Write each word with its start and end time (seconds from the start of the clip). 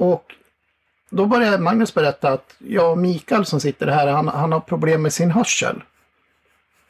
Och 0.00 0.34
då 1.10 1.26
började 1.26 1.58
Magnus 1.58 1.94
berätta 1.94 2.28
att 2.28 2.54
jag 2.58 2.90
och 2.90 2.98
Mikael 2.98 3.44
som 3.44 3.60
sitter 3.60 3.86
här, 3.86 4.06
han, 4.06 4.28
han 4.28 4.52
har 4.52 4.60
problem 4.60 5.02
med 5.02 5.12
sin 5.12 5.30
hörsel. 5.30 5.82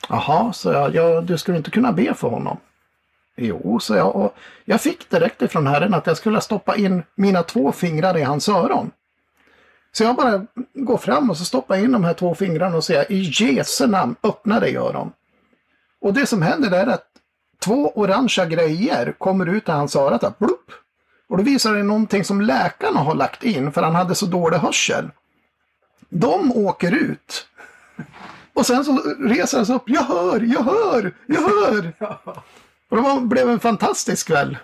Jaha, 0.08 0.52
så 0.52 0.72
jag, 0.72 0.94
ja, 0.94 1.20
du 1.20 1.38
skulle 1.38 1.56
inte 1.56 1.70
kunna 1.70 1.92
be 1.92 2.14
för 2.14 2.28
honom? 2.28 2.56
Jo, 3.36 3.80
så 3.80 3.94
jag. 3.94 4.16
Och 4.16 4.34
jag 4.64 4.80
fick 4.80 5.10
direkt 5.10 5.42
ifrån 5.42 5.66
Herren 5.66 5.94
att 5.94 6.06
jag 6.06 6.16
skulle 6.16 6.40
stoppa 6.40 6.76
in 6.76 7.02
mina 7.14 7.42
två 7.42 7.72
fingrar 7.72 8.16
i 8.18 8.22
hans 8.22 8.48
öron. 8.48 8.90
Så 9.92 10.04
jag 10.04 10.16
bara 10.16 10.46
går 10.74 10.98
fram 10.98 11.30
och 11.30 11.36
så 11.36 11.44
stoppar 11.44 11.76
in 11.76 11.92
de 11.92 12.04
här 12.04 12.14
två 12.14 12.34
fingrarna 12.34 12.76
och 12.76 12.84
säger 12.84 13.12
i 13.12 13.20
Jesu 13.22 13.86
namn, 13.86 14.16
öppna 14.22 14.60
dig 14.60 14.76
öron. 14.76 15.12
Och 16.00 16.14
det 16.14 16.26
som 16.26 16.42
händer 16.42 16.70
är 16.70 16.86
att 16.86 17.06
två 17.64 17.92
orangea 17.94 18.46
grejer 18.46 19.12
kommer 19.18 19.46
ut 19.46 19.68
i 19.68 19.72
hans 19.72 19.96
öra. 19.96 20.18
Där, 20.18 20.32
blup. 20.38 20.72
Och 21.30 21.36
då 21.36 21.42
visar 21.42 21.74
det 21.74 21.82
någonting 21.82 22.24
som 22.24 22.40
läkarna 22.40 23.00
har 23.00 23.14
lagt 23.14 23.42
in 23.42 23.72
för 23.72 23.82
han 23.82 23.94
hade 23.94 24.14
så 24.14 24.26
dålig 24.26 24.56
hörsel. 24.56 25.10
De 26.08 26.52
åker 26.52 26.92
ut. 26.92 27.46
Och 28.54 28.66
sen 28.66 28.84
så 28.84 28.96
reser 29.18 29.58
han 29.58 29.66
sig 29.66 29.74
upp. 29.74 29.82
Jag 29.86 30.02
hör, 30.02 30.40
jag 30.40 30.62
hör, 30.62 31.14
jag 31.26 31.40
hör. 31.40 31.92
Och 32.88 32.96
det 32.96 33.02
var, 33.02 33.20
blev 33.20 33.50
en 33.50 33.60
fantastisk 33.60 34.26
kväll. 34.26 34.58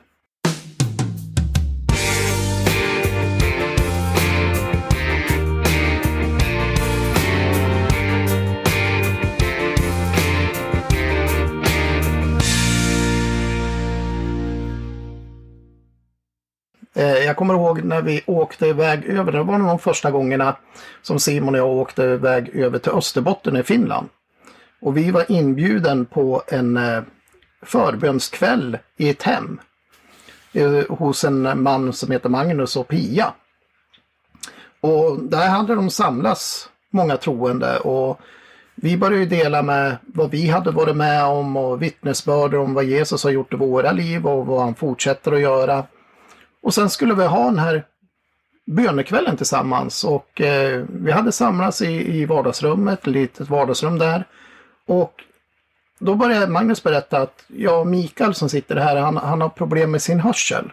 Eh, 16.96 17.18
jag 17.18 17.36
kommer 17.36 17.54
ihåg 17.54 17.84
när 17.84 18.02
vi 18.02 18.22
åkte 18.26 18.66
iväg 18.66 19.04
över, 19.04 19.32
det 19.32 19.42
var 19.42 19.58
nog 19.58 19.68
de 19.68 19.78
första 19.78 20.10
gångerna 20.10 20.56
som 21.02 21.18
Simon 21.18 21.54
och 21.54 21.60
jag 21.60 21.68
åkte 21.68 22.02
iväg 22.02 22.48
över 22.48 22.78
till 22.78 22.92
Österbotten 22.92 23.56
i 23.56 23.62
Finland. 23.62 24.08
Och 24.80 24.96
vi 24.96 25.10
var 25.10 25.32
inbjuden 25.32 26.06
på 26.06 26.42
en 26.46 26.76
eh, 26.76 27.02
förbönskväll 27.62 28.78
i 28.96 29.08
ett 29.08 29.22
hem 29.22 29.60
eh, 30.52 30.82
hos 30.88 31.24
en 31.24 31.62
man 31.62 31.92
som 31.92 32.10
heter 32.10 32.28
Magnus 32.28 32.76
och 32.76 32.88
Pia. 32.88 33.32
Och 34.80 35.18
där 35.22 35.48
hade 35.48 35.74
de 35.74 35.90
samlats 35.90 36.68
många 36.90 37.16
troende 37.16 37.78
och 37.78 38.20
vi 38.74 38.96
började 38.96 39.18
ju 39.18 39.26
dela 39.26 39.62
med 39.62 39.96
vad 40.02 40.30
vi 40.30 40.48
hade 40.48 40.70
varit 40.70 40.96
med 40.96 41.24
om 41.24 41.56
och 41.56 41.82
vittnesbörd 41.82 42.54
om 42.54 42.74
vad 42.74 42.84
Jesus 42.84 43.24
har 43.24 43.30
gjort 43.30 43.52
i 43.52 43.56
våra 43.56 43.92
liv 43.92 44.26
och 44.26 44.46
vad 44.46 44.60
han 44.60 44.74
fortsätter 44.74 45.32
att 45.32 45.40
göra. 45.40 45.84
Och 46.66 46.74
sen 46.74 46.90
skulle 46.90 47.14
vi 47.14 47.24
ha 47.24 47.44
den 47.44 47.58
här 47.58 47.84
bönekvällen 48.64 49.36
tillsammans 49.36 50.04
och 50.04 50.40
eh, 50.40 50.84
vi 50.88 51.12
hade 51.12 51.32
samlats 51.32 51.82
i, 51.82 52.16
i 52.16 52.24
vardagsrummet, 52.24 53.00
ett 53.00 53.06
litet 53.06 53.48
vardagsrum 53.48 53.98
där. 53.98 54.24
Och 54.86 55.22
då 55.98 56.14
började 56.14 56.46
Magnus 56.46 56.82
berätta 56.82 57.18
att 57.18 57.44
jag 57.46 57.80
och 57.80 57.86
Mikael 57.86 58.34
som 58.34 58.48
sitter 58.48 58.76
här, 58.76 58.96
han, 58.96 59.16
han 59.16 59.40
har 59.40 59.48
problem 59.48 59.90
med 59.90 60.02
sin 60.02 60.20
hörsel. 60.20 60.72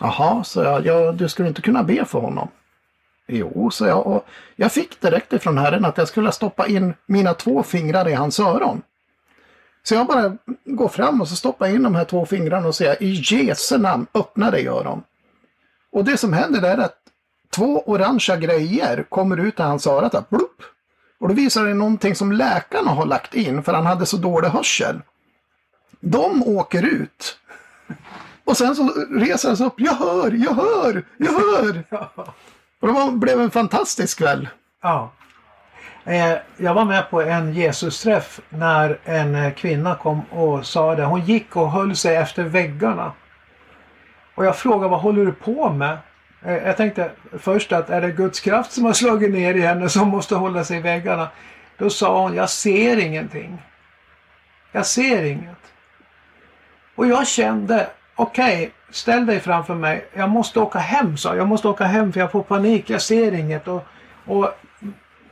Jaha, 0.00 0.44
så 0.44 0.62
jag, 0.62 0.86
ja, 0.86 1.12
du 1.12 1.28
skulle 1.28 1.48
inte 1.48 1.62
kunna 1.62 1.82
be 1.82 2.04
för 2.04 2.18
honom? 2.18 2.48
Jo, 3.26 3.70
så 3.70 3.86
jag. 3.86 4.06
Och 4.06 4.26
jag 4.56 4.72
fick 4.72 5.00
direkt 5.00 5.32
ifrån 5.32 5.58
Herren 5.58 5.84
att 5.84 5.98
jag 5.98 6.08
skulle 6.08 6.32
stoppa 6.32 6.66
in 6.66 6.94
mina 7.06 7.34
två 7.34 7.62
fingrar 7.62 8.08
i 8.08 8.14
hans 8.14 8.40
öron. 8.40 8.82
Så 9.88 9.94
jag 9.94 10.06
bara 10.06 10.36
går 10.64 10.88
fram 10.88 11.20
och 11.20 11.28
så 11.28 11.36
stoppar 11.36 11.66
in 11.68 11.82
de 11.82 11.94
här 11.94 12.04
två 12.04 12.26
fingrarna 12.26 12.68
och 12.68 12.74
säger 12.74 13.02
i 13.02 13.22
Jesu 13.24 13.78
namn, 13.78 14.06
öppna 14.14 14.50
dig 14.50 14.68
öron. 14.68 15.02
Och 15.92 16.04
det 16.04 16.16
som 16.16 16.32
händer 16.32 16.62
är 16.62 16.78
att 16.78 16.96
två 17.50 17.82
orangea 17.86 18.36
grejer 18.36 19.02
kommer 19.08 19.36
ut 19.36 19.60
i 19.60 19.62
hans 19.62 19.86
öra. 19.86 20.08
Där, 20.08 20.24
blup. 20.30 20.62
Och 21.20 21.28
då 21.28 21.34
visar 21.34 21.66
det 21.66 21.74
någonting 21.74 22.14
som 22.14 22.32
läkarna 22.32 22.90
har 22.90 23.06
lagt 23.06 23.34
in 23.34 23.62
för 23.62 23.74
han 23.74 23.86
hade 23.86 24.06
så 24.06 24.16
dålig 24.16 24.48
hörsel. 24.48 25.00
De 26.00 26.42
åker 26.42 26.82
ut. 26.82 27.38
Och 28.44 28.56
sen 28.56 28.76
så 28.76 28.88
reser 29.10 29.48
han 29.48 29.56
sig 29.56 29.66
upp. 29.66 29.74
Jag 29.76 29.94
hör, 29.94 30.32
jag 30.32 30.54
hör, 30.54 31.04
jag 31.16 31.32
hör. 31.32 31.84
Och 32.80 32.88
det 32.88 33.12
blev 33.12 33.40
en 33.40 33.50
fantastisk 33.50 34.18
kväll. 34.18 34.48
Ja. 34.82 35.12
Eh, 36.08 36.38
jag 36.56 36.74
var 36.74 36.84
med 36.84 37.10
på 37.10 37.22
en 37.22 37.52
Jesus-träff 37.52 38.40
när 38.48 38.98
en 39.04 39.34
eh, 39.34 39.52
kvinna 39.52 39.94
kom 39.94 40.20
och 40.20 40.66
sa 40.66 40.94
det. 40.94 41.04
Hon 41.04 41.20
gick 41.20 41.56
och 41.56 41.70
höll 41.70 41.96
sig 41.96 42.16
efter 42.16 42.42
väggarna. 42.42 43.12
Och 44.34 44.44
jag 44.44 44.56
frågade 44.56 44.88
vad 44.88 45.00
håller 45.00 45.26
du 45.26 45.32
på 45.32 45.70
med? 45.70 45.98
Eh, 46.42 46.52
jag 46.52 46.76
tänkte 46.76 47.10
först 47.38 47.72
att 47.72 47.90
är 47.90 48.00
det 48.00 48.10
Guds 48.10 48.40
kraft 48.40 48.72
som 48.72 48.84
har 48.84 48.92
slagit 48.92 49.30
ner 49.30 49.54
i 49.54 49.60
henne 49.60 49.88
som 49.88 50.08
måste 50.08 50.34
hålla 50.34 50.64
sig 50.64 50.76
i 50.76 50.80
väggarna? 50.80 51.28
Då 51.78 51.90
sa 51.90 52.22
hon, 52.22 52.34
jag 52.34 52.50
ser 52.50 52.96
ingenting. 52.96 53.62
Jag 54.72 54.86
ser 54.86 55.22
inget. 55.22 55.72
Och 56.94 57.06
jag 57.06 57.26
kände, 57.26 57.86
okej, 58.14 58.56
okay, 58.56 58.70
ställ 58.90 59.26
dig 59.26 59.40
framför 59.40 59.74
mig. 59.74 60.08
Jag 60.14 60.28
måste 60.28 60.60
åka 60.60 60.78
hem, 60.78 61.16
sa 61.16 61.36
jag. 61.36 61.48
måste 61.48 61.68
åka 61.68 61.84
hem 61.84 62.12
för 62.12 62.20
jag 62.20 62.32
får 62.32 62.42
panik, 62.42 62.90
jag 62.90 63.02
ser 63.02 63.32
inget. 63.32 63.68
Och, 63.68 63.86
och 64.26 64.54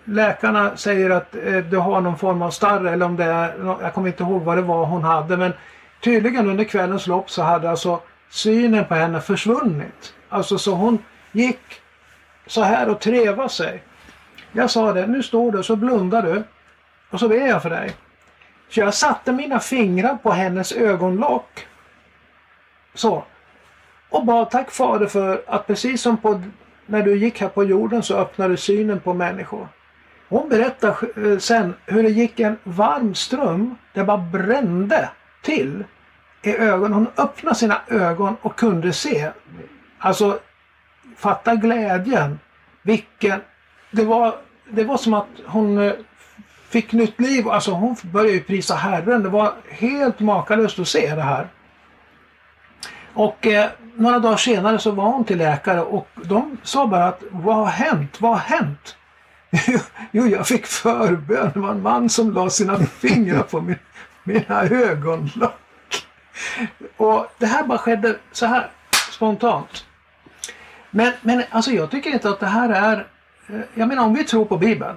läkarna 0.06 0.76
säger 0.76 1.10
att 1.10 1.34
eh, 1.34 1.56
du 1.56 1.76
har 1.76 2.00
någon 2.00 2.18
form 2.18 2.42
av 2.42 2.50
starr 2.50 2.84
eller 2.84 3.06
om 3.06 3.16
det 3.16 3.24
är, 3.24 3.76
jag 3.82 3.94
kommer 3.94 4.08
inte 4.08 4.22
ihåg 4.22 4.42
vad 4.42 4.58
det 4.58 4.62
var 4.62 4.84
hon 4.84 5.04
hade. 5.04 5.36
Men 5.36 5.52
tydligen 6.00 6.50
under 6.50 6.64
kvällens 6.64 7.06
lopp 7.06 7.30
så 7.30 7.42
hade 7.42 7.70
alltså 7.70 8.00
synen 8.30 8.84
på 8.84 8.94
henne 8.94 9.20
försvunnit. 9.20 10.14
Alltså 10.28 10.58
så 10.58 10.74
hon 10.74 10.98
gick 11.32 11.80
så 12.46 12.62
här 12.62 12.88
och 12.88 13.00
trevade 13.00 13.48
sig. 13.48 13.82
Jag 14.52 14.70
sa 14.70 14.92
det, 14.92 15.06
nu 15.06 15.22
står 15.22 15.52
du 15.52 15.62
så 15.62 15.76
blundar 15.76 16.22
du 16.22 16.42
och 17.10 17.20
så 17.20 17.28
ber 17.28 17.46
jag 17.46 17.62
för 17.62 17.70
dig. 17.70 17.92
Så 18.68 18.80
jag 18.80 18.94
satte 18.94 19.32
mina 19.32 19.60
fingrar 19.60 20.16
på 20.22 20.30
hennes 20.30 20.72
ögonlock. 20.72 21.66
Så. 22.94 23.24
Och 24.10 24.24
bad 24.24 24.50
tack 24.50 24.70
Fader 24.70 25.06
för 25.06 25.42
att 25.46 25.66
precis 25.66 26.02
som 26.02 26.16
på, 26.16 26.42
när 26.86 27.02
du 27.02 27.16
gick 27.16 27.40
här 27.40 27.48
på 27.48 27.64
jorden 27.64 28.02
så 28.02 28.16
öppnade 28.16 28.56
synen 28.56 29.00
på 29.00 29.14
människor. 29.14 29.68
Hon 30.28 30.48
berättar 30.48 30.96
eh, 31.26 31.38
sen 31.38 31.74
hur 31.86 32.02
det 32.02 32.08
gick 32.08 32.40
en 32.40 32.58
varm 32.64 33.14
ström. 33.14 33.76
Det 33.92 34.04
bara 34.04 34.18
brände 34.18 35.10
till 35.42 35.84
i 36.42 36.56
ögonen. 36.56 36.92
Hon 36.92 37.08
öppnade 37.16 37.56
sina 37.56 37.80
ögon 37.88 38.36
och 38.42 38.56
kunde 38.56 38.92
se. 38.92 39.30
Alltså, 39.98 40.38
fatta 41.16 41.54
glädjen. 41.54 42.38
Vilken... 42.82 43.40
Det 43.90 44.04
var, 44.04 44.34
det 44.70 44.84
var 44.84 44.96
som 44.96 45.14
att 45.14 45.26
hon 45.46 45.78
eh, 45.78 45.92
fick 46.68 46.92
nytt 46.92 47.20
liv. 47.20 47.48
Alltså 47.48 47.70
hon 47.70 47.96
började 48.02 48.32
ju 48.32 48.42
prisa 48.42 48.74
Herren. 48.74 49.22
Det 49.22 49.28
var 49.28 49.52
helt 49.70 50.20
makalöst 50.20 50.78
att 50.78 50.88
se 50.88 51.14
det 51.14 51.22
här. 51.22 51.48
Och 53.14 53.46
eh, 53.46 53.70
några 53.94 54.18
dagar 54.18 54.36
senare 54.36 54.78
så 54.78 54.90
var 54.90 55.04
hon 55.04 55.24
till 55.24 55.38
läkare 55.38 55.80
och 55.80 56.08
de 56.24 56.56
sa 56.62 56.86
bara 56.86 57.04
att 57.04 57.22
vad 57.30 57.56
har 57.56 57.66
hänt? 57.66 58.20
Vad 58.20 58.30
har 58.30 58.38
hänt? 58.38 58.96
jo, 60.10 60.26
jag 60.26 60.46
fick 60.46 60.66
förbön. 60.66 61.50
Det 61.54 61.60
var 61.60 61.70
en 61.70 61.82
man 61.82 62.08
som 62.08 62.32
la 62.32 62.50
sina 62.50 62.78
fingrar 62.78 63.42
på 63.42 63.60
min, 63.60 63.78
mina 64.24 64.62
ögonlock. 64.62 65.60
Och 66.96 67.26
det 67.38 67.46
här 67.46 67.64
bara 67.64 67.78
skedde 67.78 68.16
så 68.32 68.46
här 68.46 68.70
spontant. 69.10 69.84
Men, 70.90 71.12
men 71.22 71.42
alltså 71.50 71.70
jag 71.70 71.90
tycker 71.90 72.10
inte 72.10 72.28
att 72.28 72.40
det 72.40 72.46
här 72.46 72.70
är... 72.70 73.06
Eh, 73.48 73.60
jag 73.74 73.88
menar 73.88 74.04
om 74.04 74.14
vi 74.14 74.24
tror 74.24 74.44
på 74.44 74.56
Bibeln, 74.56 74.96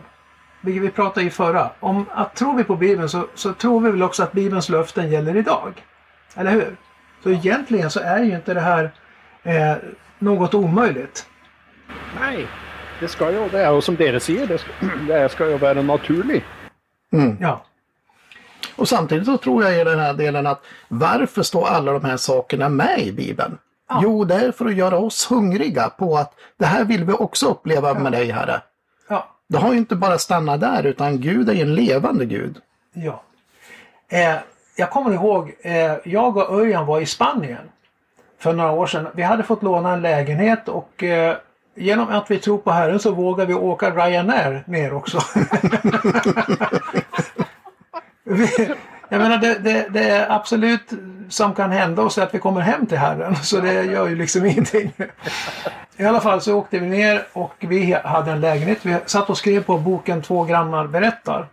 vilket 0.61 0.83
vi 0.83 0.89
pratade 0.89 1.25
i 1.25 1.29
förra. 1.29 1.69
Om 1.79 2.05
att 2.11 2.35
tror 2.35 2.57
vi 2.57 2.63
på 2.63 2.75
Bibeln 2.75 3.09
så, 3.09 3.27
så 3.35 3.53
tror 3.53 3.79
vi 3.79 3.91
väl 3.91 4.03
också 4.03 4.23
att 4.23 4.31
Bibelns 4.31 4.69
löften 4.69 5.11
gäller 5.11 5.35
idag. 5.35 5.83
Eller 6.35 6.51
hur? 6.51 6.75
Så 7.23 7.29
egentligen 7.29 7.91
så 7.91 7.99
är 7.99 8.23
ju 8.23 8.35
inte 8.35 8.53
det 8.53 8.61
här 8.61 8.91
eh, 9.43 9.75
något 10.19 10.53
omöjligt. 10.53 11.27
Nej, 12.19 12.47
det 12.99 13.07
skal 13.07 13.33
jo 13.33 13.47
det. 13.51 13.61
er 13.61 13.73
jo 13.73 13.81
som 13.81 13.95
dere 13.95 14.19
sier, 14.19 14.47
det 14.47 14.59
skal, 14.59 14.89
det 15.07 15.31
skal 15.31 15.51
jo 15.51 15.57
være 15.57 15.83
naturlig. 15.83 16.43
Ja. 17.39 17.61
Och 18.75 18.87
samtidigt 18.87 19.25
så 19.25 19.37
tror 19.37 19.63
jag 19.63 19.81
i 19.81 19.83
den 19.83 19.99
här 19.99 20.13
delen 20.13 20.47
att 20.47 20.65
varför 20.87 21.43
står 21.43 21.67
alla 21.67 21.91
de 21.91 22.03
här 22.03 22.17
sakerna 22.17 22.69
med 22.69 22.99
i 22.99 23.11
Bibeln? 23.11 23.57
Jo, 24.01 24.23
det 24.23 24.35
är 24.35 24.51
för 24.51 24.65
att 24.65 24.75
göra 24.75 24.97
oss 24.97 25.31
hungriga 25.31 25.89
på 25.89 26.17
att 26.17 26.33
det 26.57 26.65
här 26.65 26.83
vill 26.83 27.03
vi 27.03 27.13
också 27.13 27.47
uppleva 27.47 27.93
med 27.93 28.11
dig 28.11 28.31
Herre. 28.31 28.61
Ja. 29.09 29.27
Det 29.47 29.57
har 29.57 29.71
ju 29.71 29.77
inte 29.77 29.95
bara 29.95 30.17
stannat 30.17 30.59
där 30.59 30.85
utan 30.85 31.21
Gud 31.21 31.49
är 31.49 31.53
ju 31.53 31.61
en 31.61 31.75
levande 31.75 32.25
Gud. 32.25 32.57
Ja. 32.93 33.23
Eh, 34.07 34.35
jag 34.75 34.89
kommer 34.89 35.13
ihåg, 35.13 35.55
eh, 35.61 35.95
jag 36.03 36.37
och 36.37 36.53
Örjan 36.53 36.85
var 36.85 37.01
i 37.01 37.05
Spanien 37.05 37.69
för 38.39 38.53
några 38.53 38.71
år 38.71 38.87
sedan. 38.87 39.07
Vi 39.15 39.23
hade 39.23 39.43
fått 39.43 39.63
låna 39.63 39.93
en 39.93 40.01
lägenhet 40.01 40.67
och 40.67 41.03
eh, 41.03 41.37
genom 41.79 42.09
att 42.09 42.31
vi 42.31 42.39
tror 42.39 42.57
på 42.57 42.71
Herren 42.71 42.99
så 42.99 43.11
vågar 43.11 43.45
vi 43.45 43.53
åka 43.53 43.89
Ryanair 43.89 44.63
ner 44.67 44.93
också. 44.93 45.19
vi, 48.23 48.75
Jag 49.09 49.21
menar 49.21 49.37
det, 49.37 49.59
det, 49.59 49.87
det 49.89 50.09
är 50.09 50.31
absolut 50.31 50.91
som 51.29 51.53
kan 51.53 51.71
hända 51.71 52.01
oss 52.01 52.17
att 52.17 52.33
vi 52.33 52.39
kommer 52.39 52.61
hem 52.61 52.85
till 52.85 52.97
Herren. 52.97 53.35
Så 53.35 53.59
det 53.59 53.83
gör 53.83 54.07
ju 54.07 54.15
liksom 54.15 54.45
ingenting. 54.45 54.91
I 55.97 56.05
alla 56.05 56.21
fall 56.21 56.41
så 56.41 56.55
åkte 56.55 56.79
vi 56.79 56.87
ner 56.87 57.27
och 57.33 57.55
vi 57.59 57.93
hade 58.03 58.31
en 58.31 58.41
lägenhet. 58.41 58.85
Vi 58.85 58.97
satt 59.05 59.29
och 59.29 59.37
skrev 59.37 59.63
på 59.63 59.77
boken 59.77 60.21
Två 60.21 60.43
grannar 60.43 60.87
berättar. 60.87 61.47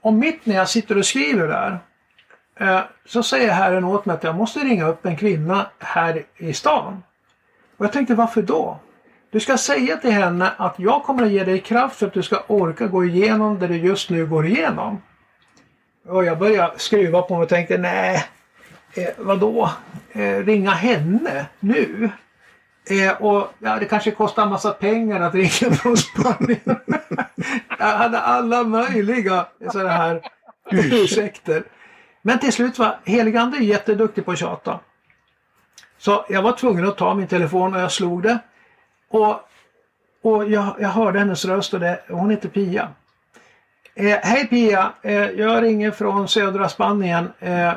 Och 0.00 0.12
mitt 0.12 0.46
när 0.46 0.56
jag 0.56 0.68
sitter 0.68 0.98
och 0.98 1.06
skriver 1.06 1.48
där 1.48 1.78
eh, 2.60 2.80
så 3.06 3.22
säger 3.22 3.52
Herren 3.52 3.84
åt 3.84 4.06
mig 4.06 4.14
att 4.14 4.24
jag 4.24 4.34
måste 4.34 4.60
ringa 4.60 4.86
upp 4.86 5.06
en 5.06 5.16
kvinna 5.16 5.66
här 5.78 6.22
i 6.36 6.52
stan. 6.52 7.02
Och 7.76 7.84
jag 7.84 7.92
tänkte 7.92 8.14
varför 8.14 8.42
då? 8.42 8.78
Du 9.32 9.40
ska 9.40 9.56
säga 9.56 9.96
till 9.96 10.10
henne 10.10 10.52
att 10.56 10.74
jag 10.78 11.02
kommer 11.02 11.22
att 11.22 11.30
ge 11.30 11.44
dig 11.44 11.60
kraft 11.60 11.96
för 11.96 12.06
att 12.06 12.12
du 12.12 12.22
ska 12.22 12.42
orka 12.46 12.86
gå 12.86 13.04
igenom 13.04 13.58
det 13.58 13.66
du 13.66 13.76
just 13.76 14.10
nu 14.10 14.26
går 14.26 14.46
igenom. 14.46 15.02
Och 16.08 16.24
jag 16.24 16.38
började 16.38 16.78
skruva 16.78 17.22
på 17.22 17.34
mig 17.34 17.42
och 17.42 17.48
tänkte 17.48 17.78
nej, 17.78 18.24
eh, 18.94 19.08
vadå? 19.18 19.70
Eh, 20.12 20.36
ringa 20.36 20.70
henne 20.70 21.46
nu? 21.60 22.10
Eh, 22.90 23.22
och 23.22 23.52
ja, 23.58 23.78
det 23.78 23.84
kanske 23.84 24.10
kostar 24.10 24.42
en 24.42 24.48
massa 24.48 24.70
pengar 24.70 25.20
att 25.20 25.34
ringa 25.34 25.74
från 25.76 25.96
Spanien. 25.96 26.80
jag 27.78 27.86
hade 27.86 28.20
alla 28.20 28.64
möjliga 28.64 29.46
sådana 29.72 29.90
här 29.90 30.22
ursäkter. 30.70 31.64
Men 32.22 32.38
till 32.38 32.52
slut 32.52 32.78
var 32.78 32.98
Heligande 33.04 33.58
jätteduktig 33.58 34.24
på 34.24 34.32
att 34.32 34.38
tjata. 34.38 34.80
Så 35.98 36.24
jag 36.28 36.42
var 36.42 36.52
tvungen 36.52 36.88
att 36.88 36.98
ta 36.98 37.14
min 37.14 37.26
telefon 37.26 37.74
och 37.74 37.80
jag 37.80 37.92
slog 37.92 38.22
det. 38.22 38.38
Och, 39.12 39.40
och 40.22 40.50
jag, 40.50 40.76
jag 40.78 40.88
hörde 40.88 41.18
hennes 41.18 41.44
röst 41.44 41.74
och 41.74 41.80
det, 41.80 42.00
hon 42.08 42.30
heter 42.30 42.48
Pia. 42.48 42.88
Eh, 43.94 44.18
Hej 44.22 44.46
Pia! 44.46 44.92
Eh, 45.02 45.12
jag 45.14 45.62
ringer 45.62 45.90
från 45.90 46.28
södra 46.28 46.68
Spanien. 46.68 47.32
Eh, 47.38 47.72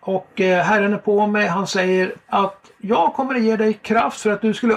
och 0.00 0.40
eh, 0.40 0.64
Herren 0.64 0.92
är 0.92 0.98
på 0.98 1.26
mig. 1.26 1.46
Han 1.46 1.66
säger 1.66 2.14
att 2.26 2.70
jag 2.78 3.14
kommer 3.14 3.34
att 3.34 3.42
ge 3.42 3.56
dig 3.56 3.72
kraft 3.72 4.20
för 4.20 4.30
att 4.30 4.42
du, 4.42 4.54
skulle 4.54 4.76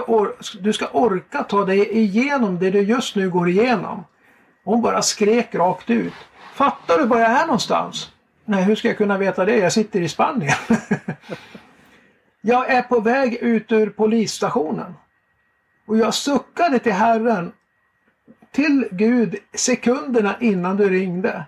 du 0.60 0.74
ska 0.74 0.88
orka 0.88 1.44
ta 1.44 1.66
dig 1.66 1.98
igenom 1.98 2.60
det 2.60 2.70
du 2.70 2.82
just 2.82 3.16
nu 3.16 3.30
går 3.30 3.50
igenom. 3.50 4.06
Hon 4.64 4.82
bara 4.82 5.02
skrek 5.02 5.56
rakt 5.56 5.90
ut. 5.90 6.14
Fattar 6.54 6.98
du 6.98 7.06
var 7.06 7.20
jag 7.20 7.32
är 7.32 7.46
någonstans? 7.46 8.12
Nej, 8.46 8.64
hur 8.64 8.76
ska 8.76 8.88
jag 8.88 8.98
kunna 8.98 9.18
veta 9.18 9.46
det? 9.46 9.58
Jag 9.58 9.74
sitter 9.74 10.02
i 10.02 10.10
Spanien. 10.10 10.56
jag 12.42 12.70
är 12.70 12.82
på 12.82 13.00
väg 13.00 13.34
ut 13.34 13.72
ur 13.72 13.90
polisstationen. 13.90 14.94
Och 15.86 15.98
jag 15.98 16.14
suckade 16.14 16.80
till 16.80 16.92
Herren, 16.92 17.52
till 18.52 18.88
Gud 18.92 19.36
sekunderna 19.54 20.36
innan 20.40 20.78
du 20.78 20.90
ringde. 20.90 21.46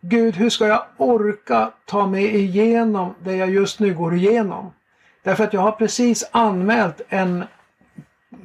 Gud, 0.00 0.36
hur 0.36 0.50
ska 0.50 0.66
jag 0.66 0.82
orka 0.96 1.70
ta 1.86 2.06
mig 2.06 2.36
igenom 2.36 3.14
det 3.24 3.36
jag 3.36 3.50
just 3.50 3.80
nu 3.80 3.94
går 3.94 4.14
igenom? 4.14 4.72
Därför 5.22 5.44
att 5.44 5.52
jag 5.52 5.60
har 5.60 5.72
precis 5.72 6.28
anmält 6.30 7.00
en 7.08 7.44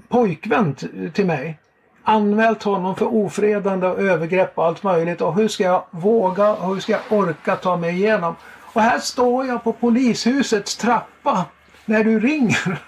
pojkvän 0.07 0.75
till 1.13 1.25
mig. 1.25 1.59
Anmält 2.03 2.63
honom 2.63 2.95
för 2.95 3.13
ofredande 3.13 3.87
och 3.87 3.99
övergrepp 3.99 4.57
och 4.57 4.65
allt 4.65 4.83
möjligt. 4.83 5.21
Och 5.21 5.35
hur 5.35 5.47
ska 5.47 5.63
jag 5.63 5.85
våga 5.91 6.53
och 6.53 6.73
hur 6.73 6.79
ska 6.79 6.91
jag 6.91 7.19
orka 7.19 7.55
ta 7.55 7.77
mig 7.77 7.95
igenom? 7.95 8.35
Och 8.73 8.81
här 8.81 8.99
står 8.99 9.45
jag 9.45 9.63
på 9.63 9.73
polishusets 9.73 10.75
trappa 10.75 11.45
när 11.85 12.03
du 12.03 12.19
ringer. 12.19 12.79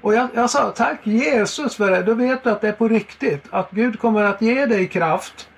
Och 0.00 0.14
jag, 0.14 0.28
jag 0.34 0.50
sa 0.50 0.70
tack 0.70 1.00
Jesus 1.02 1.76
för 1.76 1.90
det. 1.90 2.02
Då 2.02 2.14
vet 2.14 2.44
du 2.44 2.50
att 2.50 2.60
det 2.60 2.68
är 2.68 2.72
på 2.72 2.88
riktigt. 2.88 3.44
Att 3.50 3.70
Gud 3.70 4.00
kommer 4.00 4.22
att 4.22 4.42
ge 4.42 4.66
dig 4.66 4.88
kraft 4.88 5.48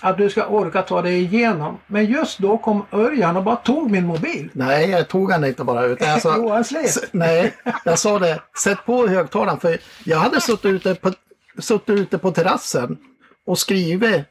att 0.00 0.18
du 0.18 0.30
ska 0.30 0.46
orka 0.46 0.82
ta 0.82 1.02
dig 1.02 1.22
igenom. 1.22 1.78
Men 1.86 2.06
just 2.06 2.38
då 2.38 2.58
kom 2.58 2.86
Örjan 2.92 3.36
och 3.36 3.42
bara 3.42 3.56
tog 3.56 3.90
min 3.90 4.06
mobil. 4.06 4.50
Nej, 4.52 4.90
jag 4.90 5.08
tog 5.08 5.32
han 5.32 5.44
inte 5.44 5.64
bara. 5.64 5.84
Utan 5.84 6.08
jag 6.08 6.22
sa, 6.22 6.34
jo, 6.36 6.48
han 6.48 6.64
slet. 6.64 7.08
Nej, 7.12 7.54
jag 7.84 7.98
sa 7.98 8.18
det. 8.18 8.40
Sätt 8.62 8.78
på 8.86 9.06
högtalaren. 9.06 9.60
För 9.60 9.78
jag 10.04 10.18
hade 10.18 10.40
suttit 10.40 10.64
ute 10.64 10.94
på, 10.94 11.12
suttit 11.58 11.98
ute 12.00 12.18
på 12.18 12.30
terrassen 12.30 12.98
och 13.46 13.58
skrivit 13.58 14.24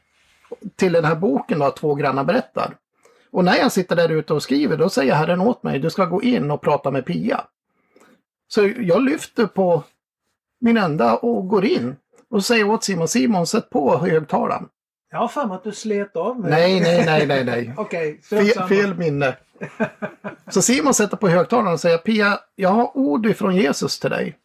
till 0.76 0.92
den 0.92 1.04
här 1.04 1.14
boken 1.14 1.58
då, 1.58 1.70
Två 1.70 1.94
grannar 1.94 2.24
berättar. 2.24 2.74
Och 3.32 3.44
när 3.44 3.56
jag 3.56 3.72
sitter 3.72 3.96
där 3.96 4.08
ute 4.08 4.34
och 4.34 4.42
skriver 4.42 4.76
då 4.76 4.88
säger 4.88 5.14
Herren 5.14 5.40
åt 5.40 5.62
mig, 5.62 5.78
du 5.78 5.90
ska 5.90 6.04
gå 6.04 6.22
in 6.22 6.50
och 6.50 6.60
prata 6.60 6.90
med 6.90 7.06
Pia. 7.06 7.44
Så 8.54 8.70
jag 8.78 9.02
lyfter 9.02 9.46
på 9.46 9.84
min 10.60 10.76
ända 10.76 11.16
och 11.16 11.48
går 11.48 11.64
in 11.64 11.96
och 12.30 12.44
säger 12.44 12.70
åt 12.70 12.84
Simon, 12.84 13.08
Simon 13.08 13.46
sätt 13.46 13.70
på 13.70 13.98
högtalaren. 13.98 14.68
Jag 15.10 15.18
har 15.18 15.28
för 15.28 15.46
mig 15.46 15.54
att 15.54 15.64
du 15.64 15.72
slet 15.72 16.16
av 16.16 16.40
mig. 16.40 16.50
Nej, 16.50 16.80
nej, 16.80 17.06
nej, 17.06 17.26
nej, 17.26 17.44
nej. 17.44 17.74
Okej, 17.78 18.20
fel, 18.22 18.68
fel 18.68 18.94
minne. 18.94 19.36
Så 20.48 20.62
Simon 20.62 20.94
sätter 20.94 21.16
på 21.16 21.28
högtalaren 21.28 21.72
och 21.72 21.80
säger 21.80 21.98
Pia, 21.98 22.38
jag 22.54 22.68
har 22.68 22.96
ord 22.96 23.26
ifrån 23.26 23.56
Jesus 23.56 24.00
till 24.00 24.10
dig. 24.10 24.38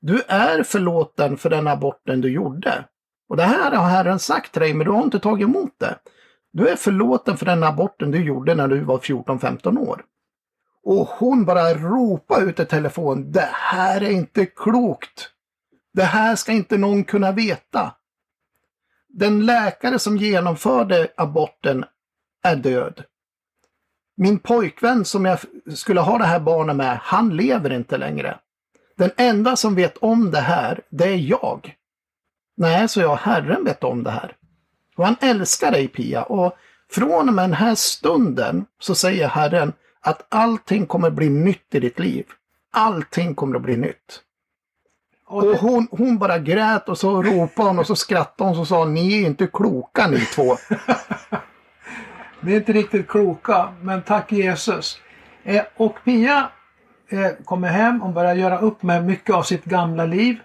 Du 0.00 0.22
är 0.28 0.62
förlåten 0.62 1.36
för 1.36 1.50
den 1.50 1.68
aborten 1.68 2.20
du 2.20 2.32
gjorde. 2.32 2.84
Och 3.28 3.36
det 3.36 3.42
här 3.42 3.72
har 3.72 3.88
Herren 3.88 4.18
sagt 4.18 4.52
till 4.52 4.62
dig, 4.62 4.74
men 4.74 4.86
du 4.86 4.92
har 4.92 5.02
inte 5.02 5.18
tagit 5.18 5.44
emot 5.44 5.74
det. 5.78 5.98
Du 6.52 6.68
är 6.68 6.76
förlåten 6.76 7.36
för 7.36 7.46
den 7.46 7.62
aborten 7.62 8.10
du 8.10 8.24
gjorde 8.24 8.54
när 8.54 8.68
du 8.68 8.80
var 8.80 8.98
14-15 8.98 9.78
år. 9.78 10.04
Och 10.84 11.08
hon 11.08 11.44
bara 11.44 11.74
ropade 11.74 12.44
ut 12.44 12.60
i 12.60 12.64
telefon, 12.64 13.32
det 13.32 13.48
här 13.52 14.00
är 14.00 14.10
inte 14.10 14.46
klokt. 14.46 15.30
Det 15.92 16.02
här 16.02 16.36
ska 16.36 16.52
inte 16.52 16.78
någon 16.78 17.04
kunna 17.04 17.32
veta. 17.32 17.94
Den 19.08 19.46
läkare 19.46 19.98
som 19.98 20.16
genomförde 20.16 21.08
aborten 21.16 21.84
är 22.42 22.56
död. 22.56 23.04
Min 24.16 24.38
pojkvän 24.38 25.04
som 25.04 25.24
jag 25.24 25.38
skulle 25.74 26.00
ha 26.00 26.18
det 26.18 26.24
här 26.24 26.40
barnet 26.40 26.76
med, 26.76 26.98
han 27.02 27.36
lever 27.36 27.72
inte 27.72 27.98
längre. 27.98 28.38
Den 28.96 29.10
enda 29.16 29.56
som 29.56 29.74
vet 29.74 29.96
om 29.96 30.30
det 30.30 30.40
här, 30.40 30.80
det 30.90 31.04
är 31.04 31.16
jag. 31.16 31.74
Nej, 32.56 32.88
så 32.88 33.00
jag, 33.00 33.16
Herren 33.16 33.64
vet 33.64 33.84
om 33.84 34.02
det 34.02 34.10
här. 34.10 34.36
Och 34.96 35.04
han 35.04 35.16
älskar 35.20 35.70
dig 35.70 35.88
Pia 35.88 36.22
och 36.22 36.56
från 36.90 37.28
och 37.28 37.34
med 37.34 37.44
den 37.44 37.52
här 37.52 37.74
stunden 37.74 38.66
så 38.78 38.94
säger 38.94 39.28
Herren 39.28 39.72
att 40.04 40.26
allting 40.28 40.86
kommer 40.86 41.10
bli 41.10 41.28
nytt 41.28 41.74
i 41.74 41.80
ditt 41.80 41.98
liv. 41.98 42.24
Allting 42.72 43.34
kommer 43.34 43.56
att 43.56 43.62
bli 43.62 43.76
nytt. 43.76 44.20
Och, 45.26 45.44
hon, 45.44 45.88
hon 45.90 46.18
bara 46.18 46.38
grät 46.38 46.88
och 46.88 46.98
så 46.98 47.22
ropade 47.22 47.68
hon 47.68 47.78
och 47.78 47.86
så 47.86 47.96
skrattade 47.96 48.50
hon 48.50 48.60
och 48.60 48.68
sa 48.68 48.84
ni 48.84 49.22
är 49.22 49.26
inte 49.26 49.46
kloka 49.46 50.06
ni 50.06 50.20
två. 50.20 50.56
Vi 52.40 52.52
är 52.52 52.56
inte 52.56 52.72
riktigt 52.72 53.08
kloka, 53.08 53.72
men 53.82 54.02
tack 54.02 54.32
Jesus. 54.32 54.98
Eh, 55.44 55.62
och 55.76 55.96
Pia 56.04 56.48
eh, 57.08 57.30
kommer 57.44 57.68
hem, 57.68 58.02
och 58.02 58.12
börjar 58.12 58.34
göra 58.34 58.58
upp 58.58 58.82
med 58.82 59.04
mycket 59.04 59.34
av 59.34 59.42
sitt 59.42 59.64
gamla 59.64 60.06
liv. 60.06 60.36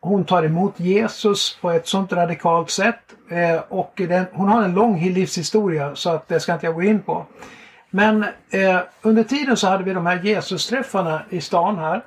Hon 0.00 0.24
tar 0.24 0.42
emot 0.42 0.80
Jesus 0.80 1.58
på 1.60 1.70
ett 1.70 1.88
sånt 1.88 2.12
radikalt 2.12 2.70
sätt. 2.70 3.14
Eh, 3.30 3.60
och 3.68 3.92
den, 3.96 4.26
hon 4.32 4.48
har 4.48 4.62
en 4.62 4.74
lång 4.74 5.00
livshistoria 5.00 5.94
så 5.94 6.10
att 6.10 6.28
det 6.28 6.40
ska 6.40 6.52
inte 6.52 6.66
jag 6.66 6.74
gå 6.74 6.82
in 6.82 7.02
på. 7.02 7.26
Men 7.96 8.24
eh, 8.50 8.80
under 9.02 9.24
tiden 9.24 9.56
så 9.56 9.66
hade 9.66 9.84
vi 9.84 9.94
de 9.94 10.06
här 10.06 10.22
Jesus-träffarna 10.22 11.22
i 11.30 11.40
stan 11.40 11.78
här. 11.78 12.04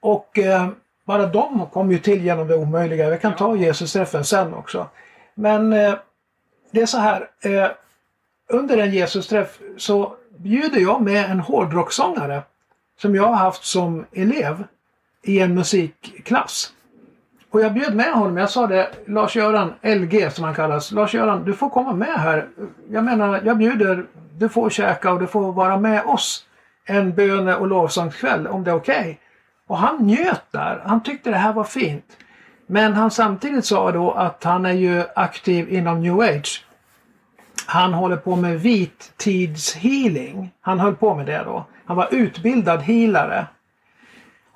Och 0.00 0.38
eh, 0.38 0.68
bara 1.04 1.26
de 1.26 1.66
kom 1.72 1.90
ju 1.92 1.98
till 1.98 2.24
genom 2.24 2.48
det 2.48 2.56
omöjliga. 2.56 3.10
Vi 3.10 3.18
kan 3.18 3.36
ta 3.36 3.56
Jesus-träffen 3.56 4.24
sen 4.24 4.54
också. 4.54 4.88
Men 5.34 5.72
eh, 5.72 5.94
det 6.70 6.82
är 6.82 6.86
så 6.86 6.98
här. 6.98 7.28
Eh, 7.40 7.70
under 8.48 8.78
en 8.78 8.90
Jesus-träff 8.90 9.58
så 9.76 10.16
bjuder 10.38 10.80
jag 10.80 11.02
med 11.02 11.30
en 11.30 11.40
hårdrocksångare 11.40 12.42
som 13.00 13.14
jag 13.14 13.26
har 13.26 13.36
haft 13.36 13.64
som 13.64 14.06
elev 14.12 14.64
i 15.22 15.40
en 15.40 15.54
musikklass. 15.54 16.72
Och 17.56 17.62
jag 17.62 17.74
bjöd 17.74 17.94
med 17.94 18.12
honom. 18.12 18.36
Jag 18.36 18.50
sa 18.50 18.66
det, 18.66 18.90
Lars-Göran, 19.06 19.72
LG 19.82 20.30
som 20.30 20.44
han 20.44 20.54
kallas. 20.54 20.92
Lars-Göran, 20.92 21.44
du 21.44 21.52
får 21.52 21.70
komma 21.70 21.92
med 21.92 22.14
här. 22.14 22.48
Jag 22.90 23.04
menar, 23.04 23.40
jag 23.44 23.58
bjuder, 23.58 24.06
du 24.38 24.48
får 24.48 24.70
käka 24.70 25.12
och 25.12 25.20
du 25.20 25.26
får 25.26 25.52
vara 25.52 25.78
med 25.78 26.04
oss 26.04 26.44
en 26.84 27.14
böne 27.14 27.56
och 27.56 27.66
lovsångskväll 27.66 28.46
om 28.46 28.64
det 28.64 28.70
är 28.70 28.74
okej. 28.74 29.00
Okay. 29.00 29.16
Och 29.66 29.78
han 29.78 30.06
njöt 30.06 30.42
där. 30.50 30.82
Han 30.84 31.02
tyckte 31.02 31.30
det 31.30 31.36
här 31.36 31.52
var 31.52 31.64
fint. 31.64 32.04
Men 32.66 32.92
han 32.92 33.10
samtidigt 33.10 33.64
sa 33.64 33.92
då 33.92 34.12
att 34.12 34.44
han 34.44 34.66
är 34.66 34.72
ju 34.72 35.04
aktiv 35.14 35.72
inom 35.72 36.00
new 36.00 36.20
age. 36.20 36.64
Han 37.66 37.92
håller 37.92 38.16
på 38.16 38.36
med 38.36 38.60
vittidshealing. 38.60 40.52
Han 40.60 40.80
höll 40.80 40.94
på 40.94 41.14
med 41.14 41.26
det 41.26 41.42
då. 41.44 41.66
Han 41.86 41.96
var 41.96 42.08
utbildad 42.10 42.80
healare. 42.80 43.46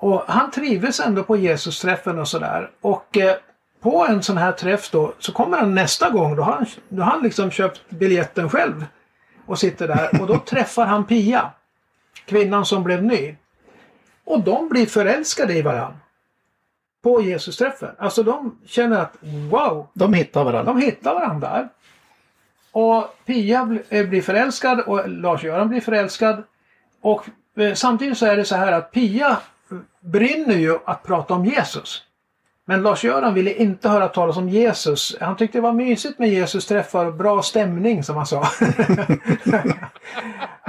Och 0.01 0.23
han 0.27 0.51
trivdes 0.51 0.99
ändå 0.99 1.23
på 1.23 1.37
Jesus-träffen 1.37 2.19
och 2.19 2.27
sådär. 2.27 2.69
Och 2.81 3.17
eh, 3.17 3.35
på 3.81 4.05
en 4.05 4.23
sån 4.23 4.37
här 4.37 4.51
träff 4.51 4.91
då 4.91 5.13
så 5.19 5.31
kommer 5.31 5.57
han 5.57 5.75
nästa 5.75 6.09
gång. 6.09 6.35
Då 6.35 6.43
har 6.43 6.53
han, 6.53 6.65
då 6.89 7.03
har 7.03 7.11
han 7.11 7.23
liksom 7.23 7.51
köpt 7.51 7.89
biljetten 7.89 8.49
själv. 8.49 8.85
Och 9.45 9.59
sitter 9.59 9.87
där 9.87 10.21
och 10.21 10.27
då 10.27 10.37
träffar 10.45 10.85
han 10.85 11.05
Pia. 11.05 11.51
Kvinnan 12.25 12.65
som 12.65 12.83
blev 12.83 13.03
ny. 13.03 13.35
Och 14.25 14.43
de 14.43 14.69
blir 14.69 14.85
förälskade 14.85 15.53
i 15.53 15.61
varandra. 15.61 15.99
På 17.03 17.21
Jesus-träffen. 17.21 17.95
Alltså 17.97 18.23
de 18.23 18.59
känner 18.65 18.99
att 18.99 19.17
wow! 19.49 19.87
De 19.93 20.13
hittar 20.13 20.43
varandra. 20.43 20.73
De 20.73 20.81
hittar 20.81 21.13
varandra 21.13 21.49
där. 21.49 21.69
Och 22.71 23.17
Pia 23.25 23.79
eh, 23.89 24.07
blir 24.07 24.21
förälskad 24.21 24.79
och 24.79 25.09
Lars-Göran 25.09 25.69
blir 25.69 25.81
förälskad. 25.81 26.43
Och 27.01 27.25
eh, 27.57 27.73
samtidigt 27.73 28.17
så 28.17 28.25
är 28.25 28.37
det 28.37 28.45
så 28.45 28.55
här 28.55 28.71
att 28.71 28.91
Pia 28.91 29.37
brinner 30.01 30.55
ju 30.55 30.77
att 30.85 31.03
prata 31.03 31.33
om 31.33 31.45
Jesus. 31.45 32.03
Men 32.65 32.81
Lars-Göran 32.81 33.33
ville 33.33 33.53
inte 33.53 33.89
höra 33.89 34.07
talas 34.07 34.37
om 34.37 34.49
Jesus. 34.49 35.17
Han 35.21 35.37
tyckte 35.37 35.57
det 35.57 35.61
var 35.61 35.73
mysigt 35.73 36.19
med 36.19 36.29
Jesus-träffar 36.29 37.05
och 37.05 37.13
bra 37.13 37.41
stämning 37.41 38.03
som 38.03 38.17
han 38.17 38.25
sa. 38.25 38.47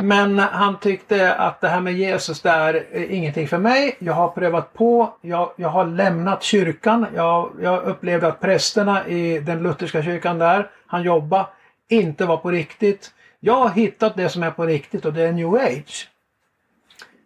Men 0.03 0.39
han 0.39 0.81
tyckte 0.81 1.35
att 1.35 1.61
det 1.61 1.69
här 1.69 1.81
med 1.81 1.93
Jesus 1.93 2.41
det 2.41 2.51
är 2.51 3.11
ingenting 3.11 3.49
för 3.49 3.59
mig. 3.59 3.97
Jag 3.99 4.13
har 4.13 4.29
prövat 4.29 4.73
på. 4.73 5.15
Jag, 5.21 5.53
jag 5.57 5.69
har 5.69 5.85
lämnat 5.85 6.43
kyrkan. 6.43 7.07
Jag, 7.15 7.51
jag 7.63 7.83
upplevde 7.83 8.27
att 8.27 8.41
prästerna 8.41 9.07
i 9.07 9.39
den 9.39 9.63
lutherska 9.63 10.03
kyrkan 10.03 10.39
där, 10.39 10.71
han 10.87 11.03
jobbade, 11.03 11.47
inte 11.89 12.27
var 12.27 12.37
på 12.37 12.51
riktigt. 12.51 13.11
Jag 13.41 13.57
har 13.57 13.71
hittat 13.71 14.17
det 14.17 14.29
som 14.29 14.43
är 14.43 14.51
på 14.51 14.67
riktigt 14.67 15.05
och 15.05 15.13
det 15.13 15.23
är 15.23 15.33
new 15.33 15.55
age. 15.55 16.09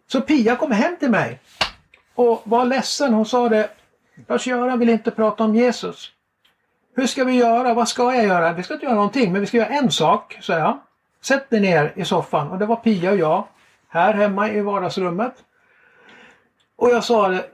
Så 0.07 0.21
Pia 0.21 0.55
kom 0.55 0.71
hem 0.71 0.95
till 0.99 1.09
mig 1.09 1.39
och 2.17 2.41
var 2.43 2.65
ledsen. 2.65 3.13
Hon 3.13 3.25
sa 3.25 3.49
det, 3.49 3.69
Lars-Göran 4.27 4.79
vill 4.79 4.89
inte 4.89 5.11
prata 5.11 5.43
om 5.43 5.55
Jesus. 5.55 6.11
Hur 6.95 7.07
ska 7.07 7.23
vi 7.23 7.33
göra? 7.33 7.73
Vad 7.73 7.87
ska 7.87 8.15
jag 8.15 8.25
göra? 8.25 8.53
Vi 8.53 8.63
ska 8.63 8.73
inte 8.73 8.85
göra 8.85 8.95
någonting, 8.95 9.31
men 9.31 9.41
vi 9.41 9.47
ska 9.47 9.57
göra 9.57 9.67
en 9.67 9.91
sak, 9.91 10.37
sa 10.41 10.53
jag. 10.53 10.79
Sätt 11.21 11.49
dig 11.49 11.59
ner 11.59 11.93
i 11.95 12.05
soffan. 12.05 12.47
Och 12.47 12.59
det 12.59 12.65
var 12.65 12.75
Pia 12.75 13.11
och 13.11 13.17
jag, 13.17 13.43
här 13.89 14.13
hemma 14.13 14.49
i 14.49 14.61
vardagsrummet. 14.61 15.33
Och 16.75 16.89
jag 16.89 17.03
sa 17.03 17.27
det, 17.27 17.45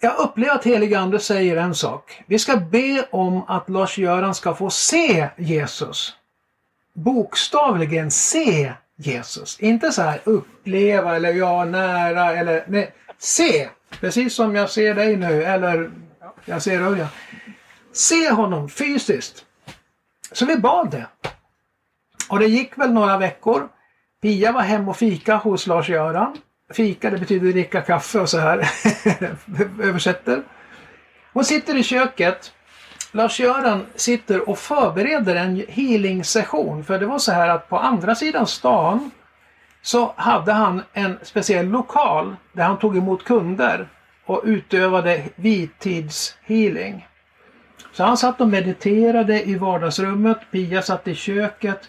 jag 0.00 0.18
upplever 0.18 0.54
att 0.54 0.64
helig 0.64 0.94
ande 0.94 1.18
säger 1.18 1.56
en 1.56 1.74
sak. 1.74 2.22
Vi 2.26 2.38
ska 2.38 2.56
be 2.56 3.06
om 3.10 3.42
att 3.48 3.68
Lars-Göran 3.68 4.34
ska 4.34 4.54
få 4.54 4.70
se 4.70 5.28
Jesus. 5.36 6.16
Bokstavligen 6.92 8.10
se 8.10 8.72
Jesus. 8.96 9.60
Inte 9.60 9.92
så 9.92 10.02
här 10.02 10.20
uppleva 10.24 11.16
eller 11.16 11.32
ja, 11.32 11.64
nära 11.64 12.32
eller 12.32 12.64
nej. 12.68 12.94
Se! 13.18 13.68
Precis 14.00 14.34
som 14.34 14.56
jag 14.56 14.70
ser 14.70 14.94
dig 14.94 15.16
nu 15.16 15.42
eller 15.42 15.90
jag 16.44 16.62
ser 16.62 16.80
Örjan. 16.80 17.08
Se 17.92 18.30
honom 18.30 18.68
fysiskt. 18.68 19.44
Så 20.32 20.46
vi 20.46 20.56
bad 20.56 20.90
det. 20.90 21.06
Och 22.28 22.38
det 22.38 22.46
gick 22.46 22.78
väl 22.78 22.92
några 22.92 23.18
veckor. 23.18 23.68
Pia 24.22 24.52
var 24.52 24.62
hem 24.62 24.88
och 24.88 24.96
fika 24.96 25.36
hos 25.36 25.66
Lars-Göran. 25.66 26.36
Fika 26.72 27.10
det 27.10 27.18
betyder 27.18 27.52
dricka 27.52 27.80
kaffe 27.80 28.20
och 28.20 28.28
så 28.28 28.38
här. 28.38 28.70
Översätter. 29.82 30.42
Hon 31.32 31.44
sitter 31.44 31.76
i 31.76 31.82
köket. 31.82 32.52
Lars-Göran 33.12 33.86
sitter 33.94 34.48
och 34.48 34.58
förbereder 34.58 35.34
en 35.36 35.64
healing-session. 35.68 36.84
För 36.84 36.98
det 36.98 37.06
var 37.06 37.18
så 37.18 37.32
här 37.32 37.48
att 37.48 37.68
på 37.68 37.78
andra 37.78 38.14
sidan 38.14 38.46
stan 38.46 39.10
så 39.84 40.14
hade 40.16 40.52
han 40.52 40.82
en 40.92 41.18
speciell 41.22 41.68
lokal 41.68 42.36
där 42.52 42.64
han 42.64 42.78
tog 42.78 42.96
emot 42.96 43.24
kunder 43.24 43.88
och 44.26 44.42
utövade 44.44 45.22
vittidshealing. 45.36 47.06
Så 47.92 48.04
han 48.04 48.16
satt 48.16 48.40
och 48.40 48.48
mediterade 48.48 49.42
i 49.48 49.54
vardagsrummet, 49.54 50.38
Pia 50.50 50.82
satt 50.82 51.08
i 51.08 51.14
köket 51.14 51.80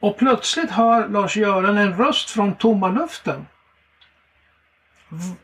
och 0.00 0.18
plötsligt 0.18 0.70
hör 0.70 1.08
Lars-Göran 1.08 1.78
en 1.78 1.96
röst 1.96 2.30
från 2.30 2.54
tomma 2.54 2.88
luften. 2.88 3.46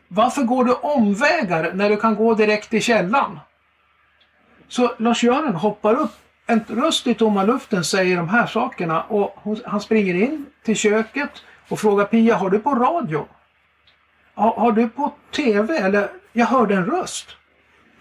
Varför 0.07 0.43
går 0.43 0.63
du 0.63 0.73
omvägar 0.73 1.73
när 1.73 1.89
du 1.89 1.97
kan 1.97 2.15
gå 2.15 2.33
direkt 2.33 2.69
till 2.69 2.81
källan? 2.81 3.39
Så 4.67 4.93
Lars-Göran 4.97 5.55
hoppar 5.55 5.93
upp. 5.93 6.15
En 6.49 6.65
röst 6.67 7.07
i 7.07 7.13
tomma 7.13 7.43
luften 7.43 7.83
säger 7.83 8.17
de 8.17 8.29
här 8.29 8.47
sakerna 8.47 9.01
och 9.03 9.33
hon- 9.35 9.61
han 9.65 9.81
springer 9.81 10.13
in 10.15 10.45
till 10.63 10.75
köket 10.75 11.29
och 11.69 11.79
frågar 11.79 12.05
Pia, 12.05 12.35
har 12.35 12.49
du 12.49 12.59
på 12.59 12.75
radio? 12.75 13.25
Har, 14.33 14.51
har 14.51 14.71
du 14.71 14.89
på 14.89 15.13
TV? 15.35 15.77
Eller, 15.77 16.09
jag 16.33 16.45
hörde 16.45 16.75
en 16.75 16.85
röst. 16.85 17.27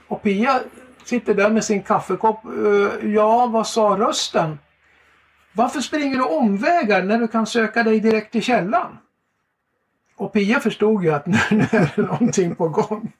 Och 0.08 0.22
Pia 0.22 0.60
sitter 1.04 1.34
där 1.34 1.50
med 1.50 1.64
sin 1.64 1.82
kaffekopp. 1.82 2.44
Eh, 2.44 3.08
ja, 3.10 3.46
vad 3.46 3.66
sa 3.66 3.96
rösten? 3.98 4.58
Varför 5.52 5.80
springer 5.80 6.16
du 6.16 6.24
omvägar 6.24 7.02
när 7.02 7.18
du 7.18 7.28
kan 7.28 7.46
söka 7.46 7.82
dig 7.82 8.00
direkt 8.00 8.32
till 8.32 8.42
källan? 8.42 8.98
Och 10.16 10.32
Pia 10.32 10.60
förstod 10.60 11.04
ju 11.04 11.10
att 11.14 11.26
nu 11.26 11.38
nu 11.50 11.66
är 11.70 11.92
det 11.96 12.02
någonting 12.02 12.54
på 12.54 12.68
gång. 12.68 13.12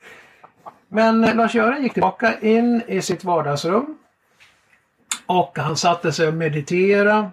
Men 0.89 1.25
eh, 1.25 1.35
Lars-Göran 1.35 1.83
gick 1.83 1.93
tillbaka 1.93 2.41
in 2.41 2.83
i 2.89 3.03
sitt 3.03 3.25
vardagsrum. 3.25 3.99
Och 5.27 5.59
han 5.59 5.77
satte 5.77 6.13
sig 6.13 6.29
och 6.29 6.35
mediterade. 6.35 7.31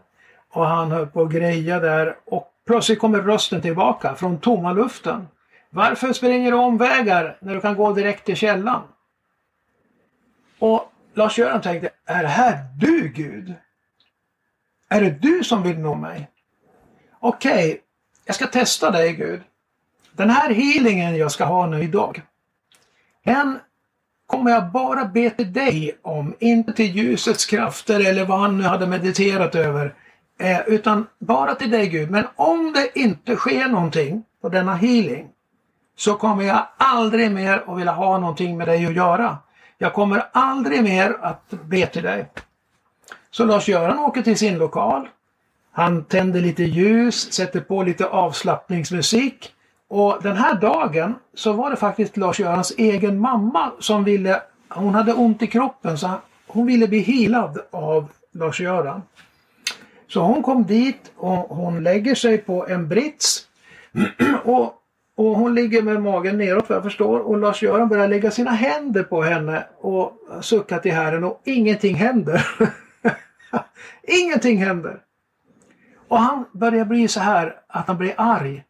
Och 0.50 0.65
han 0.65 0.92
höll 0.92 1.08
på 1.08 1.22
att 1.22 1.32
greja 1.32 1.80
där. 1.80 2.15
Och 2.25 2.51
plötsligt 2.68 3.00
kommer 3.00 3.22
rösten 3.22 3.62
tillbaka 3.62 4.15
från 4.15 4.39
tomma 4.39 4.74
luften. 4.74 5.27
Varför 5.70 6.13
springer 6.13 6.51
du 6.51 6.58
omvägar 6.58 7.38
när 7.42 7.56
du 7.56 7.62
kan 7.62 7.75
gå 7.75 7.94
direkt 7.94 8.25
till 8.25 8.36
källan? 8.36 8.82
Och 10.60 10.92
Lars-Göran 11.13 11.62
tänkte, 11.62 11.89
är 12.06 12.24
det 12.24 12.30
här 12.30 12.65
du 12.77 13.08
Gud? 13.08 13.53
Är 14.89 15.01
det 15.01 15.10
du 15.10 15.44
som 15.44 15.63
vill 15.63 15.80
nå 15.80 15.96
mig? 15.96 16.30
Okej, 17.20 17.82
jag 18.25 18.36
ska 18.36 18.48
testa 18.48 18.92
dig 18.92 19.13
Gud. 19.13 19.42
Den 20.12 20.30
här 20.30 20.50
healingen 20.50 21.18
jag 21.18 21.32
ska 21.32 21.46
ha 21.46 21.68
nu 21.68 21.84
idag. 21.84 22.22
Den 23.24 23.60
kommer 24.34 24.52
jag 24.52 24.72
bara 24.72 25.06
be 25.06 25.30
till 25.30 25.54
dig 25.54 25.98
om, 26.02 26.36
inte 26.40 26.74
till 26.74 26.96
ljusets 26.96 27.46
krafter 27.46 28.10
eller 28.10 28.25
vad 28.25 28.40
han 28.40 28.58
nu 28.58 28.63
hade 28.63 28.88
mediterat 28.88 29.56
över. 29.56 29.94
Eh, 30.40 30.62
utan 30.68 31.08
bara 31.20 31.56
till 31.56 31.72
dig 31.72 31.88
Gud. 31.88 32.12
Men 32.12 32.25
om 32.36 32.74
det 32.74 33.00
inte 33.00 33.36
sker 33.36 33.68
någonting 33.68 34.24
på 34.42 34.50
denna 34.50 34.75
healing 34.75 35.30
så 35.98 36.16
kommer 36.16 36.44
jag 36.44 36.68
aldrig 36.78 37.32
mer 37.32 37.63
att 37.68 37.78
vilja 37.78 37.92
ha 37.92 38.18
någonting 38.18 38.58
med 38.58 38.68
dig 38.68 38.86
att 38.86 38.96
göra. 38.96 39.38
Jag 39.78 39.94
kommer 39.94 40.25
aldrig 40.32 40.84
mer 40.84 41.18
att 41.22 41.50
be 41.50 41.86
till 41.86 42.04
dig. 42.04 42.25
Så 43.32 43.46
Lars-Göran 43.46 44.00
åker 44.00 44.22
till 44.22 44.38
sin 44.38 44.58
lokal. 44.58 45.08
Han 45.72 46.04
tänder 46.04 46.42
lite 46.42 46.63
ljus, 46.63 47.34
sätter 47.34 47.60
på 47.60 47.84
lite 47.84 48.06
avslappningsmusik. 48.06 49.54
Och 49.94 50.24
den 50.24 50.38
här 50.38 50.56
dagen 50.56 51.16
så 51.34 51.54
var 51.54 51.70
det 51.70 51.76
faktiskt 51.76 52.18
Lars-Görans 52.18 52.74
egen 52.78 53.20
mamma 53.20 53.72
som 53.80 54.04
ville, 54.04 54.42
hon 54.70 54.96
hade 54.96 55.14
ont 55.14 55.42
i 55.42 55.48
kroppen 55.48 55.98
så 55.98 56.12
hon 56.48 56.66
ville 56.66 56.88
bli 56.88 57.00
healad 57.00 57.60
av 57.72 58.12
Lars-Göran. 58.32 59.02
Så 60.08 60.22
hon 60.22 60.44
kom 60.44 60.64
dit 60.64 61.12
och 61.16 61.38
hon 61.56 61.84
lägger 61.84 62.16
sig 62.16 62.38
på 62.38 62.68
en 62.68 62.88
brits. 62.88 63.48
och, 64.44 64.74
och 65.16 65.38
hon 65.38 65.56
ligger 65.56 65.82
med 65.82 66.02
magen 66.02 66.38
neråt 66.38 66.70
vad 66.70 66.76
jag 66.76 66.84
förstår 66.84 67.20
och 67.20 67.38
Lars-Göran 67.38 67.90
börjar 67.90 68.08
lägga 68.08 68.32
sina 68.32 68.52
händer 68.52 69.04
på 69.04 69.22
henne 69.22 69.66
och 69.78 70.14
sucka 70.42 70.80
till 70.80 70.94
Herren 70.94 71.24
och 71.24 71.42
ingenting 71.46 71.96
händer. 71.96 72.48
ingenting 74.04 74.58
händer. 74.58 75.00
Och 76.08 76.20
han 76.20 76.46
börjar 76.52 76.86
bli 76.86 77.08
så 77.08 77.20
här 77.20 77.56
att 77.68 77.88
han 77.88 77.98
blir 77.98 78.14
arg. 78.18 78.64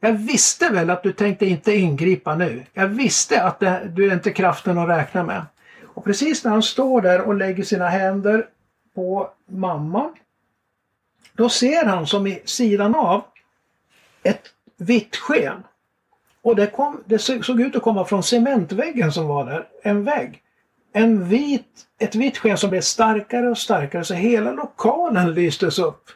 Jag 0.00 0.12
visste 0.12 0.70
väl 0.70 0.90
att 0.90 1.02
du 1.02 1.12
tänkte 1.12 1.46
inte 1.46 1.72
ingripa 1.72 2.34
nu. 2.34 2.64
Jag 2.72 2.86
visste 2.88 3.42
att 3.42 3.60
det, 3.60 3.90
du 3.94 4.08
är 4.10 4.14
inte 4.14 4.32
kraften 4.32 4.78
att 4.78 4.88
räkna 4.88 5.22
med. 5.22 5.42
Och 5.84 6.04
precis 6.04 6.44
när 6.44 6.50
han 6.50 6.62
står 6.62 7.00
där 7.00 7.20
och 7.20 7.34
lägger 7.34 7.64
sina 7.64 7.88
händer 7.88 8.46
på 8.94 9.30
mamma. 9.46 10.10
Då 11.32 11.48
ser 11.48 11.84
han 11.84 12.06
som 12.06 12.26
i 12.26 12.42
sidan 12.44 12.94
av 12.94 13.24
ett 14.22 14.42
vitt 14.76 15.16
sken. 15.16 15.64
Och 16.42 16.56
det, 16.56 16.66
kom, 16.66 17.02
det 17.06 17.18
såg 17.18 17.60
ut 17.60 17.76
att 17.76 17.82
komma 17.82 18.04
från 18.04 18.22
cementväggen 18.22 19.12
som 19.12 19.26
var 19.26 19.46
där. 19.46 19.66
En 19.82 20.04
vägg. 20.04 20.42
En 20.92 21.28
vit, 21.28 21.86
ett 21.98 22.14
vitt 22.14 22.38
sken 22.38 22.58
som 22.58 22.70
blev 22.70 22.80
starkare 22.80 23.50
och 23.50 23.58
starkare 23.58 24.04
så 24.04 24.14
hela 24.14 24.52
lokalen 24.52 25.34
lystes 25.34 25.78
upp. 25.78 26.06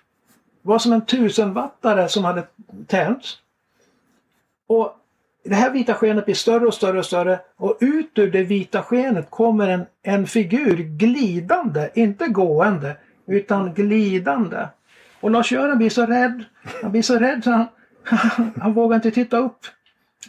Det 0.62 0.68
var 0.68 0.78
som 0.78 0.92
en 0.92 1.06
tusenwattare 1.06 2.08
som 2.08 2.24
hade 2.24 2.46
tänts. 2.86 3.38
Och 4.72 4.96
det 5.44 5.54
här 5.54 5.70
vita 5.70 5.94
skenet 5.94 6.24
blir 6.24 6.34
större 6.34 6.66
och 6.66 6.74
större 6.74 6.98
och 6.98 7.06
större 7.06 7.40
och 7.56 7.78
ut 7.80 8.18
ur 8.18 8.30
det 8.30 8.42
vita 8.42 8.82
skenet 8.82 9.30
kommer 9.30 9.68
en, 9.68 9.86
en 10.02 10.26
figur 10.26 10.76
glidande, 10.76 11.90
inte 11.94 12.26
gående, 12.28 12.96
utan 13.26 13.74
glidande. 13.74 14.68
Och 15.20 15.30
Lars-Göran 15.30 15.78
blir 15.78 15.90
så 15.90 16.06
rädd, 16.06 16.44
han 16.82 16.90
blir 16.90 17.02
så 17.02 17.18
rädd 17.18 17.44
så 17.44 17.50
han, 17.50 17.66
han 18.60 18.72
vågar 18.72 18.96
inte 18.96 19.10
titta 19.10 19.36
upp. 19.36 19.58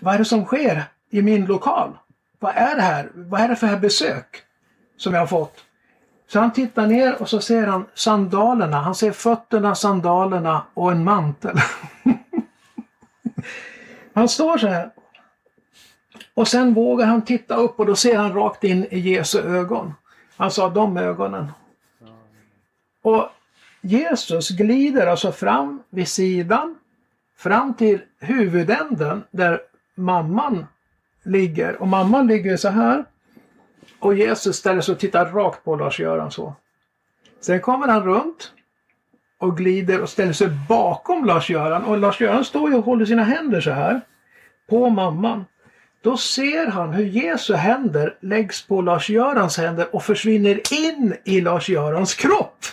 Vad 0.02 0.14
är 0.14 0.18
det 0.18 0.26
som 0.26 0.46
sker 0.46 0.84
i 1.10 1.22
min 1.22 1.46
lokal? 1.46 1.98
Vad 2.40 2.54
är 2.56 2.76
det 2.76 2.82
här? 2.82 3.12
Vad 3.14 3.42
är 3.42 3.48
det 3.48 3.56
för 3.56 3.68
här 3.68 3.80
besök 3.80 4.42
som 4.98 5.14
jag 5.14 5.20
har 5.20 5.28
fått? 5.28 5.56
Så 6.28 6.40
han 6.40 6.54
tittar 6.54 6.88
ner 6.88 7.22
och 7.22 7.30
så 7.30 7.40
ser 7.40 7.68
han 7.68 7.86
sandalerna. 7.94 8.78
Han 8.82 8.96
ser 8.96 9.12
fötterna, 9.12 9.76
sandalerna 9.76 10.64
och 10.74 10.92
en 10.92 11.04
mantel. 11.04 11.58
han 14.14 14.30
står 14.30 14.58
så 14.58 14.68
här. 14.68 14.92
Och 16.34 16.48
sen 16.48 16.74
vågar 16.74 17.06
han 17.06 17.22
titta 17.22 17.56
upp 17.56 17.80
och 17.80 17.86
då 17.86 17.96
ser 17.96 18.18
han 18.18 18.34
rakt 18.34 18.64
in 18.64 18.86
i 18.92 19.00
Jesu 19.00 19.40
ögon. 19.40 19.94
Han 20.38 20.52
sa 20.52 20.70
de 20.70 20.98
ögonen. 20.98 21.52
Och 23.02 23.30
Jesus 23.82 24.50
glider 24.50 25.08
alltså 25.08 25.32
fram 25.32 25.84
vid 25.90 26.08
sidan, 26.08 26.76
fram 27.38 27.74
till 27.74 28.02
huvudänden 28.20 29.24
där 29.32 29.62
mamman 29.96 30.66
ligger. 31.24 31.82
Och 31.82 31.88
mamman 31.88 32.28
ligger 32.28 32.58
så 32.58 32.70
här. 32.70 33.06
Och 34.00 34.16
Jesus 34.16 34.58
ställer 34.58 34.82
sig 34.82 34.94
och 34.94 35.00
tittar 35.00 35.26
rakt 35.26 35.64
på 35.64 35.76
Lars-Göran 35.76 36.32
så. 36.32 36.56
Sen 37.40 37.62
kommer 37.62 37.88
han 37.88 38.04
runt 38.04 38.52
och 39.44 39.58
glider 39.58 40.02
och 40.02 40.10
ställer 40.10 40.34
sig 40.34 40.48
bakom 40.70 41.26
Lars-Göran. 41.26 41.84
Och 41.84 41.98
Lars-Göran 41.98 42.46
står 42.46 42.70
ju 42.70 42.76
och 42.76 42.86
håller 42.86 43.06
sina 43.06 43.24
händer 43.24 43.62
så 43.62 43.72
här 43.72 44.02
på 44.70 44.90
mamman. 44.90 45.46
Då 46.02 46.18
ser 46.18 46.68
han 46.68 46.94
hur 46.94 47.06
Jesu 47.06 47.54
händer 47.54 48.18
läggs 48.22 48.68
på 48.68 48.82
Lars-Görans 48.82 49.58
händer 49.58 49.96
och 49.96 50.04
försvinner 50.04 50.74
in 50.74 51.16
i 51.24 51.42
Lars-Görans 51.42 52.16
kropp. 52.16 52.66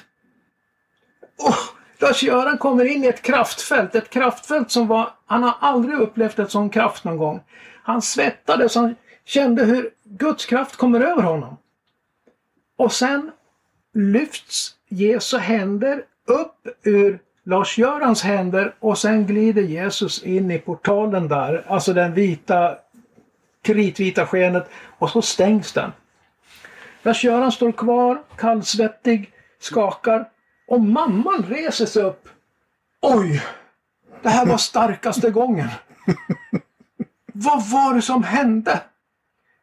Och 1.39 1.57
Lars-Göran 1.99 2.59
kommer 2.59 2.85
in 2.85 3.05
i 3.05 3.07
ett 3.07 3.23
kraftfält, 3.23 3.95
ett 3.95 4.11
kraftfält 4.11 4.71
som 4.71 4.87
var, 4.87 5.11
han 5.27 5.43
har 5.43 5.55
aldrig 5.61 5.99
upplevt 5.99 6.39
ett 6.39 6.51
sån 6.51 6.71
kraft 6.71 7.05
någon 7.05 7.17
gång. 7.17 7.41
Han 7.83 8.03
svettades, 8.03 8.75
han 8.75 8.97
kände 9.25 9.65
hur 9.65 9.91
Guds 10.05 10.47
kraft 10.47 10.77
kommer 10.77 11.01
över 11.01 11.23
honom. 11.23 11.57
Och 12.77 12.93
sen 12.93 13.31
lyfts 13.95 14.75
Jesu 14.89 15.39
händer 15.39 16.03
upp 16.31 16.67
ur 16.83 17.19
Lars-Görans 17.45 18.23
händer 18.23 18.75
och 18.81 18.99
sen 18.99 19.27
glider 19.27 19.63
Jesus 19.63 20.23
in 20.23 20.51
i 20.51 20.59
portalen 20.59 21.29
där, 21.29 21.65
alltså 21.69 21.93
den 21.93 22.15
vita, 22.15 22.77
kritvita 23.63 24.27
skenet 24.27 24.71
och 24.99 25.11
så 25.11 25.23
stängs 25.23 25.73
den. 25.73 25.93
Lars-Göran 27.03 27.53
står 27.53 27.73
kvar, 27.73 28.23
kallsvettig, 28.37 29.31
skakar 29.61 30.29
och 30.67 30.81
mamman 30.81 31.45
reser 31.49 31.87
sig 31.87 32.03
upp. 32.03 32.29
Oj! 33.01 33.43
Det 34.23 34.29
här 34.29 34.47
var 34.47 34.57
starkaste 34.57 35.31
gången. 35.31 35.69
Vad 37.33 37.71
var 37.71 37.95
det 37.95 38.03
som 38.03 38.23
hände? 38.23 38.81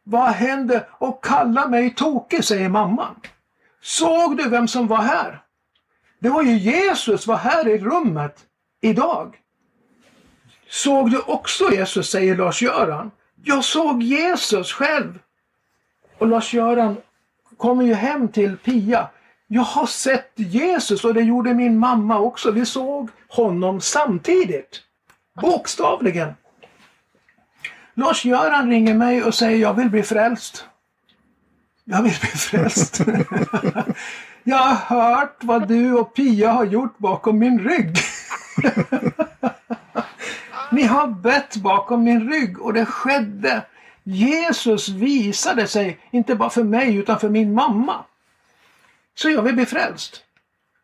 Vad 0.04 0.28
hände? 0.28 0.86
Och 0.90 1.24
kalla 1.24 1.68
mig 1.68 1.94
tokig, 1.94 2.44
säger 2.44 2.68
mamman. 2.68 3.14
Såg 3.82 4.36
du 4.36 4.48
vem 4.48 4.68
som 4.68 4.86
var 4.86 5.02
här? 5.02 5.42
Det 6.18 6.28
var 6.28 6.42
ju 6.42 6.58
Jesus 6.58 7.26
var 7.26 7.36
här 7.36 7.68
i 7.68 7.78
rummet 7.78 8.36
idag. 8.80 9.36
Såg 10.68 11.10
du 11.10 11.20
också 11.20 11.72
Jesus, 11.72 12.10
säger 12.10 12.36
Lars-Göran. 12.36 13.10
Jag 13.44 13.64
såg 13.64 14.02
Jesus 14.02 14.72
själv. 14.72 15.18
Och 16.18 16.26
Lars-Göran 16.26 16.96
kommer 17.56 17.84
ju 17.84 17.94
hem 17.94 18.28
till 18.28 18.56
Pia. 18.56 19.08
Jag 19.46 19.62
har 19.62 19.86
sett 19.86 20.32
Jesus 20.34 21.04
och 21.04 21.14
det 21.14 21.22
gjorde 21.22 21.54
min 21.54 21.78
mamma 21.78 22.18
också. 22.18 22.50
Vi 22.50 22.66
såg 22.66 23.10
honom 23.28 23.80
samtidigt. 23.80 24.82
Bokstavligen. 25.40 26.34
Lars-Göran 27.94 28.70
ringer 28.70 28.94
mig 28.94 29.24
och 29.24 29.34
säger 29.34 29.58
jag 29.58 29.74
vill 29.74 29.90
bli 29.90 30.02
frälst. 30.02 30.64
Jag 31.84 32.02
vill 32.02 32.16
bli 32.20 32.30
frälst. 32.30 33.00
jag 34.42 34.56
har 34.56 34.74
hört 34.74 35.36
vad 35.44 35.68
du 35.68 35.94
och 35.94 36.14
Pia 36.14 36.50
har 36.50 36.64
gjort 36.64 36.98
bakom 36.98 37.38
min 37.38 37.58
rygg. 37.58 37.96
Ni 40.70 40.82
har 40.82 41.06
bett 41.06 41.56
bakom 41.56 42.04
min 42.04 42.30
rygg 42.30 42.60
och 42.60 42.72
det 42.72 42.86
skedde. 42.86 43.62
Jesus 44.02 44.88
visade 44.88 45.66
sig, 45.66 45.98
inte 46.10 46.34
bara 46.34 46.50
för 46.50 46.64
mig 46.64 46.96
utan 46.96 47.20
för 47.20 47.28
min 47.28 47.54
mamma. 47.54 48.04
Så 49.14 49.30
jag 49.30 49.42
vill 49.42 49.54
bli 49.54 49.66
frälst. 49.66 50.22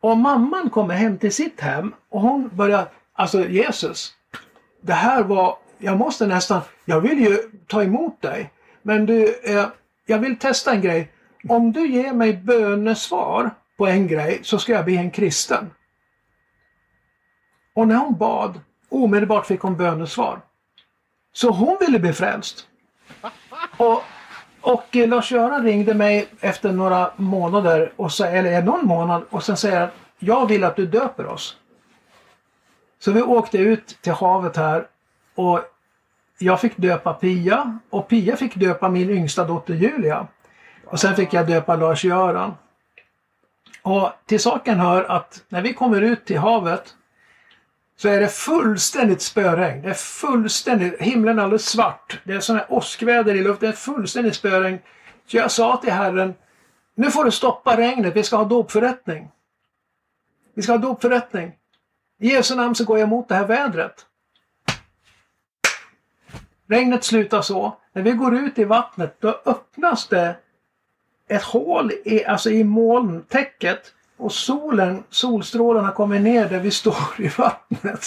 Och 0.01 0.19
mamman 0.19 0.71
kommer 0.71 0.95
hem 0.95 1.19
till 1.19 1.33
sitt 1.33 1.61
hem 1.61 1.95
och 2.09 2.21
hon 2.21 2.51
börjar, 2.53 2.89
alltså 3.13 3.49
Jesus, 3.49 4.15
det 4.81 4.93
här 4.93 5.23
var, 5.23 5.57
jag 5.79 5.99
måste 5.99 6.27
nästan, 6.27 6.61
jag 6.85 7.01
vill 7.01 7.21
ju 7.21 7.39
ta 7.67 7.83
emot 7.83 8.23
dig. 8.23 8.51
Men 8.83 9.07
du, 9.07 9.41
eh, 9.45 9.67
jag 10.07 10.19
vill 10.19 10.39
testa 10.39 10.73
en 10.73 10.81
grej. 10.81 11.09
Om 11.49 11.73
du 11.73 11.87
ger 11.87 12.13
mig 12.13 12.33
bönesvar 12.33 13.51
på 13.77 13.87
en 13.87 14.07
grej 14.07 14.41
så 14.43 14.59
ska 14.59 14.73
jag 14.73 14.85
bli 14.85 14.97
en 14.97 15.11
kristen. 15.11 15.71
Och 17.75 17.89
när 17.89 17.97
hon 17.97 18.19
bad, 18.19 18.61
omedelbart 18.89 19.47
fick 19.47 19.61
hon 19.61 19.77
bönesvar. 19.77 20.41
Så 21.33 21.51
hon 21.51 21.77
ville 21.81 21.99
bli 21.99 22.13
frälst. 22.13 22.69
Och, 23.77 24.03
och 24.61 24.97
eh, 24.97 25.09
Lars-Göran 25.09 25.63
ringde 25.63 25.95
mig 25.95 26.29
efter 26.41 26.73
några 26.73 27.11
månader, 27.17 27.93
och 27.97 28.13
så, 28.13 28.25
eller 28.25 28.63
någon 28.63 28.87
månad, 28.87 29.23
och 29.31 29.45
sen 29.45 29.57
säger 29.57 29.81
att 29.81 29.95
jag 30.19 30.47
vill 30.47 30.65
att 30.65 30.77
du 30.77 30.87
döper 30.87 31.27
oss. 31.27 31.57
Så 32.99 33.13
vi 33.13 33.23
åkte 33.23 33.59
ut 33.59 34.03
till 34.03 34.13
havet 34.13 34.57
här 34.57 34.87
och 35.35 35.61
jag 36.39 36.61
fick 36.61 36.77
döpa 36.77 37.15
Pia 37.15 37.79
och 37.91 38.09
Pia 38.09 38.37
fick 38.37 38.55
döpa 38.55 38.89
min 38.89 39.11
yngsta 39.11 39.45
dotter 39.45 39.75
Julia. 39.75 40.27
Och 40.95 41.01
sen 41.01 41.17
fick 41.17 41.33
jag 41.33 41.47
döpa 41.47 41.77
Lars-Göran. 41.77 42.55
Och 43.83 44.13
till 44.27 44.41
saken 44.41 44.81
hör 44.81 45.05
att 45.05 45.45
när 45.49 45.63
vi 45.63 45.75
kommer 45.75 46.01
ut 46.01 46.25
till 46.25 46.39
havet 46.39 46.95
så 47.97 48.09
är 48.09 48.21
det 48.21 48.29
fullständigt 48.29 49.23
spöregn. 49.23 49.83
Det 49.83 49.91
är 49.91 49.95
fullständigt, 49.95 51.01
himlen 51.01 51.39
är 51.39 51.43
alldeles 51.43 51.67
svart. 51.67 52.21
Det 52.25 52.33
är 52.33 52.41
sån 52.41 52.57
här 52.57 52.67
åskväder 52.69 53.35
i 53.35 53.43
luften. 53.43 53.69
Det 53.69 53.75
är 53.75 53.77
fullständigt 53.77 54.35
spöregn. 54.35 54.79
Så 55.27 55.37
jag 55.37 55.51
sa 55.51 55.77
till 55.77 55.93
Herren, 55.93 56.35
nu 56.95 57.11
får 57.11 57.25
du 57.25 57.31
stoppa 57.31 57.77
regnet, 57.77 58.17
vi 58.17 58.23
ska 58.23 58.37
ha 58.37 58.45
dopförrättning. 58.45 59.31
Vi 60.55 60.63
ska 60.63 60.73
ha 60.73 60.79
dopförrättning. 60.79 61.53
I 62.21 62.29
Jesu 62.29 62.55
namn 62.55 62.75
så 62.75 62.85
går 62.85 62.99
jag 62.99 63.07
emot 63.07 63.29
det 63.29 63.35
här 63.35 63.47
vädret. 63.47 64.07
Regnet 66.69 67.05
slutar 67.05 67.43
så. 67.43 67.77
När 67.93 68.03
vi 68.03 68.13
går 68.13 68.37
ut 68.37 68.59
i 68.59 68.65
vattnet 68.65 69.17
då 69.21 69.41
öppnas 69.45 70.09
det 70.09 70.37
ett 71.29 71.43
hål 71.43 71.93
i, 72.05 72.25
alltså 72.25 72.51
i 72.51 72.65
molntäcket 72.65 73.93
och 74.17 74.33
solen, 74.33 75.05
solstrålarna 75.11 75.91
kommer 75.91 76.19
ner 76.19 76.49
där 76.49 76.61
vi 76.61 76.71
står 76.71 77.07
i 77.19 77.29
vattnet. 77.29 78.05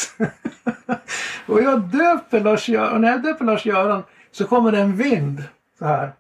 och 1.48 1.62
jag 1.62 1.82
döper 1.82 2.40
Lars-Göran, 2.40 3.02
när 3.02 3.12
jag 3.12 3.24
döper 3.24 3.46
Lars-Göran 3.46 4.04
så 4.32 4.46
kommer 4.46 4.72
det 4.72 4.80
en 4.80 4.98
vind 4.98 5.44
så 5.80 5.86
här. 5.86 6.14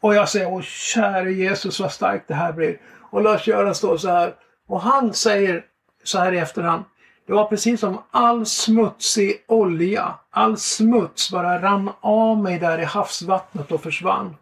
Och 0.00 0.14
jag 0.14 0.28
säger, 0.28 0.52
åh 0.52 0.62
käre 0.62 1.32
Jesus 1.32 1.80
vad 1.80 1.92
starkt 1.92 2.28
det 2.28 2.34
här 2.34 2.52
blir. 2.52 2.78
Och 3.10 3.22
Lars-Göran 3.22 3.74
står 3.74 3.96
så 3.96 4.08
här 4.08 4.34
och 4.66 4.80
han 4.80 5.14
säger 5.14 5.64
så 6.04 6.18
här 6.18 6.32
i 6.32 6.38
efterhand. 6.38 6.84
Det 7.26 7.32
var 7.32 7.44
precis 7.44 7.80
som 7.80 8.02
all 8.10 8.46
smutsig 8.46 9.44
olja, 9.48 10.14
all 10.30 10.56
smuts 10.56 11.30
bara 11.30 11.62
rann 11.62 11.90
av 12.00 12.38
mig 12.38 12.58
där 12.58 12.78
i 12.78 12.84
havsvattnet 12.84 13.72
och 13.72 13.82
försvann. 13.82 14.36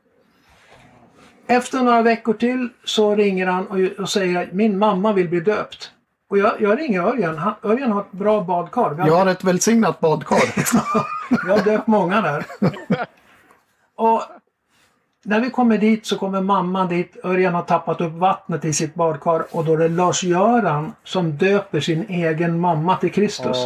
Efter 1.46 1.82
några 1.82 2.02
veckor 2.02 2.34
till 2.34 2.68
så 2.84 3.14
ringer 3.14 3.46
han 3.46 3.66
och, 3.66 4.00
och 4.02 4.08
säger 4.08 4.42
att 4.42 4.52
min 4.52 4.78
mamma 4.78 5.12
vill 5.12 5.28
bli 5.28 5.40
döpt. 5.40 5.90
Och 6.28 6.38
jag, 6.38 6.52
jag 6.60 6.78
ringer 6.78 7.02
Örjan. 7.02 7.38
Han, 7.38 7.54
Örjan 7.62 7.92
har 7.92 8.00
ett 8.00 8.12
bra 8.12 8.40
badkar. 8.40 8.94
Jag 9.06 9.14
har 9.14 9.26
ett 9.26 9.44
välsignat 9.44 10.00
badkar. 10.00 10.38
jag 11.46 11.56
har 11.56 11.64
döpt 11.64 11.86
många 11.86 12.20
där. 12.20 12.46
Och 13.96 14.22
när 15.22 15.40
vi 15.40 15.50
kommer 15.50 15.78
dit 15.78 16.06
så 16.06 16.18
kommer 16.18 16.40
mamman 16.40 16.88
dit. 16.88 17.16
Örjan 17.24 17.54
har 17.54 17.62
tappat 17.62 18.00
upp 18.00 18.12
vattnet 18.12 18.64
i 18.64 18.72
sitt 18.72 18.94
badkar 18.94 19.44
och 19.50 19.64
då 19.64 19.72
är 19.72 19.78
det 19.78 19.88
Lars-Göran 19.88 20.92
som 21.04 21.36
döper 21.36 21.80
sin 21.80 22.06
egen 22.08 22.60
mamma 22.60 22.96
till 22.96 23.12
Kristus. 23.12 23.56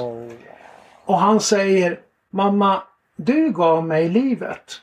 Och 1.05 1.19
han 1.19 1.41
säger 1.41 1.99
Mamma, 2.31 2.83
du 3.17 3.51
gav 3.51 3.87
mig 3.87 4.09
livet. 4.09 4.81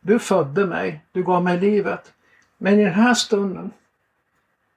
Du 0.00 0.18
födde 0.18 0.66
mig. 0.66 1.04
Du 1.12 1.22
gav 1.22 1.44
mig 1.44 1.60
livet. 1.60 2.12
Men 2.58 2.80
i 2.80 2.84
den 2.84 2.94
här 2.94 3.14
stunden 3.14 3.70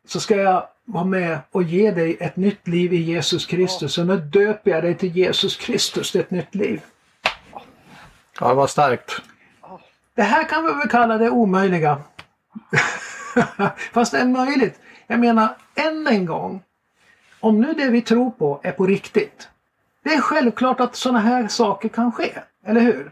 så 0.06 0.20
ska 0.20 0.36
jag 0.36 0.68
vara 0.86 1.04
med 1.04 1.40
och 1.52 1.64
ge 1.64 1.92
dig 1.92 2.18
ett 2.20 2.36
nytt 2.36 2.68
liv 2.68 2.94
i 2.94 2.98
Jesus 2.98 3.46
Kristus. 3.46 3.98
Och 3.98 4.08
nu 4.08 4.18
döper 4.18 4.72
jag 4.72 4.84
dig 4.84 4.96
till 4.96 5.18
Jesus 5.18 5.58
Kristus, 5.58 6.16
ett 6.16 6.32
nytt 6.32 6.56
liv. 6.56 6.82
Ja, 8.40 8.48
det 8.48 8.54
var 8.54 8.68
starkt. 8.68 9.22
Det 10.16 10.24
här 10.24 10.50
kan 10.50 10.66
vi 10.66 10.74
väl 10.74 10.90
kalla 10.90 11.18
det 11.18 11.30
omöjliga. 11.30 12.02
Fast 13.94 14.12
det 14.12 14.18
är 14.18 14.26
möjligt. 14.26 14.80
Jag 15.08 15.20
menar, 15.20 15.56
än 15.76 16.08
en 16.08 16.26
gång. 16.26 16.64
Om 17.40 17.62
nu 17.62 17.74
det 17.74 17.90
vi 17.90 18.02
tror 18.02 18.32
på 18.32 18.60
är 18.64 18.72
på 18.72 18.86
riktigt. 18.86 19.50
Det 20.04 20.14
är 20.14 20.22
självklart 20.22 20.80
att 20.80 20.96
sådana 20.96 21.20
här 21.20 21.48
saker 21.48 21.90
kan 21.90 22.12
ske. 22.12 22.34
Eller 22.66 22.82
hur? 22.82 23.12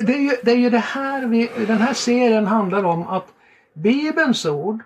Det 0.00 0.14
är 0.14 0.20
ju 0.20 0.36
det, 0.42 0.50
är 0.50 0.56
ju 0.56 0.70
det 0.70 0.78
här 0.78 1.26
vi, 1.26 1.50
den 1.66 1.78
här 1.78 1.94
serien 1.94 2.46
handlar 2.46 2.84
om 2.84 3.08
att 3.08 3.26
Bibelns 3.74 4.46
ord 4.46 4.82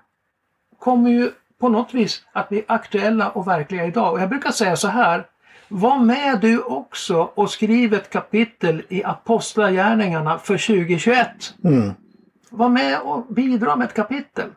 kommer 0.78 1.10
ju 1.10 1.30
på 1.60 1.68
något 1.68 1.94
vis 1.94 2.24
att 2.32 2.48
bli 2.48 2.64
aktuella 2.68 3.30
och 3.30 3.48
verkliga 3.48 3.86
idag. 3.86 4.12
Och 4.12 4.20
jag 4.20 4.28
brukar 4.28 4.50
säga 4.50 4.76
så 4.76 4.88
här. 4.88 5.26
Var 5.68 5.98
med 5.98 6.40
du 6.40 6.62
också 6.62 7.30
och 7.34 7.50
skriv 7.50 7.94
ett 7.94 8.10
kapitel 8.10 8.82
i 8.88 9.04
Apostlagärningarna 9.04 10.38
för 10.38 10.58
2021. 10.58 11.28
Mm. 11.64 11.92
Var 12.50 12.68
med 12.68 13.00
och 13.00 13.26
bidra 13.26 13.76
med 13.76 13.84
ett 13.84 13.94
kapitel. 13.94 14.48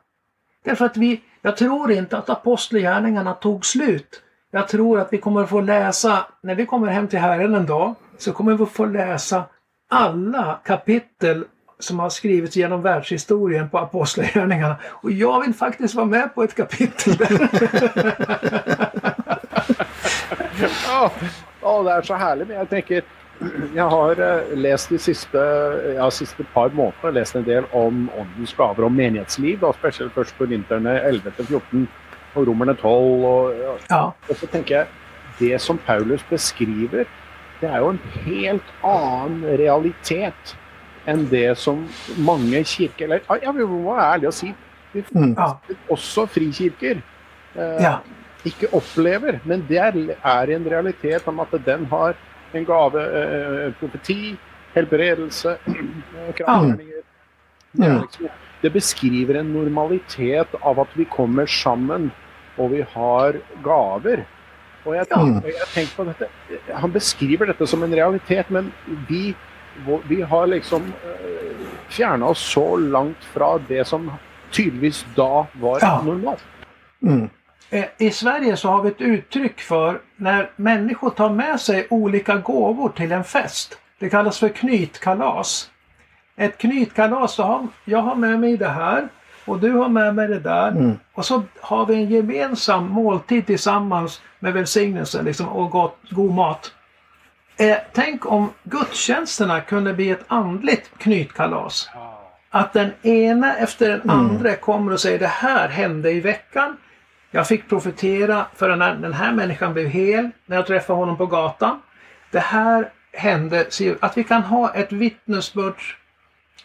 Därför 0.63 0.85
att 0.85 0.97
vi, 0.97 1.21
Jag 1.41 1.57
tror 1.57 1.91
inte 1.91 2.17
att 2.17 2.29
apostlagärningarna 2.29 3.33
tog 3.33 3.65
slut. 3.65 4.21
Jag 4.51 4.67
tror 4.67 4.99
att 4.99 5.13
vi 5.13 5.17
kommer 5.17 5.43
att 5.43 5.49
få 5.49 5.61
läsa, 5.61 6.25
när 6.41 6.55
vi 6.55 6.65
kommer 6.65 6.87
hem 6.87 7.07
till 7.07 7.19
Herren 7.19 7.55
en 7.55 7.65
dag, 7.65 7.95
så 8.17 8.31
kommer 8.31 8.53
vi 8.53 8.65
få 8.65 8.85
läsa 8.85 9.43
alla 9.89 10.59
kapitel 10.65 11.45
som 11.79 11.99
har 11.99 12.09
skrivits 12.09 12.55
genom 12.55 12.81
världshistorien 12.81 13.69
på 13.69 13.77
Apostlagärningarna. 13.77 14.75
Och 14.83 15.11
jag 15.11 15.41
vill 15.41 15.53
faktiskt 15.53 15.95
vara 15.95 16.05
med 16.05 16.35
på 16.35 16.43
ett 16.43 16.55
kapitel 16.55 17.15
där. 17.15 17.49
Ja, 20.87 21.11
ja, 21.61 21.83
det 21.83 21.91
är 21.91 22.01
så 22.01 22.13
härligt. 22.13 22.47
Men 22.47 22.57
jag 22.57 22.69
tänker, 22.69 23.03
jag 23.75 23.89
har 23.89 24.21
eh, 24.21 24.57
läst 24.57 24.89
de 24.89 24.99
sista, 24.99 25.37
ja, 25.93 26.11
sista 26.11 26.43
par 26.53 26.69
månaderna 26.69 27.11
läst 27.11 27.35
en 27.35 27.43
del 27.43 27.63
om 27.71 28.09
åndens 28.17 28.53
gaver 28.53 28.83
och 28.83 28.91
menighetsliv. 28.91 29.59
Då, 29.59 29.73
speciellt 29.73 30.13
först 30.13 30.37
på 30.37 30.45
vintern 30.45 30.85
11 30.85 31.31
till 31.31 31.45
14 31.45 31.87
och 32.33 32.47
romarna 32.47 32.73
12. 32.73 33.25
Och, 33.25 33.53
Ja, 33.87 34.13
och 34.29 34.35
så 34.37 34.47
tänker 34.47 34.75
jag, 34.75 34.87
det 35.39 35.59
som 35.59 35.77
Paulus 35.77 36.21
beskriver, 36.29 37.05
det 37.59 37.67
är 37.67 37.79
ju 37.81 37.89
en 37.89 37.99
helt 38.25 38.63
annan 38.81 39.43
realitet 39.45 40.55
än 41.05 41.27
det 41.29 41.57
som 41.57 41.87
många 42.17 42.63
kyrkor, 42.63 43.05
eller 43.05 43.21
ja, 43.27 43.37
jag 43.41 43.53
vill 43.53 43.65
vara 43.65 44.03
ärlig 44.03 44.27
och 44.27 44.33
säga, 44.33 44.53
det 44.93 45.15
Mm. 45.15 45.35
också 45.87 46.27
frikyrkor 46.27 47.01
eh, 47.55 47.83
ja, 47.83 47.99
ikke 48.43 48.67
opplever. 48.71 49.39
Men 49.43 49.65
det 49.67 49.77
er, 49.77 50.15
er 50.23 50.47
en 50.55 50.69
realitet 50.69 51.27
om 51.27 51.39
at 51.39 51.51
den 51.65 51.85
har 51.85 52.13
en 52.53 52.65
gave, 52.65 53.01
eh, 53.01 53.73
profeti, 53.79 54.37
helbredelse, 54.73 55.57
eh, 55.67 56.33
kraftgjerninger. 56.37 57.01
Det, 57.71 57.85
er 57.85 57.89
Mm. 57.91 58.01
liksom, 58.01 58.27
det 58.61 58.69
beskriver 58.73 59.35
en 59.39 59.53
normalitet 59.53 60.47
av 60.61 60.79
at 60.79 60.87
vi 60.95 61.05
kommer 61.05 61.45
sammen 61.45 62.11
og 62.57 62.71
vi 62.71 62.85
har 62.93 63.33
gaver. 63.63 64.25
Og 64.85 64.95
jeg, 64.95 65.05
jeg 65.09 65.67
tenker 65.73 65.95
på 65.95 66.03
dette, 66.03 66.27
Han 66.73 66.91
beskriver 66.93 67.45
dette 67.49 67.67
som 67.67 67.83
en 67.83 67.95
realitet, 67.95 68.49
men 68.49 68.71
vi, 69.09 69.35
vi 70.07 70.21
har 70.21 70.45
liksom 70.47 70.91
eh, 71.03 71.65
fjerna 71.89 72.25
oss 72.25 72.39
så 72.53 72.75
langt 72.77 73.23
fra 73.33 73.57
det 73.67 73.87
som 73.87 74.11
tydeligvis 74.51 75.05
da 75.15 75.45
var 75.53 75.79
Ja. 75.81 76.01
normalt. 76.05 76.43
Mm. 77.01 77.29
Eh, 77.69 77.85
I 77.97 78.11
Sverige 78.11 78.57
så 78.57 78.69
har 78.69 78.81
vi 78.81 78.89
ett 78.89 79.01
uttryck 79.01 79.61
för 79.61 79.99
när 80.15 80.49
människor 80.55 81.09
tar 81.09 81.29
med 81.29 81.59
sig 81.59 81.87
olika 81.89 82.35
gåvor 82.35 82.89
till 82.89 83.11
en 83.11 83.23
fest. 83.23 83.77
Det 83.99 84.09
kallas 84.09 84.39
för 84.39 84.49
knytkalas. 84.49 85.71
Ett 86.37 86.57
knytkalas, 86.57 87.33
så 87.35 87.43
har, 87.43 87.67
jag 87.85 87.99
har 88.01 88.15
med 88.15 88.39
mig 88.39 88.57
det 88.57 88.67
här 88.69 89.07
och 89.45 89.59
du 89.59 89.71
har 89.71 89.89
med 89.89 90.15
mig 90.15 90.27
det 90.27 90.39
där. 90.39 90.67
Mm. 90.67 90.99
Och 91.13 91.25
så 91.25 91.43
har 91.61 91.85
vi 91.85 91.95
en 91.95 92.09
gemensam 92.09 92.89
måltid 92.89 93.45
tillsammans 93.45 94.21
med 94.39 94.53
välsignelse 94.53 95.21
liksom, 95.21 95.47
och 95.47 95.71
gott, 95.71 95.97
god 96.09 96.33
mat. 96.33 96.73
Eh, 97.57 97.77
tänk 97.93 98.31
om 98.31 98.49
gudstjänsterna 98.63 99.61
kunde 99.61 99.93
bli 99.93 100.09
ett 100.09 100.25
andligt 100.27 100.97
knytkalas. 100.97 101.89
Att 102.49 102.73
den 102.73 102.91
ena 103.01 103.55
efter 103.55 103.89
den 103.89 104.09
andra 104.09 104.55
kommer 104.55 104.91
och 104.91 104.99
säger 104.99 105.19
det 105.19 105.27
här 105.27 105.69
hände 105.69 106.11
i 106.11 106.19
veckan. 106.19 106.77
Jag 107.31 107.47
fick 107.47 107.69
profetera 107.69 108.45
för 108.55 108.69
den 108.69 108.81
här, 108.81 108.95
den 108.95 109.13
här 109.13 109.33
människan 109.33 109.73
blev 109.73 109.87
hel 109.87 110.29
när 110.45 110.55
jag 110.55 110.67
träffade 110.67 110.99
honom 110.99 111.17
på 111.17 111.25
gatan. 111.25 111.81
Det 112.31 112.39
här 112.39 112.89
hände. 113.13 113.65
Att 113.99 114.17
vi 114.17 114.23
kan 114.23 114.41
ha 114.41 114.73
ett 114.73 114.91
vittnesbörds 114.91 115.97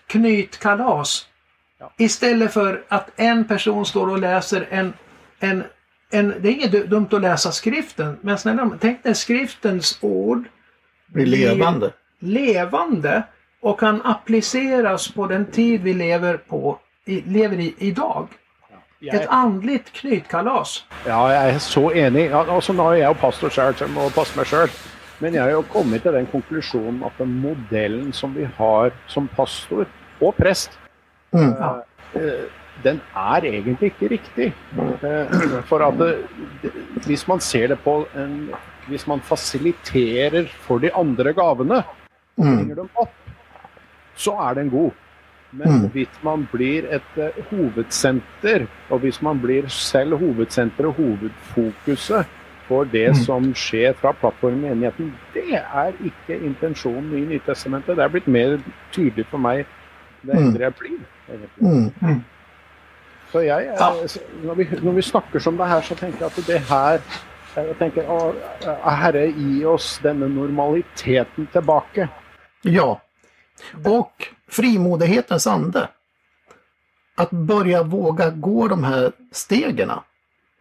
knytkalas. 0.06 1.26
Istället 1.98 2.52
för 2.52 2.82
att 2.88 3.10
en 3.16 3.44
person 3.44 3.86
står 3.86 4.08
och 4.10 4.18
läser 4.18 4.66
en, 4.70 4.92
en, 5.40 5.64
en 6.10 6.34
det 6.40 6.48
är 6.48 6.52
inget 6.52 6.72
du- 6.72 6.86
dumt 6.86 7.08
att 7.12 7.20
läsa 7.20 7.52
skriften, 7.52 8.18
men 8.20 8.38
snälla 8.38 8.70
tänk 8.80 9.04
när 9.04 9.14
skriftens 9.14 9.98
ord 10.00 10.44
Blir 11.06 11.26
levande. 11.26 11.90
levande 12.18 13.22
och 13.60 13.80
kan 13.80 14.02
appliceras 14.02 15.08
på 15.12 15.26
den 15.26 15.46
tid 15.46 15.82
vi 15.82 15.94
lever, 15.94 16.36
på, 16.36 16.78
i, 17.06 17.20
lever 17.20 17.60
i 17.60 17.74
idag. 17.78 18.28
Jeg, 19.02 19.14
Ett 19.14 19.26
andligt 19.28 19.92
knytkalas. 19.92 20.84
ja, 21.06 21.32
jeg 21.32 21.54
er 21.54 21.58
så 21.58 21.90
enig. 21.90 22.26
Ja, 22.30 22.42
er 22.44 22.92
jeg 22.92 23.06
jo 23.08 23.12
pastor 23.12 23.48
selv, 23.48 23.74
så 23.74 23.86
må 23.86 24.10
passe 24.10 24.36
meg 24.36 24.46
selv. 24.46 24.70
Men 25.18 25.34
jeg 25.34 25.42
har 25.42 25.50
jo 25.50 25.62
kommet 25.72 26.02
til 26.02 26.12
den 26.12 26.26
konklusjonen 26.26 27.02
at 27.04 27.12
den 27.18 27.32
modellen 27.40 28.12
som 28.12 28.34
vi 28.36 28.44
har 28.56 28.90
som 29.06 29.28
pastor 29.36 29.86
og 30.20 30.34
prest, 30.34 30.78
Mm. 31.32 31.54
Ja. 31.60 31.70
eh, 32.14 32.46
den 32.84 33.00
er 33.14 33.44
egentlig 33.44 33.92
ikke 33.92 34.08
riktig. 34.10 34.52
Eh, 35.04 35.62
For 35.68 35.82
at 35.84 35.98
det, 35.98 36.24
det, 36.62 36.72
hvis 37.06 37.26
man 37.28 37.40
ser 37.40 37.66
det 37.68 37.78
på 37.84 38.06
en 38.16 38.50
Hvis 38.88 39.06
man 39.06 39.20
fasiliterer 39.20 40.48
for 40.66 40.78
de 40.78 40.90
andre 40.94 41.32
gavene, 41.32 41.84
Mm. 42.38 42.56
bringer 42.56 42.74
dem 42.74 42.88
opp, 42.96 43.12
så 44.16 44.32
er 44.50 44.54
den 44.54 44.70
god. 44.70 44.90
Men 45.52 45.68
Mm. 45.68 45.90
hvis 45.92 46.08
man 46.24 46.48
blir 46.52 46.84
et 46.90 47.16
eh, 47.18 47.42
hovedsenter, 47.50 48.66
og 48.90 49.00
hvis 49.00 49.22
man 49.22 49.38
blir 49.40 49.68
selv 49.68 50.16
hovedsenter 50.18 50.86
og 50.86 50.94
hovedfokuset 50.94 52.26
for 52.68 52.84
det 52.84 53.08
Mm. 53.10 53.14
som 53.14 53.54
skjer 53.54 53.92
fra 53.94 54.12
plattformen 54.12 54.82
i 54.82 54.90
det 55.34 55.54
er 55.54 55.92
ikke 56.04 56.40
intensjonen 56.44 57.12
i 57.14 57.24
Nytestamentet. 57.26 57.96
Det 57.96 58.04
er 58.04 58.08
blitt 58.08 58.28
mer 58.28 58.58
tydelig 58.92 59.26
for 59.26 59.38
meg 59.38 59.66
det 60.24 60.34
eldre 60.34 60.60
jeg 60.60 60.74
blir. 60.74 60.98
Egentlig. 61.30 61.92
Mm. 62.02 62.20
Så 63.32 63.40
eh, 63.40 63.46
Ja. 63.46 63.94
når, 64.42 64.54
vi, 64.54 64.68
når 64.82 64.92
vi 64.92 65.02
snakker 65.02 65.38
som 65.38 65.56
det 65.56 65.66
her, 65.66 65.80
så 65.80 65.94
tenker 65.94 66.24
jeg 66.24 66.26
at 66.26 66.46
det 66.46 66.60
her 66.70 67.00
jeg 67.56 67.74
tenker, 67.80 68.06
å, 68.06 68.34
Herre, 68.86 69.24
gi 69.34 69.64
oss 69.66 69.98
denne 70.04 70.28
normaliteten 70.30 71.48
tilbake. 71.52 72.08
Ja. 72.62 73.00
Och 73.84 74.28
frimodighetens 74.48 75.46
ande. 75.46 75.88
Att 77.16 77.30
börja 77.30 77.82
våga 77.82 78.30
gå 78.30 78.68
de 78.68 78.84
här 78.84 79.12
stegen. 79.32 79.90